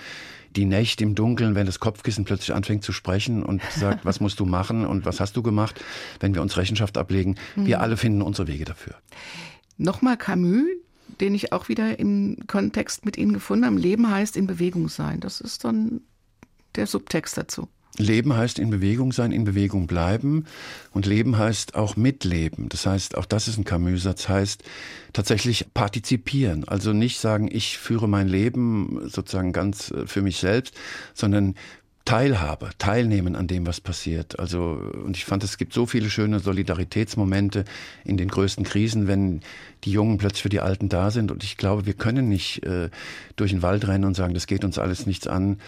Die 0.53 0.65
Nächte 0.65 1.05
im 1.05 1.15
Dunkeln, 1.15 1.55
wenn 1.55 1.65
das 1.65 1.79
Kopfkissen 1.79 2.25
plötzlich 2.25 2.53
anfängt 2.53 2.83
zu 2.83 2.91
sprechen 2.91 3.41
und 3.41 3.61
sagt, 3.71 4.03
was 4.05 4.19
musst 4.19 4.41
du 4.41 4.45
machen 4.45 4.85
und 4.85 5.05
was 5.05 5.21
hast 5.21 5.37
du 5.37 5.43
gemacht, 5.43 5.81
wenn 6.19 6.35
wir 6.35 6.41
uns 6.41 6.57
Rechenschaft 6.57 6.97
ablegen. 6.97 7.37
Wir 7.55 7.79
alle 7.79 7.95
finden 7.95 8.21
unsere 8.21 8.49
Wege 8.49 8.65
dafür. 8.65 8.95
Nochmal 9.77 10.17
Camus, 10.17 10.65
den 11.19 11.35
ich 11.35 11.51
auch 11.51 11.69
wieder 11.69 11.99
im 11.99 12.37
Kontext 12.47 13.05
mit 13.05 13.17
Ihnen 13.17 13.33
gefunden 13.33 13.65
habe. 13.65 13.77
Leben 13.77 14.09
heißt 14.09 14.37
in 14.37 14.47
Bewegung 14.47 14.89
sein. 14.89 15.19
Das 15.19 15.41
ist 15.41 15.63
dann 15.63 16.01
der 16.75 16.87
Subtext 16.87 17.37
dazu. 17.37 17.67
Leben 17.97 18.35
heißt 18.35 18.57
in 18.57 18.71
Bewegung 18.71 19.11
sein, 19.11 19.31
in 19.31 19.43
Bewegung 19.43 19.85
bleiben. 19.85 20.45
Und 20.91 21.05
Leben 21.05 21.37
heißt 21.37 21.75
auch 21.75 21.95
mitleben. 21.95 22.69
Das 22.69 22.85
heißt, 22.85 23.15
auch 23.15 23.25
das 23.25 23.47
ist 23.47 23.57
ein 23.57 23.65
Camus-Satz, 23.65 24.27
heißt 24.27 24.63
tatsächlich 25.13 25.67
partizipieren. 25.73 26.67
Also 26.67 26.91
nicht 26.91 27.19
sagen, 27.19 27.49
ich 27.51 27.77
führe 27.77 28.09
mein 28.09 28.27
Leben 28.27 29.01
sozusagen 29.05 29.53
ganz 29.53 29.91
äh, 29.91 30.07
für 30.07 30.23
mich 30.23 30.37
selbst, 30.37 30.73
sondern 31.13 31.55
Teilhabe, 32.05 32.71
teilnehmen 32.79 33.37
an 33.37 33.47
dem, 33.47 33.65
was 33.65 33.79
passiert. 33.79 34.37
Also, 34.37 34.77
und 35.05 35.15
ich 35.15 35.23
fand, 35.23 35.41
es 35.45 35.57
gibt 35.57 35.73
so 35.73 35.85
viele 35.85 36.09
schöne 36.09 36.39
Solidaritätsmomente 36.39 37.63
in 38.03 38.17
den 38.17 38.27
größten 38.27 38.65
Krisen, 38.65 39.07
wenn 39.07 39.39
die 39.85 39.91
Jungen 39.91 40.17
plötzlich 40.17 40.43
für 40.43 40.49
die 40.49 40.59
Alten 40.59 40.89
da 40.89 41.11
sind. 41.11 41.31
Und 41.31 41.45
ich 41.45 41.55
glaube, 41.55 41.85
wir 41.85 41.93
können 41.93 42.27
nicht 42.27 42.65
äh, 42.65 42.89
durch 43.37 43.51
den 43.51 43.61
Wald 43.61 43.87
rennen 43.87 44.03
und 44.03 44.15
sagen, 44.15 44.33
das 44.33 44.47
geht 44.47 44.65
uns 44.65 44.77
alles 44.77 45.05
nichts 45.05 45.27
an. 45.27 45.59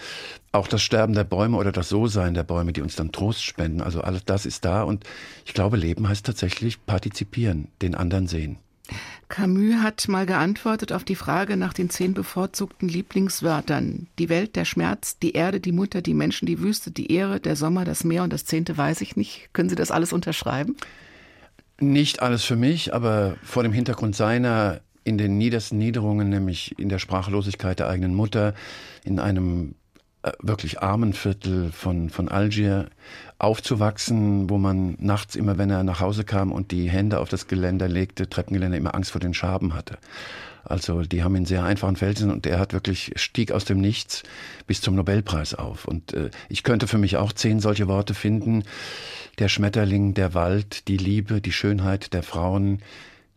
Auch 0.51 0.67
das 0.67 0.81
Sterben 0.81 1.13
der 1.13 1.23
Bäume 1.23 1.55
oder 1.55 1.71
das 1.71 1.87
So-Sein 1.87 2.33
der 2.33 2.43
Bäume, 2.43 2.73
die 2.73 2.81
uns 2.81 2.97
dann 2.97 3.13
Trost 3.13 3.43
spenden. 3.43 3.79
Also 3.79 4.01
alles 4.01 4.25
das 4.25 4.45
ist 4.45 4.65
da. 4.65 4.83
Und 4.83 5.05
ich 5.45 5.53
glaube, 5.53 5.77
Leben 5.77 6.09
heißt 6.09 6.25
tatsächlich 6.25 6.85
partizipieren, 6.85 7.69
den 7.81 7.95
anderen 7.95 8.27
sehen. 8.27 8.57
Camus 9.27 9.81
hat 9.81 10.07
mal 10.07 10.25
geantwortet 10.25 10.91
auf 10.91 11.03
die 11.03 11.15
Frage 11.15 11.57
nach 11.57 11.73
den 11.73 11.89
zehn 11.89 12.13
bevorzugten 12.13 12.87
Lieblingswörtern. 12.87 14.07
Die 14.19 14.29
Welt, 14.29 14.55
der 14.55 14.65
Schmerz, 14.65 15.17
die 15.19 15.33
Erde, 15.33 15.59
die 15.59 15.71
Mutter, 15.71 16.01
die 16.01 16.13
Menschen, 16.13 16.45
die 16.45 16.59
Wüste, 16.59 16.91
die 16.91 17.11
Ehre, 17.11 17.39
der 17.39 17.55
Sommer, 17.55 17.85
das 17.85 18.03
Meer 18.03 18.23
und 18.23 18.31
das 18.31 18.45
Zehnte 18.45 18.77
weiß 18.77 19.01
ich 19.01 19.15
nicht. 19.15 19.49
Können 19.53 19.69
Sie 19.69 19.75
das 19.75 19.91
alles 19.91 20.13
unterschreiben? 20.13 20.75
Nicht 21.79 22.21
alles 22.21 22.43
für 22.43 22.55
mich, 22.55 22.93
aber 22.93 23.35
vor 23.43 23.63
dem 23.63 23.73
Hintergrund 23.73 24.15
seiner 24.15 24.81
in 25.03 25.17
den 25.17 25.37
niedersten 25.37 25.77
Niederungen, 25.77 26.29
nämlich 26.29 26.77
in 26.79 26.89
der 26.89 26.99
Sprachlosigkeit 26.99 27.79
der 27.79 27.87
eigenen 27.87 28.15
Mutter, 28.15 28.55
in 29.03 29.19
einem 29.19 29.75
äh, 30.23 30.31
wirklich 30.39 30.81
armen 30.81 31.13
Viertel 31.13 31.71
von, 31.71 32.09
von 32.09 32.27
Algier 32.27 32.89
aufzuwachsen, 33.37 34.49
wo 34.49 34.57
man 34.57 34.95
nachts 34.99 35.35
immer, 35.35 35.57
wenn 35.57 35.69
er 35.69 35.83
nach 35.83 35.99
Hause 35.99 36.23
kam 36.23 36.51
und 36.51 36.71
die 36.71 36.89
Hände 36.89 37.19
auf 37.19 37.29
das 37.29 37.47
Geländer 37.47 37.87
legte, 37.87 38.29
Treppengeländer, 38.29 38.77
immer 38.77 38.95
Angst 38.95 39.11
vor 39.11 39.21
den 39.21 39.33
Schaben 39.33 39.73
hatte. 39.73 39.97
Also 40.63 41.03
die 41.03 41.23
haben 41.23 41.35
in 41.35 41.45
sehr 41.45 41.63
einfachen 41.63 41.95
Felsen 41.95 42.31
und 42.31 42.47
er 42.47 42.59
hat 42.59 42.73
wirklich 42.73 43.11
stieg 43.17 43.51
aus 43.51 43.65
dem 43.65 43.79
Nichts 43.79 44.23
bis 44.65 44.81
zum 44.81 44.95
Nobelpreis 44.95 45.53
auf. 45.53 45.85
Und 45.85 46.13
äh, 46.13 46.31
ich 46.49 46.63
könnte 46.63 46.87
für 46.87 46.97
mich 46.97 47.17
auch 47.17 47.33
zehn 47.33 47.59
solche 47.59 47.87
Worte 47.87 48.15
finden. 48.15 48.63
Der 49.37 49.47
Schmetterling, 49.47 50.15
der 50.15 50.33
Wald, 50.33 50.87
die 50.87 50.97
Liebe, 50.97 51.39
die 51.39 51.51
Schönheit 51.51 52.13
der 52.13 52.23
Frauen, 52.23 52.81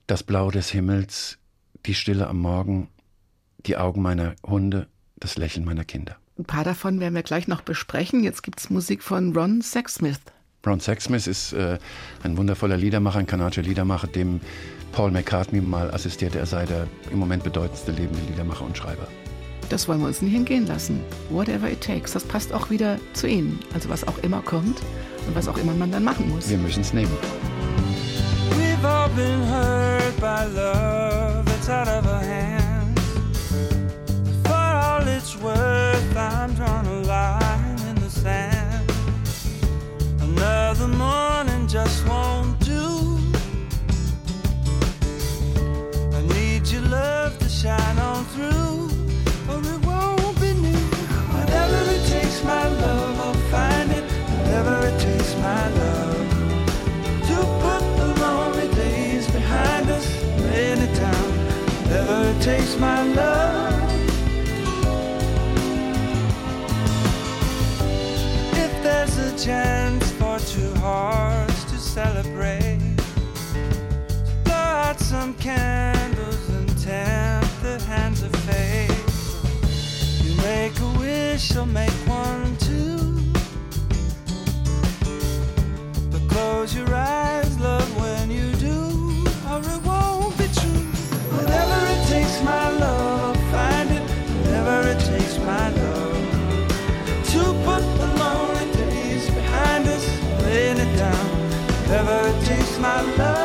das 0.06 0.22
Blau 0.22 0.50
des 0.50 0.70
Himmels, 0.70 1.38
die 1.84 1.94
Stille 1.94 2.28
am 2.28 2.38
Morgen, 2.38 2.88
die 3.66 3.76
Augen 3.76 4.00
meiner 4.00 4.34
Hunde, 4.46 4.86
das 5.16 5.36
Lächeln 5.36 5.66
meiner 5.66 5.84
Kinder. 5.84 6.16
Ein 6.38 6.44
paar 6.44 6.62
davon 6.62 7.00
werden 7.00 7.14
wir 7.14 7.24
gleich 7.24 7.48
noch 7.48 7.62
besprechen. 7.62 8.22
Jetzt 8.22 8.44
gibt's 8.44 8.70
Musik 8.70 9.02
von 9.02 9.34
Ron 9.36 9.60
Sexsmith. 9.60 10.20
Ron 10.64 10.78
Sexsmith 10.78 11.26
ist 11.26 11.52
äh, 11.52 11.78
ein 12.22 12.36
wundervoller 12.36 12.76
Liedermacher, 12.76 13.18
ein 13.18 13.26
kanadischer 13.26 13.62
Liedermacher, 13.62 14.06
dem 14.06 14.40
Paul 14.92 15.10
McCartney 15.10 15.60
mal 15.60 15.90
assistierte. 15.90 16.38
Er 16.38 16.46
sei 16.46 16.64
der 16.64 16.86
im 17.10 17.18
Moment 17.18 17.42
bedeutendste 17.42 17.90
lebende 17.90 18.20
Liedermacher 18.30 18.64
und 18.64 18.76
Schreiber. 18.76 19.08
Das 19.68 19.88
wollen 19.88 20.00
wir 20.00 20.06
uns 20.06 20.22
nicht 20.22 20.34
entgehen 20.34 20.66
lassen. 20.66 21.00
Whatever 21.28 21.70
it 21.70 21.80
takes. 21.80 22.12
Das 22.12 22.22
passt 22.22 22.52
auch 22.52 22.70
wieder 22.70 22.98
zu 23.14 23.26
Ihnen. 23.26 23.58
Also 23.74 23.88
was 23.88 24.06
auch 24.06 24.18
immer 24.18 24.40
kommt 24.40 24.80
und 25.26 25.34
was 25.34 25.48
auch 25.48 25.58
immer 25.58 25.74
man 25.74 25.90
dann 25.90 26.04
machen 26.04 26.30
muss. 26.30 26.48
Wir 26.48 26.58
müssen 26.58 26.82
es 26.82 26.92
nehmen. 26.92 27.12
We've 28.52 28.84
all 28.84 29.08
been 29.10 29.40
hurt 29.48 30.16
by 30.20 30.44
love 30.54 31.44
that's 31.46 31.68
out 31.68 31.88
of 31.88 32.06
our 32.06 32.20
hands. 32.20 33.00
For 34.44 34.54
all 34.54 35.06
it's 35.08 35.36
worth, 35.42 35.87
I'm 36.18 36.52
drawing 36.54 36.86
a 36.86 37.00
line 37.02 37.78
in 37.88 37.94
the 37.94 38.10
sand. 38.10 38.90
Another 40.20 40.88
morning 40.88 41.68
just 41.68 42.04
won't 42.08 42.58
do. 42.58 43.18
I 46.12 46.20
need 46.34 46.66
your 46.66 46.82
love 46.82 47.38
to 47.38 47.48
shine 47.48 47.98
on 48.00 48.24
through, 48.34 48.90
or 49.48 49.60
it 49.60 49.86
won't 49.86 50.40
be 50.40 50.54
new. 50.54 50.84
Whatever 51.36 51.78
it 51.92 52.04
takes, 52.08 52.42
my 52.42 52.66
love, 52.66 53.20
I'll 53.20 53.34
find 53.52 53.92
it. 53.92 54.04
Whatever 54.38 54.88
it 54.88 54.98
takes, 54.98 55.36
my 55.36 55.68
love 55.68 56.28
to 57.28 57.36
put 57.62 57.82
the 57.96 58.08
lonely 58.20 58.68
days 58.74 59.30
behind 59.30 59.88
us, 59.88 60.06
laying 60.50 60.80
it 60.80 60.94
down. 60.96 61.28
Whatever 61.84 62.36
it 62.36 62.42
takes, 62.42 62.76
my 62.76 63.04
love. 63.04 63.77
There's 68.88 69.18
a 69.18 69.46
chance 69.46 70.10
for 70.12 70.38
two 70.38 70.72
hearts 70.80 71.64
to 71.64 71.76
celebrate, 71.76 72.96
to 74.26 74.32
blow 74.44 74.54
out 74.54 74.98
some 74.98 75.34
candles 75.34 76.48
and 76.48 76.68
tempt 76.78 77.52
the 77.62 77.78
hands 77.86 78.22
of 78.22 78.32
fate. 78.46 79.10
You 80.24 80.32
make 80.50 80.74
a 80.80 80.90
wish, 80.98 81.54
I'll 81.54 81.66
make 81.66 81.98
one 82.06 82.47
my 102.78 103.00
love. 103.16 103.37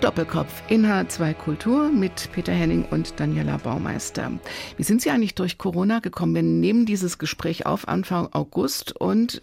Doppelkopf 0.00 0.62
in 0.68 0.86
H2 0.86 1.34
Kultur 1.34 1.90
mit 1.90 2.32
Peter 2.32 2.52
Henning 2.52 2.86
und 2.90 3.20
Daniela 3.20 3.58
Baumeister. 3.58 4.32
Wie 4.78 4.82
sind 4.82 5.02
Sie 5.02 5.10
eigentlich 5.10 5.34
durch 5.34 5.58
Corona 5.58 5.98
gekommen? 5.98 6.34
Wir 6.34 6.42
nehmen 6.42 6.86
dieses 6.86 7.18
Gespräch 7.18 7.66
auf 7.66 7.86
Anfang 7.86 8.28
August 8.32 8.96
und 8.96 9.42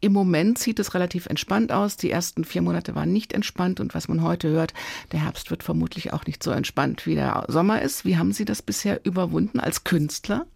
im 0.00 0.14
Moment 0.14 0.58
sieht 0.58 0.78
es 0.78 0.94
relativ 0.94 1.26
entspannt 1.26 1.70
aus. 1.70 1.98
Die 1.98 2.10
ersten 2.10 2.44
vier 2.44 2.62
Monate 2.62 2.94
waren 2.94 3.12
nicht 3.12 3.34
entspannt 3.34 3.78
und 3.78 3.94
was 3.94 4.08
man 4.08 4.22
heute 4.22 4.48
hört, 4.48 4.72
der 5.12 5.22
Herbst 5.22 5.50
wird 5.50 5.62
vermutlich 5.62 6.14
auch 6.14 6.24
nicht 6.24 6.42
so 6.42 6.50
entspannt, 6.50 7.04
wie 7.04 7.14
der 7.14 7.44
Sommer 7.48 7.82
ist. 7.82 8.06
Wie 8.06 8.16
haben 8.16 8.32
Sie 8.32 8.46
das 8.46 8.62
bisher 8.62 9.04
überwunden 9.04 9.60
als 9.60 9.84
Künstler? 9.84 10.46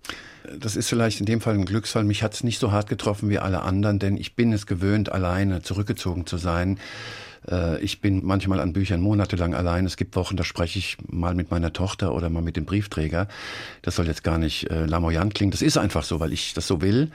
Das 0.59 0.75
ist 0.75 0.89
vielleicht 0.89 1.21
in 1.21 1.27
dem 1.27 1.43
Fall 1.43 1.55
ein 1.55 1.67
Glücksfall. 1.67 2.05
Mich 2.05 2.23
hat 2.23 2.33
es 2.33 2.45
nicht 2.45 2.59
so 2.59 2.73
hart 2.73 2.89
getroffen 2.89 3.29
wie 3.29 3.39
alle 3.39 3.61
anderen, 3.61 3.99
denn 3.99 4.17
ich 4.17 4.37
bin 4.37 4.55
es 4.55 4.67
gewöhnt, 4.67 5.13
alleine 5.13 5.61
zurückgezogen 5.61 6.27
zu 6.27 6.39
sein. 6.39 6.79
Äh, 7.51 7.81
Ich 7.83 8.01
bin 8.01 8.25
manchmal 8.25 8.61
an 8.61 8.73
Büchern 8.73 9.01
monatelang 9.01 9.55
allein. 9.55 9.87
Es 9.87 9.97
gibt 9.97 10.17
Wochen, 10.17 10.37
da 10.37 10.45
spreche 10.45 10.79
ich 10.79 10.97
mal 11.07 11.35
mit 11.35 11.51
meiner 11.51 11.73
Tochter 11.73 12.15
oder 12.15 12.31
mal 12.31 12.43
mit 12.43 12.57
dem 12.57 12.65
Briefträger. 12.65 13.29
Das 13.83 13.97
soll 13.97 14.07
jetzt 14.07 14.25
gar 14.25 14.39
nicht 14.39 14.71
äh, 14.71 14.87
lamoyant 14.87 15.35
klingen. 15.35 15.51
Das 15.51 15.63
ist 15.63 15.77
einfach 15.77 16.05
so, 16.05 16.21
weil 16.21 16.33
ich 16.33 16.55
das 16.55 16.67
so 16.67 16.81
will. 16.81 17.11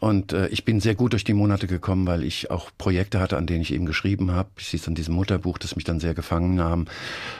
Und 0.00 0.32
äh, 0.32 0.48
ich 0.48 0.64
bin 0.64 0.80
sehr 0.80 0.96
gut 0.96 1.12
durch 1.12 1.22
die 1.22 1.34
Monate 1.34 1.66
gekommen, 1.66 2.06
weil 2.06 2.24
ich 2.24 2.50
auch 2.50 2.70
Projekte 2.76 3.20
hatte, 3.20 3.36
an 3.36 3.46
denen 3.46 3.62
ich 3.62 3.72
eben 3.72 3.86
geschrieben 3.86 4.32
habe. 4.32 4.48
Ich 4.56 4.68
sehe 4.68 4.80
es 4.80 4.88
an 4.88 4.96
diesem 4.96 5.14
Mutterbuch, 5.14 5.58
das 5.58 5.76
mich 5.76 5.84
dann 5.84 6.00
sehr 6.00 6.14
gefangen 6.14 6.56
nahm. 6.56 6.86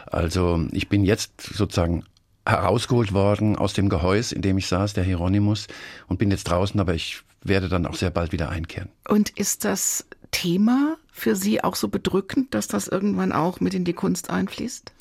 Also 0.07 0.64
ich 0.70 0.89
bin 0.89 1.05
jetzt 1.05 1.41
sozusagen 1.41 2.05
herausgeholt 2.47 3.12
worden 3.12 3.57
aus 3.57 3.73
dem 3.73 3.89
Gehäus, 3.89 4.33
in 4.33 4.43
dem 4.43 4.59
ich 4.59 4.66
saß, 4.66 4.95
der 4.95 5.05
Hieronymus, 5.05 5.66
und 6.09 6.18
bin 6.18 6.31
jetzt 6.31 6.45
draußen, 6.45 6.79
aber 6.79 6.95
ich 6.95 7.23
werde 7.43 7.68
dann 7.68 7.87
auch 7.87 7.95
sehr 7.95 8.11
bald 8.11 8.33
wieder 8.33 8.51
einkehren. 8.51 8.89
Und 9.09 9.31
ist 9.31 9.64
das 9.64 10.07
Thema 10.31 10.97
für 11.13 11.37
Sie 11.37 11.63
auch 11.63 11.77
so 11.77 11.89
bedrückend, 11.89 12.55
dass 12.55 12.67
das 12.67 12.89
irgendwann 12.89 13.33
auch 13.33 13.61
mit 13.61 13.75
in 13.75 13.85
die 13.85 13.93
Kunst 13.93 14.31
einfließt? 14.31 14.93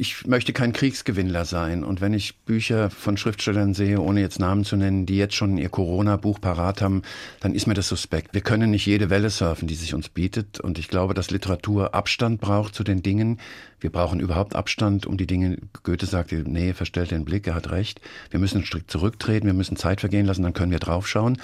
Ich 0.00 0.26
möchte 0.26 0.54
kein 0.54 0.72
Kriegsgewinnler 0.72 1.44
sein. 1.44 1.84
Und 1.84 2.00
wenn 2.00 2.14
ich 2.14 2.38
Bücher 2.38 2.88
von 2.88 3.18
Schriftstellern 3.18 3.74
sehe, 3.74 4.00
ohne 4.00 4.22
jetzt 4.22 4.40
Namen 4.40 4.64
zu 4.64 4.76
nennen, 4.76 5.04
die 5.04 5.18
jetzt 5.18 5.34
schon 5.34 5.58
ihr 5.58 5.68
Corona-Buch 5.68 6.40
parat 6.40 6.80
haben, 6.80 7.02
dann 7.40 7.54
ist 7.54 7.66
mir 7.66 7.74
das 7.74 7.88
suspekt. 7.88 8.32
Wir 8.32 8.40
können 8.40 8.70
nicht 8.70 8.86
jede 8.86 9.10
Welle 9.10 9.28
surfen, 9.28 9.68
die 9.68 9.74
sich 9.74 9.92
uns 9.92 10.08
bietet. 10.08 10.58
Und 10.58 10.78
ich 10.78 10.88
glaube, 10.88 11.12
dass 11.12 11.30
Literatur 11.30 11.94
Abstand 11.94 12.40
braucht 12.40 12.74
zu 12.74 12.82
den 12.82 13.02
Dingen. 13.02 13.38
Wir 13.78 13.90
brauchen 13.90 14.20
überhaupt 14.20 14.56
Abstand 14.56 15.04
um 15.04 15.18
die 15.18 15.26
Dinge. 15.26 15.58
Goethe 15.82 16.06
sagte, 16.06 16.36
Nähe 16.36 16.72
verstellt 16.72 17.10
den 17.10 17.26
Blick, 17.26 17.46
er 17.46 17.54
hat 17.54 17.70
recht. 17.70 18.00
Wir 18.30 18.40
müssen 18.40 18.64
Schritt 18.64 18.90
zurücktreten, 18.90 19.46
wir 19.46 19.54
müssen 19.54 19.76
Zeit 19.76 20.00
vergehen 20.00 20.24
lassen, 20.24 20.42
dann 20.42 20.54
können 20.54 20.72
wir 20.72 20.78
draufschauen. 20.78 21.36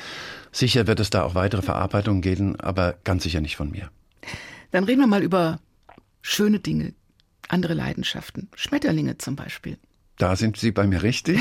Sicher 0.50 0.86
wird 0.86 1.00
es 1.00 1.10
da 1.10 1.24
auch 1.24 1.34
weitere 1.34 1.60
Verarbeitungen 1.60 2.22
geben, 2.22 2.58
aber 2.58 2.94
ganz 3.04 3.22
sicher 3.22 3.42
nicht 3.42 3.56
von 3.56 3.70
mir. 3.70 3.90
Dann 4.70 4.84
reden 4.84 5.00
wir 5.00 5.06
mal 5.06 5.22
über 5.22 5.60
schöne 6.22 6.58
Dinge, 6.58 6.94
andere 7.48 7.74
Leidenschaften. 7.74 8.48
Schmetterlinge 8.54 9.18
zum 9.18 9.36
Beispiel. 9.36 9.78
Da 10.18 10.34
sind 10.34 10.56
Sie 10.56 10.70
bei 10.70 10.86
mir 10.86 11.02
richtig. 11.02 11.38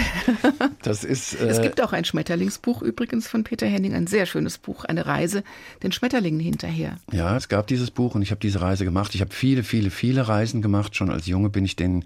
Das 0.84 1.04
ist. 1.06 1.34
Äh, 1.40 1.48
Es 1.48 1.62
gibt 1.62 1.82
auch 1.82 1.94
ein 1.94 2.04
Schmetterlingsbuch 2.04 2.82
übrigens 2.82 3.28
von 3.28 3.44
Peter 3.46 3.66
Henning, 3.66 3.94
ein 3.94 4.06
sehr 4.08 4.26
schönes 4.26 4.58
Buch, 4.58 4.84
eine 4.84 5.06
Reise 5.06 5.44
den 5.82 5.92
Schmetterlingen 5.94 6.40
hinterher. 6.42 6.98
Ja, 7.12 7.38
es 7.38 7.48
gab 7.48 7.68
dieses 7.68 7.90
Buch 7.92 8.16
und 8.16 8.22
ich 8.22 8.32
habe 8.32 8.42
diese 8.42 8.60
Reise 8.62 8.84
gemacht. 8.84 9.16
Ich 9.16 9.22
habe 9.22 9.34
viele, 9.34 9.64
viele, 9.64 9.90
viele 9.92 10.28
Reisen 10.28 10.62
gemacht. 10.62 10.96
Schon 10.96 11.10
als 11.10 11.26
Junge 11.26 11.50
bin 11.50 11.64
ich 11.64 11.78
den, 11.78 12.04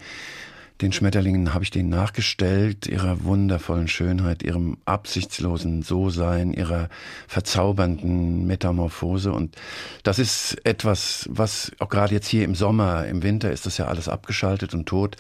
den 0.82 0.94
Schmetterlingen, 0.94 1.54
habe 1.54 1.64
ich 1.64 1.72
denen 1.72 1.90
nachgestellt, 1.90 2.88
ihrer 2.88 3.24
wundervollen 3.24 3.90
Schönheit, 3.90 4.44
ihrem 4.44 4.78
absichtslosen 4.86 5.82
So-Sein, 5.82 6.54
ihrer 6.54 6.88
verzaubernden 7.28 8.48
Metamorphose. 8.48 9.34
Und 9.34 9.58
das 10.04 10.20
ist 10.20 10.58
etwas, 10.64 11.28
was 11.30 11.72
auch 11.80 11.90
gerade 11.90 12.14
jetzt 12.14 12.28
hier 12.28 12.46
im 12.46 12.56
Sommer, 12.56 13.06
im 13.08 13.24
Winter 13.24 13.52
ist 13.52 13.66
das 13.66 13.78
ja 13.78 13.88
alles 13.88 14.08
abgeschaltet 14.08 14.74
und 14.74 14.86
tot. 14.86 15.18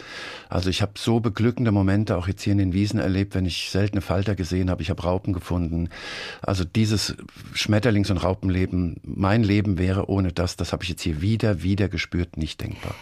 Also 0.47 0.69
ich 0.69 0.81
habe 0.81 0.93
so 0.95 1.19
beglückende 1.19 1.71
Momente 1.71 2.15
auch 2.17 2.29
jetzt 2.29 2.41
hier 2.41 2.53
in 2.53 2.59
den 2.59 2.73
Wiesen 2.73 2.99
erlebt, 2.99 3.35
wenn 3.35 3.45
ich 3.45 3.69
seltene 3.69 4.01
Falter 4.01 4.35
gesehen 4.35 4.69
habe. 4.69 4.81
Ich 4.81 4.89
habe 4.89 5.03
Raupen 5.03 5.33
gefunden. 5.33 5.89
Also 6.41 6.63
dieses 6.63 7.17
Schmetterlings- 7.53 8.11
und 8.11 8.17
Raupenleben, 8.17 9.01
mein 9.03 9.43
Leben 9.43 9.77
wäre 9.77 10.09
ohne 10.09 10.31
das, 10.31 10.55
das 10.55 10.71
habe 10.71 10.83
ich 10.83 10.89
jetzt 10.89 11.01
hier 11.01 11.21
wieder, 11.21 11.63
wieder 11.63 11.89
gespürt, 11.89 12.37
nicht 12.37 12.61
denkbar. 12.61 12.95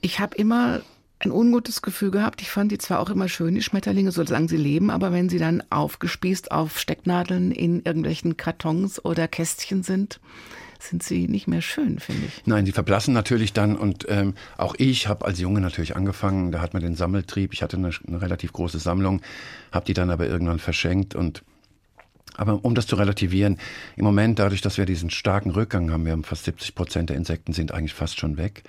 Ich 0.00 0.20
habe 0.20 0.36
immer 0.36 0.80
ein 1.20 1.32
ungutes 1.32 1.82
Gefühl 1.82 2.10
gehabt. 2.10 2.42
Ich 2.42 2.50
fand 2.50 2.70
die 2.70 2.78
zwar 2.78 3.00
auch 3.00 3.10
immer 3.10 3.28
schön, 3.28 3.54
die 3.54 3.62
Schmetterlinge, 3.62 4.12
solange 4.12 4.48
sie 4.48 4.56
leben, 4.56 4.90
aber 4.90 5.12
wenn 5.12 5.28
sie 5.28 5.38
dann 5.38 5.62
aufgespießt 5.70 6.52
auf 6.52 6.78
Stecknadeln 6.78 7.50
in 7.50 7.82
irgendwelchen 7.82 8.36
Kartons 8.36 9.04
oder 9.04 9.26
Kästchen 9.26 9.82
sind, 9.82 10.20
sind 10.78 11.02
sie 11.02 11.26
nicht 11.26 11.48
mehr 11.48 11.62
schön, 11.62 11.98
finde 11.98 12.26
ich. 12.26 12.42
Nein, 12.46 12.64
die 12.64 12.72
verblassen 12.72 13.12
natürlich 13.12 13.52
dann 13.52 13.76
und 13.76 14.06
ähm, 14.08 14.34
auch 14.56 14.74
ich 14.78 15.08
habe 15.08 15.24
als 15.24 15.40
Junge 15.40 15.60
natürlich 15.60 15.96
angefangen, 15.96 16.52
da 16.52 16.60
hat 16.60 16.72
man 16.72 16.82
den 16.82 16.94
Sammeltrieb, 16.94 17.52
ich 17.52 17.62
hatte 17.62 17.76
eine, 17.76 17.90
eine 18.06 18.22
relativ 18.22 18.52
große 18.52 18.78
Sammlung, 18.78 19.20
habe 19.72 19.86
die 19.86 19.94
dann 19.94 20.10
aber 20.10 20.28
irgendwann 20.28 20.60
verschenkt 20.60 21.16
und 21.16 21.42
aber 22.36 22.64
um 22.64 22.76
das 22.76 22.86
zu 22.86 22.94
relativieren, 22.94 23.58
im 23.96 24.04
Moment 24.04 24.38
dadurch, 24.38 24.60
dass 24.60 24.78
wir 24.78 24.86
diesen 24.86 25.10
starken 25.10 25.50
Rückgang 25.50 25.90
haben, 25.90 26.04
wir 26.04 26.12
haben 26.12 26.22
fast 26.22 26.44
70 26.44 26.76
Prozent 26.76 27.10
der 27.10 27.16
Insekten 27.16 27.52
sind 27.52 27.72
eigentlich 27.72 27.94
fast 27.94 28.20
schon 28.20 28.36
weg. 28.36 28.62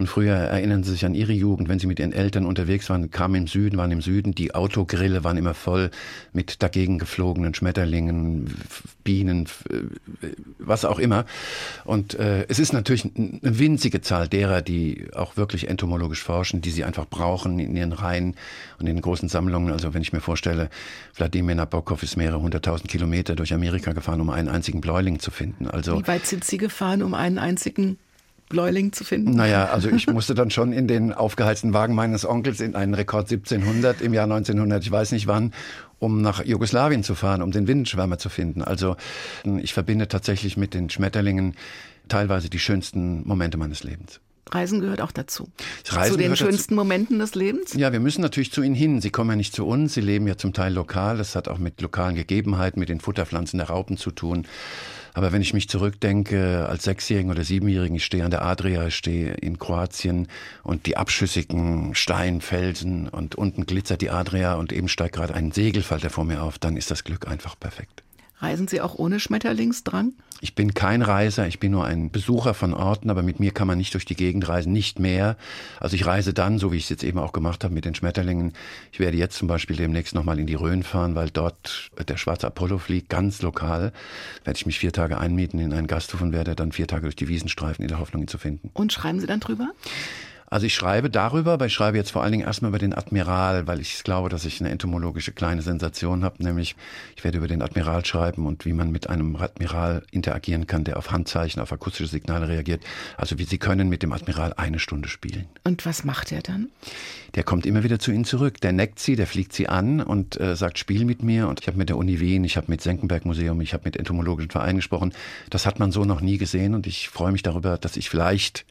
Und 0.00 0.06
früher 0.06 0.34
erinnern 0.34 0.82
Sie 0.82 0.92
sich 0.92 1.04
an 1.04 1.14
Ihre 1.14 1.34
Jugend, 1.34 1.68
wenn 1.68 1.78
Sie 1.78 1.86
mit 1.86 1.98
Ihren 1.98 2.14
Eltern 2.14 2.46
unterwegs 2.46 2.88
waren, 2.88 3.10
kamen 3.10 3.34
im 3.34 3.46
Süden, 3.46 3.76
waren 3.76 3.92
im 3.92 4.00
Süden, 4.00 4.34
die 4.34 4.54
Autogrille 4.54 5.24
waren 5.24 5.36
immer 5.36 5.52
voll 5.52 5.90
mit 6.32 6.62
dagegen 6.62 6.98
geflogenen 6.98 7.52
Schmetterlingen, 7.52 8.46
Bienen, 9.04 9.44
äh, 9.68 10.28
was 10.58 10.86
auch 10.86 10.98
immer. 10.98 11.26
Und 11.84 12.14
äh, 12.14 12.46
es 12.48 12.58
ist 12.58 12.72
natürlich 12.72 13.10
eine 13.14 13.40
winzige 13.42 14.00
Zahl 14.00 14.26
derer, 14.26 14.62
die 14.62 15.08
auch 15.14 15.36
wirklich 15.36 15.68
entomologisch 15.68 16.22
forschen, 16.22 16.62
die 16.62 16.70
sie 16.70 16.84
einfach 16.84 17.06
brauchen 17.06 17.58
in 17.58 17.76
ihren 17.76 17.92
Reihen 17.92 18.36
und 18.78 18.86
in 18.86 18.98
großen 18.98 19.28
Sammlungen. 19.28 19.70
Also 19.70 19.92
wenn 19.92 20.00
ich 20.00 20.14
mir 20.14 20.22
vorstelle, 20.22 20.70
Wladimir 21.14 21.56
Nabokov 21.56 22.02
ist 22.02 22.16
mehrere 22.16 22.40
hunderttausend 22.40 22.90
Kilometer 22.90 23.36
durch 23.36 23.52
Amerika 23.52 23.92
gefahren, 23.92 24.22
um 24.22 24.30
einen 24.30 24.48
einzigen 24.48 24.80
Bläuling 24.80 25.18
zu 25.18 25.30
finden. 25.30 25.66
Also 25.66 25.98
Wie 25.98 26.06
weit 26.06 26.24
sind 26.24 26.44
Sie 26.44 26.56
gefahren, 26.56 27.02
um 27.02 27.12
einen 27.12 27.36
einzigen 27.36 27.98
Bläuling 28.50 28.92
zu 28.92 29.04
finden? 29.04 29.34
naja, 29.34 29.66
also 29.66 29.88
ich 29.88 30.06
musste 30.06 30.34
dann 30.34 30.50
schon 30.50 30.74
in 30.74 30.86
den 30.86 31.14
aufgeheizten 31.14 31.72
Wagen 31.72 31.94
meines 31.94 32.28
Onkels 32.28 32.60
in 32.60 32.74
einen 32.74 32.92
Rekord 32.92 33.30
1700 33.30 34.02
im 34.02 34.12
Jahr 34.12 34.24
1900, 34.24 34.82
ich 34.82 34.90
weiß 34.90 35.12
nicht 35.12 35.26
wann, 35.26 35.54
um 35.98 36.20
nach 36.20 36.44
Jugoslawien 36.44 37.02
zu 37.02 37.14
fahren, 37.14 37.40
um 37.40 37.52
den 37.52 37.66
Windenschwärmer 37.66 38.18
zu 38.18 38.28
finden. 38.28 38.62
Also 38.62 38.96
ich 39.62 39.72
verbinde 39.72 40.08
tatsächlich 40.08 40.58
mit 40.58 40.74
den 40.74 40.90
Schmetterlingen 40.90 41.54
teilweise 42.08 42.50
die 42.50 42.58
schönsten 42.58 43.26
Momente 43.26 43.56
meines 43.56 43.84
Lebens. 43.84 44.20
Reisen 44.52 44.80
gehört 44.80 45.00
auch 45.00 45.12
dazu. 45.12 45.48
Reisen 45.86 46.12
zu 46.12 46.16
den 46.16 46.24
gehört 46.24 46.40
dazu. 46.40 46.50
schönsten 46.50 46.74
Momenten 46.74 47.18
des 47.18 47.34
Lebens? 47.34 47.74
Ja, 47.74 47.92
wir 47.92 48.00
müssen 48.00 48.20
natürlich 48.20 48.52
zu 48.52 48.62
ihnen 48.62 48.74
hin. 48.74 49.00
Sie 49.00 49.10
kommen 49.10 49.30
ja 49.30 49.36
nicht 49.36 49.54
zu 49.54 49.66
uns. 49.66 49.94
Sie 49.94 50.00
leben 50.00 50.26
ja 50.26 50.36
zum 50.36 50.52
Teil 50.52 50.72
lokal. 50.72 51.18
Das 51.18 51.36
hat 51.36 51.48
auch 51.48 51.58
mit 51.58 51.80
lokalen 51.80 52.16
Gegebenheiten, 52.16 52.80
mit 52.80 52.88
den 52.88 53.00
Futterpflanzen 53.00 53.58
der 53.58 53.68
Raupen 53.68 53.96
zu 53.96 54.10
tun. 54.10 54.46
Aber 55.14 55.32
wenn 55.32 55.42
ich 55.42 55.54
mich 55.54 55.68
zurückdenke, 55.68 56.66
als 56.68 56.84
Sechsjährigen 56.84 57.30
oder 57.30 57.44
Siebenjährigen, 57.44 57.96
ich 57.96 58.04
stehe 58.04 58.24
an 58.24 58.30
der 58.30 58.42
Adria, 58.42 58.86
ich 58.86 58.96
stehe 58.96 59.32
in 59.34 59.58
Kroatien 59.58 60.28
und 60.62 60.86
die 60.86 60.96
abschüssigen 60.96 61.94
Steinfelsen 61.94 63.08
und 63.08 63.34
unten 63.34 63.66
glitzert 63.66 64.02
die 64.02 64.10
Adria 64.10 64.54
und 64.54 64.72
eben 64.72 64.88
steigt 64.88 65.14
gerade 65.14 65.34
ein 65.34 65.52
Segelfalter 65.52 66.10
vor 66.10 66.24
mir 66.24 66.42
auf, 66.42 66.58
dann 66.58 66.76
ist 66.76 66.90
das 66.90 67.04
Glück 67.04 67.26
einfach 67.26 67.58
perfekt. 67.58 68.02
Reisen 68.40 68.68
Sie 68.68 68.80
auch 68.80 68.94
ohne 68.94 69.20
Schmetterlingsdrang? 69.20 70.14
Ich 70.40 70.54
bin 70.54 70.72
kein 70.72 71.02
Reiser, 71.02 71.46
ich 71.46 71.60
bin 71.60 71.72
nur 71.72 71.84
ein 71.84 72.10
Besucher 72.10 72.54
von 72.54 72.72
Orten, 72.72 73.10
aber 73.10 73.22
mit 73.22 73.38
mir 73.38 73.50
kann 73.50 73.66
man 73.66 73.76
nicht 73.76 73.92
durch 73.92 74.06
die 74.06 74.16
Gegend 74.16 74.48
reisen, 74.48 74.72
nicht 74.72 74.98
mehr. 74.98 75.36
Also 75.78 75.94
ich 75.94 76.06
reise 76.06 76.32
dann, 76.32 76.58
so 76.58 76.72
wie 76.72 76.78
ich 76.78 76.84
es 76.84 76.88
jetzt 76.88 77.04
eben 77.04 77.18
auch 77.18 77.32
gemacht 77.32 77.62
habe 77.62 77.74
mit 77.74 77.84
den 77.84 77.94
Schmetterlingen. 77.94 78.54
Ich 78.92 79.00
werde 79.00 79.18
jetzt 79.18 79.36
zum 79.36 79.48
Beispiel 79.48 79.76
demnächst 79.76 80.14
nochmal 80.14 80.38
in 80.38 80.46
die 80.46 80.54
Rhön 80.54 80.82
fahren, 80.82 81.14
weil 81.14 81.28
dort 81.28 81.90
der 82.08 82.16
schwarze 82.16 82.46
Apollo 82.46 82.78
fliegt, 82.78 83.10
ganz 83.10 83.42
lokal. 83.42 83.92
Werde 84.44 84.56
ich 84.56 84.64
mich 84.64 84.78
vier 84.78 84.92
Tage 84.92 85.18
einmieten 85.18 85.58
in 85.58 85.74
einen 85.74 85.86
Gasthof 85.86 86.22
und 86.22 86.32
werde 86.32 86.54
dann 86.54 86.72
vier 86.72 86.86
Tage 86.86 87.02
durch 87.02 87.16
die 87.16 87.28
Wiesen 87.28 87.50
streifen, 87.50 87.82
in 87.82 87.88
der 87.88 87.98
Hoffnung, 87.98 88.22
ihn 88.22 88.28
zu 88.28 88.38
finden. 88.38 88.70
Und 88.72 88.94
schreiben 88.94 89.20
Sie 89.20 89.26
dann 89.26 89.40
drüber? 89.40 89.68
Also 90.52 90.66
ich 90.66 90.74
schreibe 90.74 91.10
darüber, 91.10 91.52
aber 91.52 91.66
ich 91.66 91.72
schreibe 91.72 91.96
jetzt 91.96 92.10
vor 92.10 92.24
allen 92.24 92.32
Dingen 92.32 92.44
erstmal 92.44 92.70
über 92.70 92.80
den 92.80 92.92
Admiral, 92.92 93.68
weil 93.68 93.80
ich 93.80 94.02
glaube, 94.02 94.28
dass 94.28 94.44
ich 94.44 94.60
eine 94.60 94.70
entomologische 94.70 95.30
kleine 95.30 95.62
Sensation 95.62 96.24
habe, 96.24 96.42
nämlich 96.42 96.74
ich 97.14 97.22
werde 97.22 97.38
über 97.38 97.46
den 97.46 97.62
Admiral 97.62 98.04
schreiben 98.04 98.46
und 98.46 98.64
wie 98.64 98.72
man 98.72 98.90
mit 98.90 99.08
einem 99.08 99.36
Admiral 99.36 100.02
interagieren 100.10 100.66
kann, 100.66 100.82
der 100.82 100.96
auf 100.96 101.12
Handzeichen, 101.12 101.62
auf 101.62 101.72
akustische 101.72 102.08
Signale 102.08 102.48
reagiert. 102.48 102.82
Also 103.16 103.38
wie 103.38 103.44
Sie 103.44 103.58
können 103.58 103.88
mit 103.88 104.02
dem 104.02 104.12
Admiral 104.12 104.52
eine 104.56 104.80
Stunde 104.80 105.08
spielen. 105.08 105.46
Und 105.62 105.86
was 105.86 106.02
macht 106.02 106.32
er 106.32 106.42
dann? 106.42 106.68
Der 107.36 107.44
kommt 107.44 107.64
immer 107.64 107.84
wieder 107.84 108.00
zu 108.00 108.10
Ihnen 108.10 108.24
zurück. 108.24 108.60
Der 108.60 108.72
neckt 108.72 108.98
Sie, 108.98 109.14
der 109.14 109.28
fliegt 109.28 109.52
Sie 109.52 109.68
an 109.68 110.00
und 110.00 110.40
äh, 110.40 110.56
sagt, 110.56 110.80
spiel 110.80 111.04
mit 111.04 111.22
mir. 111.22 111.46
Und 111.46 111.60
ich 111.60 111.68
habe 111.68 111.78
mit 111.78 111.90
der 111.90 111.96
Uni 111.96 112.18
Wien, 112.18 112.42
ich 112.42 112.56
habe 112.56 112.66
mit 112.68 112.80
Senckenberg 112.80 113.24
Museum, 113.24 113.60
ich 113.60 113.72
habe 113.72 113.84
mit 113.84 113.96
entomologischen 113.96 114.50
Vereinen 114.50 114.78
gesprochen. 114.78 115.14
Das 115.48 115.64
hat 115.64 115.78
man 115.78 115.92
so 115.92 116.04
noch 116.04 116.20
nie 116.20 116.38
gesehen 116.38 116.74
und 116.74 116.88
ich 116.88 117.08
freue 117.08 117.30
mich 117.30 117.44
darüber, 117.44 117.78
dass 117.78 117.96
ich 117.96 118.10
vielleicht 118.10 118.64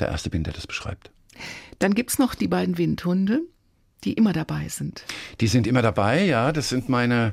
der 0.00 0.08
Erste 0.08 0.30
bin, 0.30 0.44
der 0.44 0.52
das 0.52 0.66
beschreibt. 0.66 1.10
Dann 1.78 1.94
gibt's 1.94 2.18
noch 2.18 2.34
die 2.34 2.48
beiden 2.48 2.78
Windhunde, 2.78 3.42
die 4.04 4.12
immer 4.12 4.32
dabei 4.32 4.68
sind. 4.68 5.04
Die 5.40 5.46
sind 5.46 5.66
immer 5.66 5.82
dabei, 5.82 6.24
ja. 6.24 6.52
Das 6.52 6.68
sind 6.68 6.88
meine. 6.88 7.32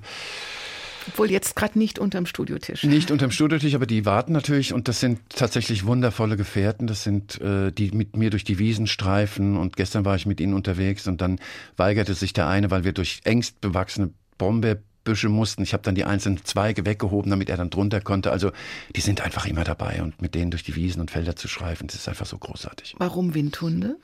Obwohl 1.10 1.32
jetzt 1.32 1.56
gerade 1.56 1.80
nicht 1.80 2.00
unterm 2.00 2.26
Studiotisch. 2.26 2.84
Nicht 2.84 3.12
unterm 3.12 3.32
Studiotisch, 3.32 3.74
aber 3.76 3.86
die 3.86 4.06
warten 4.06 4.34
natürlich 4.34 4.74
und 4.74 4.90
das 4.90 5.00
sind 5.00 5.22
tatsächlich 5.30 5.86
wundervolle 5.86 6.36
Gefährten. 6.36 6.86
Das 6.86 7.04
sind 7.04 7.40
äh, 7.40 7.72
die 7.72 7.92
mit 7.92 8.18
mir 8.18 8.30
durch 8.30 8.44
die 8.44 8.60
Wiesen 8.60 8.88
streifen 8.88 9.56
und 9.56 9.78
gestern 9.78 10.04
war 10.04 10.18
ich 10.18 10.26
mit 10.26 10.42
ihnen 10.42 10.54
unterwegs 10.54 11.08
und 11.08 11.22
dann 11.22 11.40
weigerte 11.78 12.14
sich 12.14 12.34
der 12.34 12.48
eine, 12.48 12.72
weil 12.72 12.84
wir 12.84 12.92
durch 12.92 13.22
engst 13.24 13.62
bewachsene 13.62 14.12
Brombeer 14.38 14.80
Büsche 15.08 15.30
mussten. 15.30 15.64
Ich 15.64 15.72
habe 15.72 15.84
dann 15.84 15.96
die 15.96 16.04
einzelnen 16.04 16.44
Zweige 16.44 16.86
weggehoben, 16.86 17.30
damit 17.30 17.50
er 17.50 17.56
dann 17.56 17.70
drunter 17.70 18.02
konnte. 18.02 18.30
Also 18.32 18.52
die 18.94 19.00
sind 19.00 19.22
einfach 19.22 19.46
immer 19.46 19.64
dabei 19.64 20.02
und 20.04 20.22
mit 20.22 20.36
denen 20.36 20.52
durch 20.52 20.64
die 20.64 20.76
Wiesen 20.76 21.00
und 21.00 21.12
Felder 21.12 21.38
zu 21.38 21.48
schreifen, 21.48 21.88
das 21.88 21.96
ist 21.96 22.10
einfach 22.10 22.26
so 22.26 22.38
großartig. 22.38 22.96
Warum 22.98 23.34
Windhunde? 23.34 23.96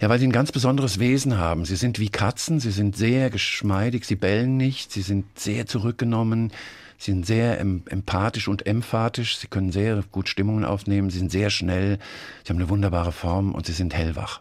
Ja, 0.00 0.08
weil 0.08 0.18
sie 0.18 0.26
ein 0.26 0.32
ganz 0.32 0.50
besonderes 0.50 0.98
Wesen 0.98 1.38
haben. 1.38 1.64
Sie 1.64 1.76
sind 1.76 2.00
wie 2.00 2.08
Katzen, 2.08 2.58
sie 2.58 2.72
sind 2.72 2.96
sehr 2.96 3.30
geschmeidig, 3.30 4.04
sie 4.04 4.16
bellen 4.16 4.56
nicht, 4.56 4.90
sie 4.90 5.02
sind 5.02 5.24
sehr 5.38 5.66
zurückgenommen, 5.66 6.52
sie 6.98 7.12
sind 7.12 7.24
sehr 7.24 7.60
empathisch 7.60 8.48
und 8.48 8.66
emphatisch, 8.66 9.38
sie 9.38 9.46
können 9.46 9.70
sehr 9.70 10.02
gut 10.10 10.28
Stimmungen 10.28 10.64
aufnehmen, 10.64 11.10
sie 11.10 11.18
sind 11.18 11.30
sehr 11.30 11.50
schnell, 11.50 11.98
sie 12.42 12.50
haben 12.50 12.58
eine 12.58 12.68
wunderbare 12.68 13.12
Form 13.12 13.54
und 13.54 13.66
sie 13.66 13.72
sind 13.72 13.94
hellwach. 13.94 14.40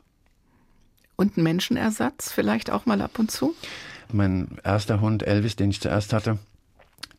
Und 1.16 1.38
ein 1.38 1.44
Menschenersatz 1.44 2.32
vielleicht 2.32 2.72
auch 2.72 2.88
mal 2.88 3.02
ab 3.02 3.20
und 3.20 3.30
zu? 3.32 3.56
Mein 4.14 4.58
erster 4.64 5.02
Hund, 5.02 5.24
Elvis, 5.24 5.56
den 5.56 5.70
ich 5.70 5.82
zuerst 5.82 6.14
hatte, 6.14 6.38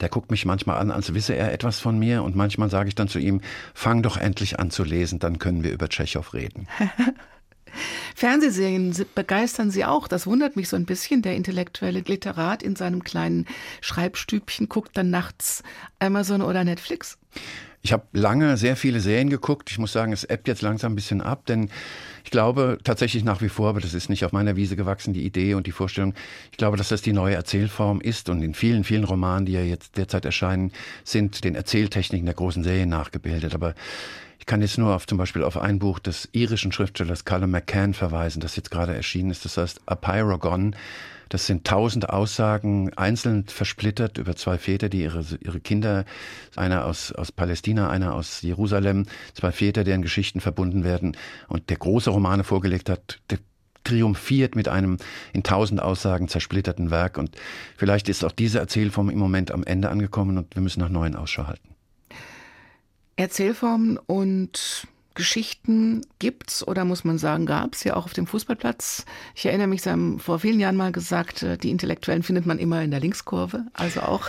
der 0.01 0.09
guckt 0.09 0.30
mich 0.30 0.45
manchmal 0.45 0.78
an, 0.78 0.91
als 0.91 1.14
wisse 1.14 1.34
er 1.34 1.53
etwas 1.53 1.80
von 1.80 1.99
mir. 1.99 2.22
Und 2.22 2.36
manchmal 2.36 2.70
sage 2.70 2.89
ich 2.89 2.95
dann 2.95 3.09
zu 3.09 3.18
ihm, 3.18 3.41
fang 3.74 4.03
doch 4.03 4.16
endlich 4.16 4.59
an 4.59 4.70
zu 4.70 4.84
lesen, 4.84 5.18
dann 5.18 5.39
können 5.39 5.64
wir 5.64 5.72
über 5.72 5.89
Tschechow 5.89 6.34
reden. 6.34 6.68
Fernsehserien 8.14 8.95
begeistern 9.14 9.70
Sie 9.70 9.84
auch. 9.84 10.09
Das 10.09 10.26
wundert 10.26 10.57
mich 10.57 10.68
so 10.68 10.76
ein 10.76 10.86
bisschen. 10.86 11.22
Der 11.22 11.36
intellektuelle 11.36 12.01
Literat 12.01 12.62
in 12.62 12.76
seinem 12.76 13.05
kleinen 13.05 13.47
Schreibstübchen 13.80 14.68
guckt 14.68 14.97
dann 14.97 15.11
nachts 15.11 15.62
Amazon 15.99 16.43
oder 16.43 16.64
Netflix. 16.64 17.18
Ich 17.82 17.93
habe 17.93 18.07
lange 18.12 18.57
sehr 18.57 18.76
viele 18.76 19.01
Serien 19.01 19.30
geguckt. 19.30 19.70
Ich 19.70 19.78
muss 19.78 19.93
sagen, 19.93 20.12
es 20.12 20.24
ebbt 20.24 20.49
jetzt 20.49 20.62
langsam 20.62 20.93
ein 20.93 20.97
bisschen 20.97 21.20
ab, 21.20 21.47
denn 21.47 21.70
ich 22.29 22.31
glaube 22.31 22.76
tatsächlich 22.85 23.24
nach 23.24 23.41
wie 23.41 23.49
vor, 23.49 23.70
aber 23.70 23.81
das 23.81 23.95
ist 23.95 24.11
nicht 24.11 24.22
auf 24.22 24.33
meiner 24.33 24.55
Wiese 24.55 24.76
gewachsen, 24.76 25.14
die 25.14 25.24
Idee 25.24 25.55
und 25.55 25.66
die 25.66 25.72
Vorstellung. 25.72 26.12
Ich 26.51 26.59
glaube, 26.59 26.76
dass 26.76 26.91
das 26.91 27.01
die 27.01 27.14
neue 27.14 27.35
Erzählform 27.35 28.03
ist 28.03 28.29
und 28.29 28.43
in 28.43 28.53
vielen, 28.53 28.85
vielen 28.85 29.05
Romanen, 29.05 29.47
die 29.47 29.53
ja 29.53 29.62
jetzt 29.62 29.97
derzeit 29.97 30.26
erscheinen, 30.26 30.72
sind 31.05 31.43
den 31.43 31.55
Erzähltechniken 31.55 32.26
der 32.26 32.35
großen 32.35 32.62
Serien 32.62 32.91
nachgebildet. 32.91 33.55
Aber 33.55 33.74
ich 34.39 34.45
kann 34.45 34.61
jetzt 34.61 34.76
nur 34.76 34.95
auf 34.95 35.07
zum 35.07 35.16
Beispiel 35.16 35.43
auf 35.43 35.57
ein 35.57 35.79
Buch 35.79 36.01
des 36.01 36.29
irischen 36.33 36.70
Schriftstellers 36.70 37.24
Callum 37.24 37.51
McCann 37.51 37.95
verweisen, 37.95 38.41
das 38.41 38.57
jetzt 38.57 38.70
gerade 38.70 38.95
erschienen 38.95 39.31
ist. 39.31 39.47
Das 39.47 39.57
heißt 39.57 39.81
Apeirogon 39.87 40.76
das 41.29 41.47
sind 41.47 41.66
tausend 41.66 42.11
Aussagen, 42.11 42.91
einzeln 42.97 43.47
versplittert 43.47 44.18
über 44.18 44.37
zwei 44.37 44.59
Väter, 44.59 44.89
die 44.89 45.03
ihre, 45.03 45.24
ihre 45.41 45.61
Kinder, 45.61 46.05
einer 46.57 46.85
aus, 46.87 47.12
aus 47.12 47.33
Palästina, 47.33 47.91
einer 47.91 48.14
aus 48.14 48.43
Jerusalem, 48.43 49.07
zwei 49.35 49.53
Väter, 49.53 49.85
deren 49.85 50.03
Geschichten 50.03 50.41
verbunden 50.41 50.85
werden 50.85 51.16
und 51.49 51.70
der 51.70 51.76
große 51.76 52.11
Romane 52.11 52.45
vorgelegt 52.45 52.89
hat, 52.89 53.20
der 53.31 53.39
triumphiert 53.85 54.55
mit 54.55 54.68
einem 54.68 54.99
in 55.33 55.43
tausend 55.43 55.81
Aussagen 55.81 56.29
zersplitterten 56.29 56.91
Werk. 56.91 57.16
Und 57.16 57.37
vielleicht 57.76 58.09
ist 58.09 58.24
auch 58.24 58.33
diese 58.33 58.59
Erzählform 58.59 59.09
im 59.09 59.18
Moment 59.18 59.51
am 59.51 59.64
Ende 59.64 59.89
angekommen 59.89 60.37
und 60.37 60.55
wir 60.55 60.62
müssen 60.62 60.81
nach 60.81 60.91
neuen 60.91 61.16
Ausschau 61.16 61.47
halten. 61.47 61.74
Erzählformen 63.16 63.99
und 63.99 64.87
Geschichten 65.19 66.07
gibt's 66.21 66.66
oder 66.66 66.85
muss 66.85 67.03
man 67.03 67.19
sagen, 67.19 67.45
gab's 67.45 67.83
ja 67.83 67.97
auch 67.97 68.05
auf 68.05 68.12
dem 68.12 68.29
Fußballplatz. 68.29 69.05
Ich 69.35 69.47
erinnere 69.47 69.66
mich, 69.66 69.83
Sie 69.83 69.91
haben 69.91 70.21
vor 70.21 70.39
vielen 70.39 70.61
Jahren 70.61 70.77
mal 70.77 70.93
gesagt, 70.93 71.43
äh, 71.43 71.59
die 71.59 71.71
Intellektuellen 71.71 72.23
findet 72.23 72.47
man 72.47 72.61
immer 72.61 72.83
in 72.83 72.93
der 72.93 73.01
Linkskurve. 73.01 73.64
Also 73.75 74.01
auch 74.03 74.29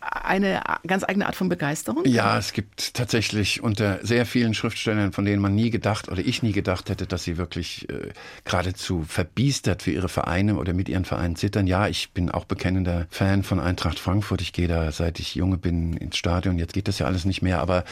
eine 0.00 0.60
ganz 0.86 1.04
eigene 1.04 1.26
Art 1.26 1.36
von 1.36 1.48
Begeisterung? 1.48 2.04
Ja, 2.04 2.36
es 2.36 2.52
gibt 2.52 2.94
tatsächlich 2.94 3.62
unter 3.62 4.04
sehr 4.04 4.26
vielen 4.26 4.54
Schriftstellern, 4.54 5.12
von 5.12 5.24
denen 5.24 5.40
man 5.40 5.54
nie 5.54 5.70
gedacht 5.70 6.08
oder 6.08 6.20
ich 6.20 6.42
nie 6.42 6.52
gedacht 6.52 6.90
hätte, 6.90 7.06
dass 7.06 7.22
sie 7.22 7.36
wirklich 7.36 7.88
äh, 7.88 8.08
geradezu 8.44 9.04
verbiestert 9.06 9.82
für 9.82 9.92
ihre 9.92 10.08
Vereine 10.08 10.56
oder 10.56 10.72
mit 10.72 10.88
ihren 10.88 11.04
Vereinen 11.04 11.36
zittern. 11.36 11.68
Ja, 11.68 11.86
ich 11.86 12.10
bin 12.10 12.28
auch 12.28 12.44
bekennender 12.44 13.06
Fan 13.10 13.44
von 13.44 13.60
Eintracht 13.60 14.00
Frankfurt. 14.00 14.40
Ich 14.40 14.52
gehe 14.52 14.66
da, 14.66 14.90
seit 14.90 15.20
ich 15.20 15.36
junge 15.36 15.58
bin, 15.58 15.96
ins 15.96 16.16
Stadion. 16.16 16.58
Jetzt 16.58 16.72
geht 16.72 16.88
das 16.88 16.98
ja 16.98 17.06
alles 17.06 17.24
nicht 17.24 17.42
mehr, 17.42 17.60
aber 17.60 17.84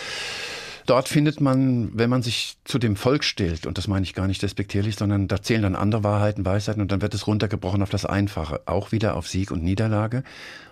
Dort 0.86 1.08
findet 1.08 1.40
man, 1.40 1.90
wenn 1.94 2.08
man 2.08 2.22
sich 2.22 2.58
zu 2.64 2.78
dem 2.78 2.94
Volk 2.94 3.24
stellt, 3.24 3.66
und 3.66 3.76
das 3.76 3.88
meine 3.88 4.04
ich 4.04 4.14
gar 4.14 4.28
nicht 4.28 4.40
despektierlich, 4.40 4.94
sondern 4.94 5.26
da 5.26 5.42
zählen 5.42 5.62
dann 5.62 5.74
andere 5.74 6.04
Wahrheiten, 6.04 6.44
Weisheiten 6.44 6.80
und 6.80 6.92
dann 6.92 7.02
wird 7.02 7.12
es 7.12 7.26
runtergebrochen 7.26 7.82
auf 7.82 7.90
das 7.90 8.06
Einfache, 8.06 8.60
auch 8.66 8.92
wieder 8.92 9.16
auf 9.16 9.28
Sieg 9.28 9.50
und 9.50 9.64
Niederlage. 9.64 10.22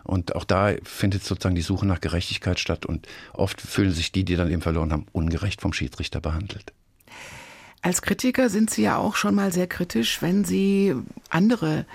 Und 0.05 0.37
auch 0.37 0.45
da 0.45 0.73
findet 0.85 1.25
sozusagen 1.25 1.57
die 1.57 1.63
Suche 1.63 1.85
nach 1.85 2.01
Gerechtigkeit 2.01 2.61
statt 2.61 2.87
und 2.87 3.09
oft 3.33 3.61
fühlen 3.61 3.91
sich 3.91 4.13
die, 4.13 4.25
die 4.25 4.37
dann 4.37 4.51
eben 4.51 4.63
verloren 4.63 4.93
haben, 4.93 5.07
ungerecht 5.13 5.61
vom 5.61 5.73
Schiedsrichter 5.73 6.21
behandelt. 6.21 6.73
Als 7.83 8.01
Kritiker 8.01 8.49
sind 8.49 8.71
Sie 8.71 8.83
ja 8.83 8.97
auch 8.97 9.17
schon 9.17 9.35
mal 9.35 9.53
sehr 9.53 9.67
kritisch, 9.67 10.23
wenn 10.23 10.45
Sie 10.45 10.95
andere 11.29 11.87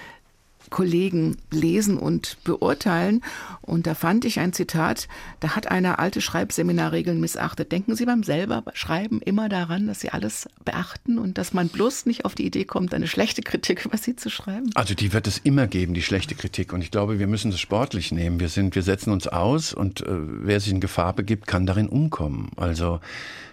Kollegen 0.70 1.38
lesen 1.52 1.98
und 1.98 2.38
beurteilen. 2.44 3.22
Und 3.62 3.88
da 3.88 3.96
fand 3.96 4.26
ich 4.26 4.40
ein 4.40 4.54
Zitat, 4.54 5.08
da 5.40 5.56
hat 5.56 5.68
einer 5.68 6.00
alte 6.00 6.22
Schreibseminarregeln 6.22 7.20
missachtet. 7.20 7.72
Denken 7.72 7.96
Sie 7.96 8.06
beim 8.06 8.24
selber 8.24 8.64
Schreiben 8.74 9.22
immer 9.22 9.50
daran, 9.50 9.88
dass 9.88 10.00
Sie 10.00 10.10
alles 10.10 10.48
beachten 10.64 11.18
und 11.18 11.38
dass 11.38 11.54
man 11.54 11.70
bloß 11.70 12.06
nicht 12.06 12.26
auf 12.26 12.36
die 12.36 12.46
Idee 12.46 12.66
kommt, 12.66 12.94
eine 12.94 13.08
schlechte 13.08 13.42
Kritik 13.42 13.86
über 13.86 13.98
Sie 13.98 14.16
zu 14.16 14.30
schreiben? 14.30 14.70
Also 14.76 14.94
die 14.94 15.14
wird 15.14 15.28
es 15.28 15.40
immer 15.40 15.68
geben, 15.68 15.94
die 15.94 16.04
schlechte 16.04 16.36
Kritik. 16.36 16.74
Und 16.74 16.82
ich 16.82 16.92
glaube, 16.92 17.20
wir 17.20 17.28
müssen 17.28 17.52
das 17.52 17.60
sportlich 17.60 18.12
nehmen. 18.12 18.40
Wir 18.40 18.50
sind, 18.50 18.76
wir 18.76 18.84
setzen 18.84 19.12
uns 19.12 19.28
aus 19.28 19.74
und 19.74 20.02
äh, 20.02 20.06
wer 20.10 20.60
sich 20.60 20.72
in 20.72 20.80
Gefahr 20.80 21.14
begibt, 21.14 21.48
kann 21.48 21.66
darin 21.66 21.90
umkommen. 21.90 22.52
Also 22.58 23.00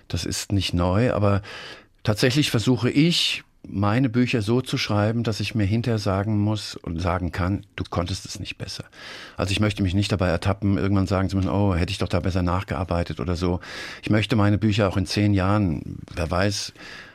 das 0.08 0.24
ist 0.24 0.52
nicht 0.52 0.74
neu, 0.74 1.12
aber 1.12 1.42
tatsächlich 2.02 2.50
versuche 2.50 2.90
ich, 2.90 3.42
meine 3.68 4.08
Bücher 4.08 4.42
so 4.42 4.60
zu 4.60 4.78
schreiben, 4.78 5.22
dass 5.22 5.40
ich 5.40 5.54
mir 5.54 5.64
hinterher 5.64 5.98
sagen 5.98 6.38
muss 6.38 6.76
und 6.76 7.00
sagen 7.00 7.32
kann, 7.32 7.64
du 7.76 7.84
konntest 7.88 8.24
es 8.26 8.40
nicht 8.40 8.58
besser. 8.58 8.84
Also 9.36 9.52
ich 9.52 9.60
möchte 9.60 9.82
mich 9.82 9.94
nicht 9.94 10.12
dabei 10.12 10.28
ertappen, 10.28 10.78
irgendwann 10.78 11.06
sagen 11.06 11.28
zu 11.28 11.36
müssen, 11.36 11.50
oh, 11.50 11.74
hätte 11.74 11.90
ich 11.90 11.98
doch 11.98 12.08
da 12.08 12.20
besser 12.20 12.42
nachgearbeitet 12.42 13.20
oder 13.20 13.36
so. 13.36 13.60
Ich 14.02 14.10
möchte 14.10 14.36
meine 14.36 14.58
Bücher 14.58 14.88
auch 14.88 14.96
in 14.96 15.06
zehn 15.06 15.34
Jahren, 15.34 15.98
wer 16.14 16.30
weiß, 16.30 16.72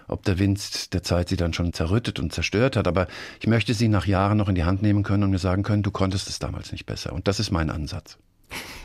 ob 0.07 0.23
der 0.23 0.39
Wind 0.39 0.93
der 0.93 1.03
Zeit 1.03 1.29
sie 1.29 1.37
dann 1.37 1.53
schon 1.53 1.73
zerrüttet 1.73 2.19
und 2.19 2.33
zerstört 2.33 2.75
hat, 2.75 2.87
aber 2.87 3.07
ich 3.39 3.47
möchte 3.47 3.73
sie 3.73 3.87
nach 3.87 4.05
Jahren 4.05 4.37
noch 4.37 4.49
in 4.49 4.55
die 4.55 4.65
Hand 4.65 4.81
nehmen 4.81 5.03
können 5.03 5.23
und 5.23 5.31
mir 5.31 5.39
sagen 5.39 5.63
können, 5.63 5.83
du 5.83 5.91
konntest 5.91 6.27
es 6.27 6.39
damals 6.39 6.71
nicht 6.71 6.85
besser. 6.85 7.13
Und 7.13 7.27
das 7.27 7.39
ist 7.39 7.51
mein 7.51 7.69
Ansatz. 7.69 8.17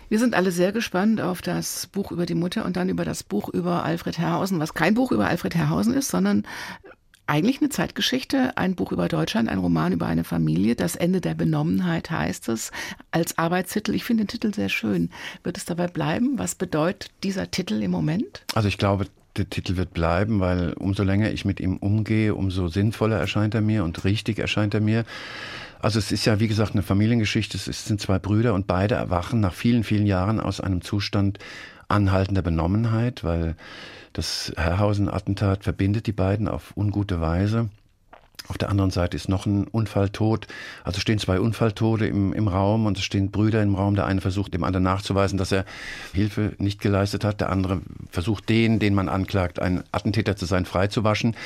Wir 0.09 0.21
sind 0.21 0.35
alle 0.35 0.53
sehr 0.53 0.71
gespannt 0.71 1.21
auf 1.21 1.43
das 1.43 1.89
Buch 1.89 2.13
über 2.13 2.27
die 2.27 2.37
Mutter 2.37 2.65
und 2.65 2.77
dann 2.77 2.89
über 2.89 3.05
das 3.05 3.25
Buch 3.25 3.49
über 3.49 3.85
Alfred 3.85 4.19
Herrhausen, 4.19 4.61
was 4.61 4.75
kein 4.75 4.95
Buch 4.95 5.11
über 5.11 5.27
Alfred 5.27 5.57
Herrhausen 5.57 5.95
ist, 5.95 6.09
sondern 6.09 6.45
eigentlich 7.27 7.61
eine 7.61 7.71
Zeitgeschichte, 7.71 8.57
ein 8.57 8.75
Buch 8.75 8.93
über 8.93 9.09
Deutschland, 9.09 9.49
ein 9.49 9.59
Roman 9.59 9.93
über 9.93 10.07
eine 10.07 10.25
Familie. 10.25 10.77
Das 10.77 10.97
Ende 10.97 11.21
der 11.21 11.35
Benommenheit 11.35 12.11
heißt 12.11 12.49
es 12.49 12.71
als 13.11 13.39
Arbeitstitel. 13.39 13.95
Ich 13.95 14.05
finde 14.05 14.25
den 14.25 14.29
Titel 14.29 14.55
sehr 14.55 14.69
schön. 14.69 15.11
Wird 15.43 15.57
es 15.57 15.65
dabei 15.65 15.89
bleiben? 15.89 16.39
Was 16.39 16.55
bedeutet 16.55 17.11
dieser 17.23 17.51
Titel 17.51 17.83
im 17.83 17.91
Moment? 17.91 18.45
Also 18.55 18.69
ich 18.69 18.79
glaube, 18.79 19.07
der 19.37 19.51
Titel 19.51 19.77
wird 19.77 19.93
bleiben, 19.93 20.41
weil 20.41 20.73
umso 20.75 21.03
länger 21.03 21.31
ich 21.31 21.45
mit 21.45 21.61
ihm 21.61 21.77
umgehe, 21.77 22.35
umso 22.35 22.69
sinnvoller 22.69 23.19
erscheint 23.19 23.55
er 23.55 23.61
mir 23.61 23.85
und 23.85 24.05
richtig 24.05 24.39
erscheint 24.39 24.75
er 24.75 24.81
mir. 24.81 25.05
Also 25.81 25.99
es 25.99 26.13
ist 26.13 26.25
ja, 26.25 26.41
wie 26.41 26.49
gesagt, 26.49 26.73
eine 26.73 26.83
Familiengeschichte. 26.83 27.57
Es 27.57 27.85
sind 27.85 28.01
zwei 28.01 28.19
Brüder 28.19 28.55
und 28.55 28.67
beide 28.67 28.95
erwachen 28.95 29.41
nach 29.41 29.53
vielen, 29.53 29.85
vielen 29.85 30.07
Jahren 30.07 30.41
aus 30.41 30.61
einem 30.61 30.81
Zustand 30.81 31.39
anhaltender 31.89 32.43
Benommenheit, 32.43 33.25
weil 33.25 33.57
das 34.17 34.51
Herrhausen-Attentat 34.57 35.65
verbindet 35.65 36.07
die 36.07 36.13
beiden 36.13 36.49
auf 36.49 36.75
ungute 36.75 37.21
Weise. 37.21 37.69
Auf 38.49 38.57
der 38.57 38.71
anderen 38.71 38.91
Seite 38.91 39.15
ist 39.15 39.29
noch 39.29 39.45
ein 39.45 39.67
Unfalltod. 39.67 40.47
Also 40.85 41.01
stehen 41.01 41.19
zwei 41.19 41.39
Unfalltode 41.39 42.07
im, 42.07 42.33
im 42.33 42.49
Raum 42.49 42.87
und 42.87 42.97
es 42.97 43.05
stehen 43.05 43.31
Brüder 43.31 43.63
im 43.63 43.75
Raum. 43.75 43.95
Der 43.95 44.07
eine 44.07 44.23
versucht 44.23 44.55
dem 44.55 44.65
anderen 44.65 44.85
nachzuweisen, 44.85 45.37
dass 45.37 45.53
er 45.53 45.67
Hilfe 46.15 46.53
nicht 46.59 46.81
geleistet 46.81 47.25
hat. 47.25 47.41
Der 47.41 47.51
andere 47.51 47.83
versucht 48.11 48.49
den, 48.49 48.79
den 48.79 48.95
man 48.95 49.11
anklagt, 49.11 49.61
ein 49.61 49.85
Attentäter 49.93 50.37
zu 50.37 50.47
sein, 50.47 50.65
freizuwaschen. 50.65 51.37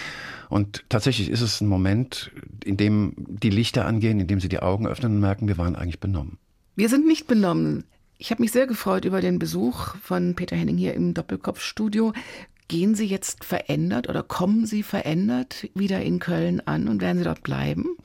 Und 0.49 0.85
tatsächlich 0.89 1.29
ist 1.29 1.41
es 1.41 1.61
ein 1.61 1.69
Moment, 1.69 2.31
in 2.65 2.77
dem 2.77 3.15
die 3.17 3.51
Lichter 3.51 3.85
angehen, 3.85 4.21
in 4.21 4.29
dem 4.29 4.39
sie 4.39 4.49
die 4.49 4.61
Augen 4.61 4.87
öffnen 4.87 5.15
und 5.15 5.21
merken, 5.21 5.49
wir 5.49 5.59
waren 5.59 5.75
eigentlich 5.75 6.01
benommen. 6.01 6.39
Wir 6.77 6.89
sind 6.89 7.07
nicht 7.07 7.27
benommen. 7.27 7.85
Ich 8.19 8.31
habe 8.31 8.43
mich 8.43 8.53
sehr 8.53 8.67
gefreut 8.67 9.07
über 9.07 9.23
den 9.23 9.39
Besuch 9.39 9.97
von 10.03 10.35
Peter 10.35 10.55
Henning 10.55 10.77
hier 10.77 10.93
im 10.93 11.15
Doppelkopfstudio. 11.15 12.13
Gehen 12.71 12.95
Sie 12.95 13.07
jetzt 13.07 13.45
verändert 13.45 14.09
oder 14.09 14.23
kommen 14.23 14.65
Sie 14.65 14.85
verändert 14.85 15.69
wieder 15.75 16.03
in 16.03 16.21
Köln 16.21 16.63
an 16.67 16.87
und 16.87 17.01
werden 17.01 17.19
Sie 17.19 17.25
dort 17.25 17.43
bleiben? 17.43 17.97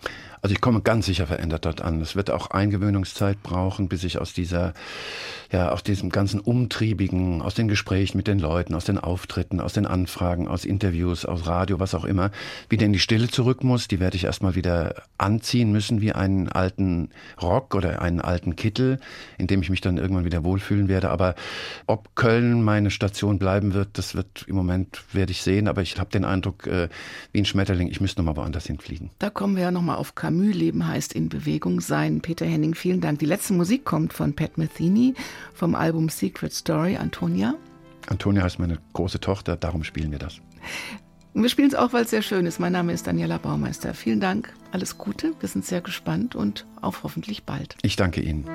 Also 0.41 0.53
ich 0.53 0.61
komme 0.61 0.82
ganz 0.82 1.07
sicher 1.07 1.26
verändert 1.26 1.66
dort 1.66 1.82
an. 1.82 2.01
Es 2.01 2.16
wird 2.16 2.30
auch 2.30 2.51
Eingewöhnungszeit 2.51 3.41
brauchen, 3.41 3.88
bis 3.88 4.03
ich 4.03 4.20
aus 4.20 4.34
dieser, 4.34 4.76
ja, 5.51 5.72
aus 5.72 5.82
diesem 5.82 6.11
ganzen 6.11 6.39
Umtriebigen, 6.39 7.41
aus 7.41 7.55
den 7.55 7.68
Gesprächen 7.68 8.18
mit 8.18 8.28
den 8.28 8.38
Leuten, 8.38 8.76
aus 8.76 8.86
den 8.86 8.99
Auftritten, 8.99 9.59
aus 9.59 9.74
den 9.74 9.88
Anfragen, 9.88 10.47
aus 10.47 10.63
Interviews, 10.63 11.26
aus 11.26 11.47
Radio, 11.47 11.80
was 11.80 11.95
auch 11.95 12.05
immer, 12.05 12.30
wieder 12.70 12.86
in 12.86 12.93
die 12.93 12.99
Stille 12.99 13.28
zurück 13.28 13.63
muss. 13.63 13.88
Die 13.88 13.99
werde 13.99 14.18
ich 14.18 14.26
erstmal 14.26 14.53
wieder 14.53 15.03
anziehen 15.18 15.72
müssen 15.72 16.01
wie 16.01 16.11
einen 16.11 16.47
alten 16.47 17.09
Rock 17.41 17.74
oder 17.74 18.01
einen 18.03 18.22
alten 18.22 18.55
Kittel, 18.55 18.99
in 19.39 19.47
dem 19.47 19.63
ich 19.63 19.72
mich 19.72 19.82
dann 19.82 19.97
irgendwann 19.97 20.26
wieder 20.26 20.43
wohlfühlen 20.43 20.89
werde. 20.89 21.09
Aber 21.09 21.34
ob 21.88 22.16
Köln 22.16 22.61
meine 22.61 22.91
Station 22.91 23.39
bleiben 23.39 23.74
wird, 23.74 23.97
das 23.97 24.13
wird 24.13 24.45
im 24.47 24.55
Moment 24.56 25.03
werde 25.14 25.32
ich 25.32 25.41
sehen. 25.41 25.68
Aber 25.68 25.82
ich 25.82 25.97
habe 25.99 26.10
den 26.10 26.26
Eindruck, 26.26 26.68
äh, 26.68 26.89
wie 27.32 27.39
ein 27.39 27.45
Schmetterling, 27.45 27.88
ich 27.88 28.01
müsste 28.01 28.22
noch 28.22 28.34
mal 28.34 28.39
woanders 28.41 28.66
hinfliegen. 28.66 29.10
Da 29.20 29.30
kommen 29.30 29.56
wir 29.56 29.64
ja 29.64 29.72
noch 29.72 29.82
mal 29.82 29.95
auf 29.95 30.16
Camus. 30.16 30.56
Leben 30.56 30.88
heißt 30.88 31.14
in 31.14 31.30
Bewegung 31.30 31.82
sein. 31.82 32.22
Peter 32.22 32.45
Henning, 32.45 32.76
vielen 32.76 33.01
Dank. 33.01 33.20
Die 33.20 33.26
letzte 33.26 33.53
Musik 33.53 33.86
kommt 33.86 34.14
von 34.14 34.34
Pat 34.34 34.58
Metheny 34.58 35.14
vom 35.53 35.76
Album 35.76 36.10
Secret 36.10 36.53
Story. 36.53 36.97
Antonia? 36.97 37.56
Antonia 38.08 38.43
heißt 38.43 38.60
meine 38.60 38.78
große 38.93 39.20
Tochter, 39.20 39.56
darum 39.56 39.84
spielen 39.84 40.12
wir 40.12 40.20
das. 40.20 40.39
Wir 41.34 41.49
spielen 41.49 41.68
es 41.68 41.76
auch, 41.76 41.91
weil 41.91 42.03
es 42.03 42.12
sehr 42.12 42.22
schön 42.22 42.45
ist. 42.45 42.60
Mein 42.60 42.72
Name 42.72 42.93
ist 42.93 43.08
Daniela 43.08 43.38
Baumeister. 43.38 43.93
Vielen 43.93 44.22
Dank, 44.22 44.53
alles 44.72 44.97
Gute. 44.97 45.34
Wir 45.41 45.49
sind 45.49 45.66
sehr 45.66 45.82
gespannt 45.82 46.36
und 46.36 46.66
auf 46.82 47.03
hoffentlich 47.03 47.43
bald. 47.43 47.76
Ich 47.82 47.97
danke 47.97 48.22
Ihnen. 48.22 48.45